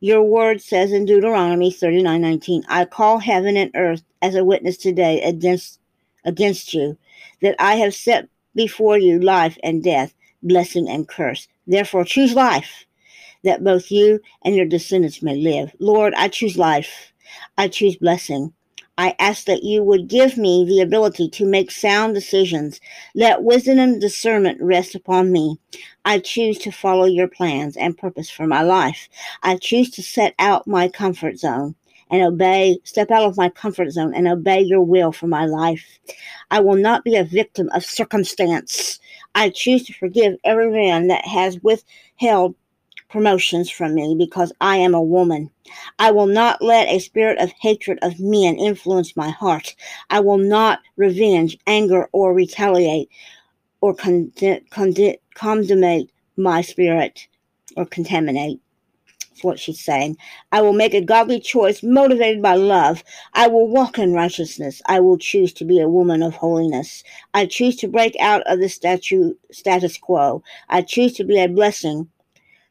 your 0.00 0.22
word 0.22 0.62
says 0.62 0.92
in 0.92 1.04
Deuteronomy 1.04 1.70
39 1.70 2.20
19, 2.20 2.64
I 2.68 2.84
call 2.86 3.18
heaven 3.18 3.56
and 3.56 3.70
earth 3.74 4.02
as 4.22 4.34
a 4.34 4.44
witness 4.44 4.76
today 4.76 5.22
against, 5.22 5.78
against 6.24 6.72
you, 6.72 6.96
that 7.42 7.56
I 7.58 7.76
have 7.76 7.94
set 7.94 8.28
before 8.54 8.98
you 8.98 9.20
life 9.20 9.58
and 9.62 9.82
death, 9.82 10.14
blessing 10.42 10.88
and 10.88 11.06
curse. 11.06 11.48
Therefore, 11.66 12.04
choose 12.04 12.34
life, 12.34 12.86
that 13.44 13.62
both 13.62 13.90
you 13.90 14.20
and 14.42 14.56
your 14.56 14.66
descendants 14.66 15.22
may 15.22 15.36
live. 15.36 15.74
Lord, 15.78 16.14
I 16.16 16.28
choose 16.28 16.56
life. 16.56 17.12
I 17.58 17.68
choose 17.68 17.96
blessing. 17.96 18.52
I 19.00 19.16
ask 19.18 19.46
that 19.46 19.62
you 19.62 19.82
would 19.82 20.08
give 20.08 20.36
me 20.36 20.66
the 20.66 20.82
ability 20.82 21.30
to 21.30 21.46
make 21.46 21.70
sound 21.70 22.12
decisions. 22.12 22.82
Let 23.14 23.42
wisdom 23.42 23.78
and 23.78 23.98
discernment 23.98 24.60
rest 24.60 24.94
upon 24.94 25.32
me. 25.32 25.58
I 26.04 26.18
choose 26.18 26.58
to 26.58 26.70
follow 26.70 27.06
your 27.06 27.26
plans 27.26 27.78
and 27.78 27.96
purpose 27.96 28.28
for 28.28 28.46
my 28.46 28.60
life. 28.60 29.08
I 29.42 29.56
choose 29.56 29.88
to 29.92 30.02
set 30.02 30.34
out 30.38 30.68
my 30.68 30.86
comfort 30.86 31.38
zone 31.38 31.76
and 32.10 32.22
obey, 32.22 32.78
step 32.84 33.10
out 33.10 33.24
of 33.24 33.38
my 33.38 33.48
comfort 33.48 33.90
zone 33.90 34.12
and 34.14 34.28
obey 34.28 34.60
your 34.60 34.82
will 34.82 35.12
for 35.12 35.28
my 35.28 35.46
life. 35.46 35.98
I 36.50 36.60
will 36.60 36.76
not 36.76 37.02
be 37.02 37.16
a 37.16 37.24
victim 37.24 37.70
of 37.72 37.86
circumstance. 37.86 39.00
I 39.34 39.48
choose 39.48 39.84
to 39.84 39.94
forgive 39.94 40.36
every 40.44 40.70
man 40.70 41.06
that 41.06 41.24
has 41.26 41.58
withheld 41.62 42.54
promotions 43.10 43.70
from 43.70 43.94
me 43.94 44.14
because 44.16 44.52
I 44.60 44.76
am 44.76 44.94
a 44.94 45.02
woman. 45.02 45.50
I 45.98 46.12
will 46.12 46.26
not 46.26 46.62
let 46.62 46.88
a 46.88 47.00
spirit 47.00 47.38
of 47.38 47.52
hatred 47.60 47.98
of 48.02 48.20
men 48.20 48.56
influence 48.56 49.16
my 49.16 49.30
heart. 49.30 49.74
I 50.08 50.20
will 50.20 50.38
not 50.38 50.80
revenge, 50.96 51.58
anger, 51.66 52.08
or 52.12 52.32
retaliate 52.32 53.10
or 53.80 53.94
condemnate 53.94 56.10
my 56.36 56.62
spirit 56.62 57.26
or 57.76 57.86
contaminate. 57.86 58.60
What 59.42 59.58
she's 59.58 59.80
saying. 59.80 60.18
I 60.52 60.60
will 60.60 60.74
make 60.74 60.92
a 60.92 61.00
godly 61.00 61.40
choice 61.40 61.82
motivated 61.82 62.42
by 62.42 62.56
love. 62.56 63.02
I 63.32 63.46
will 63.46 63.68
walk 63.68 63.98
in 63.98 64.12
righteousness. 64.12 64.82
I 64.84 65.00
will 65.00 65.16
choose 65.16 65.54
to 65.54 65.64
be 65.64 65.80
a 65.80 65.88
woman 65.88 66.22
of 66.22 66.34
holiness. 66.34 67.02
I 67.32 67.46
choose 67.46 67.76
to 67.76 67.88
break 67.88 68.14
out 68.20 68.42
of 68.42 68.58
the 68.58 68.68
statue, 68.68 69.32
status 69.50 69.96
quo. 69.96 70.42
I 70.68 70.82
choose 70.82 71.14
to 71.14 71.24
be 71.24 71.40
a 71.40 71.48
blessing 71.48 72.10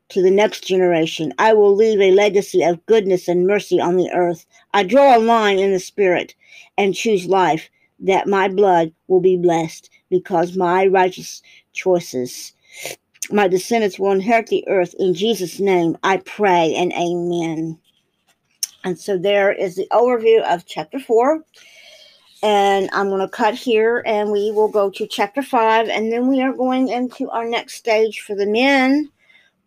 to 0.10 0.22
the 0.22 0.32
next 0.32 0.66
generation. 0.66 1.34
I 1.38 1.53
will 1.53 1.76
leave 1.76 2.01
a 2.01 2.12
legacy 2.12 2.64
of 2.64 2.86
goodness 2.86 3.28
and 3.28 3.47
mercy 3.47 3.80
on 3.80 3.95
the 3.95 4.12
earth. 4.12 4.45
I 4.74 4.84
draw 4.84 5.16
a 5.16 5.20
line 5.20 5.60
in 5.60 5.72
the 5.72 5.80
spirit 5.80 6.36
and 6.78 6.95
choose 6.95 7.26
life 7.26 7.70
that 7.99 8.28
my 8.28 8.47
blood 8.47 8.91
will 9.07 9.22
be 9.22 9.38
blessed 9.38 9.89
because 10.10 10.57
my 10.57 10.88
righteous 10.88 11.41
choices. 11.74 12.53
My 13.32 13.47
descendants 13.47 13.99
will 13.99 14.12
inherit 14.12 14.47
the 14.47 14.68
earth. 14.68 14.95
In 14.97 15.14
Jesus' 15.14 15.60
name, 15.60 15.97
I 16.03 16.18
pray 16.18 16.74
and 16.76 16.91
amen. 16.93 17.78
And 18.84 18.97
so 18.97 19.18
there 19.18 19.51
is 19.51 19.76
the 19.76 19.88
overview 19.91 20.41
of 20.41 20.66
chapter 20.66 20.99
4. 20.99 21.43
And 22.41 22.89
I'm 22.93 23.10
going 23.10 23.20
to 23.20 23.28
cut 23.28 23.53
here 23.53 24.01
and 24.05 24.32
we 24.32 24.51
will 24.51 24.70
go 24.70 24.89
to 24.91 25.05
chapter 25.05 25.43
5. 25.43 25.89
And 25.89 26.12
then 26.12 26.28
we 26.28 26.41
are 26.41 26.53
going 26.53 26.88
into 26.88 27.30
our 27.30 27.45
next 27.45 27.76
stage 27.76 28.22
for 28.22 28.36
the 28.36 28.47
men 28.47 29.12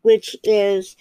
which 0.02 0.36
is 0.44 0.96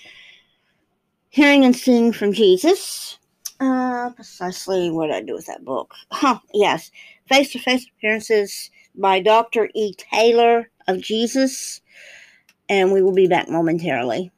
hearing 1.30 1.66
and 1.66 1.76
seeing 1.76 2.12
from 2.14 2.34
Jesus. 2.34 3.18
Uh, 3.60 4.10
precisely 4.12 4.90
what 4.90 5.12
I 5.12 5.22
do 5.22 5.34
with 5.34 5.46
that 5.46 5.64
book? 5.64 5.94
Huh, 6.12 6.40
yes. 6.54 6.92
Face 7.28 7.52
to 7.52 7.60
face 7.60 7.86
appearances 7.98 8.72
by 8.96 9.20
Dr. 9.20 9.70
E. 9.76 9.94
Taylor 9.94 10.70
of 10.88 11.00
Jesus. 11.02 11.82
And 12.70 12.92
we 12.92 13.02
will 13.02 13.14
be 13.14 13.28
back 13.28 13.50
momentarily. 13.50 14.32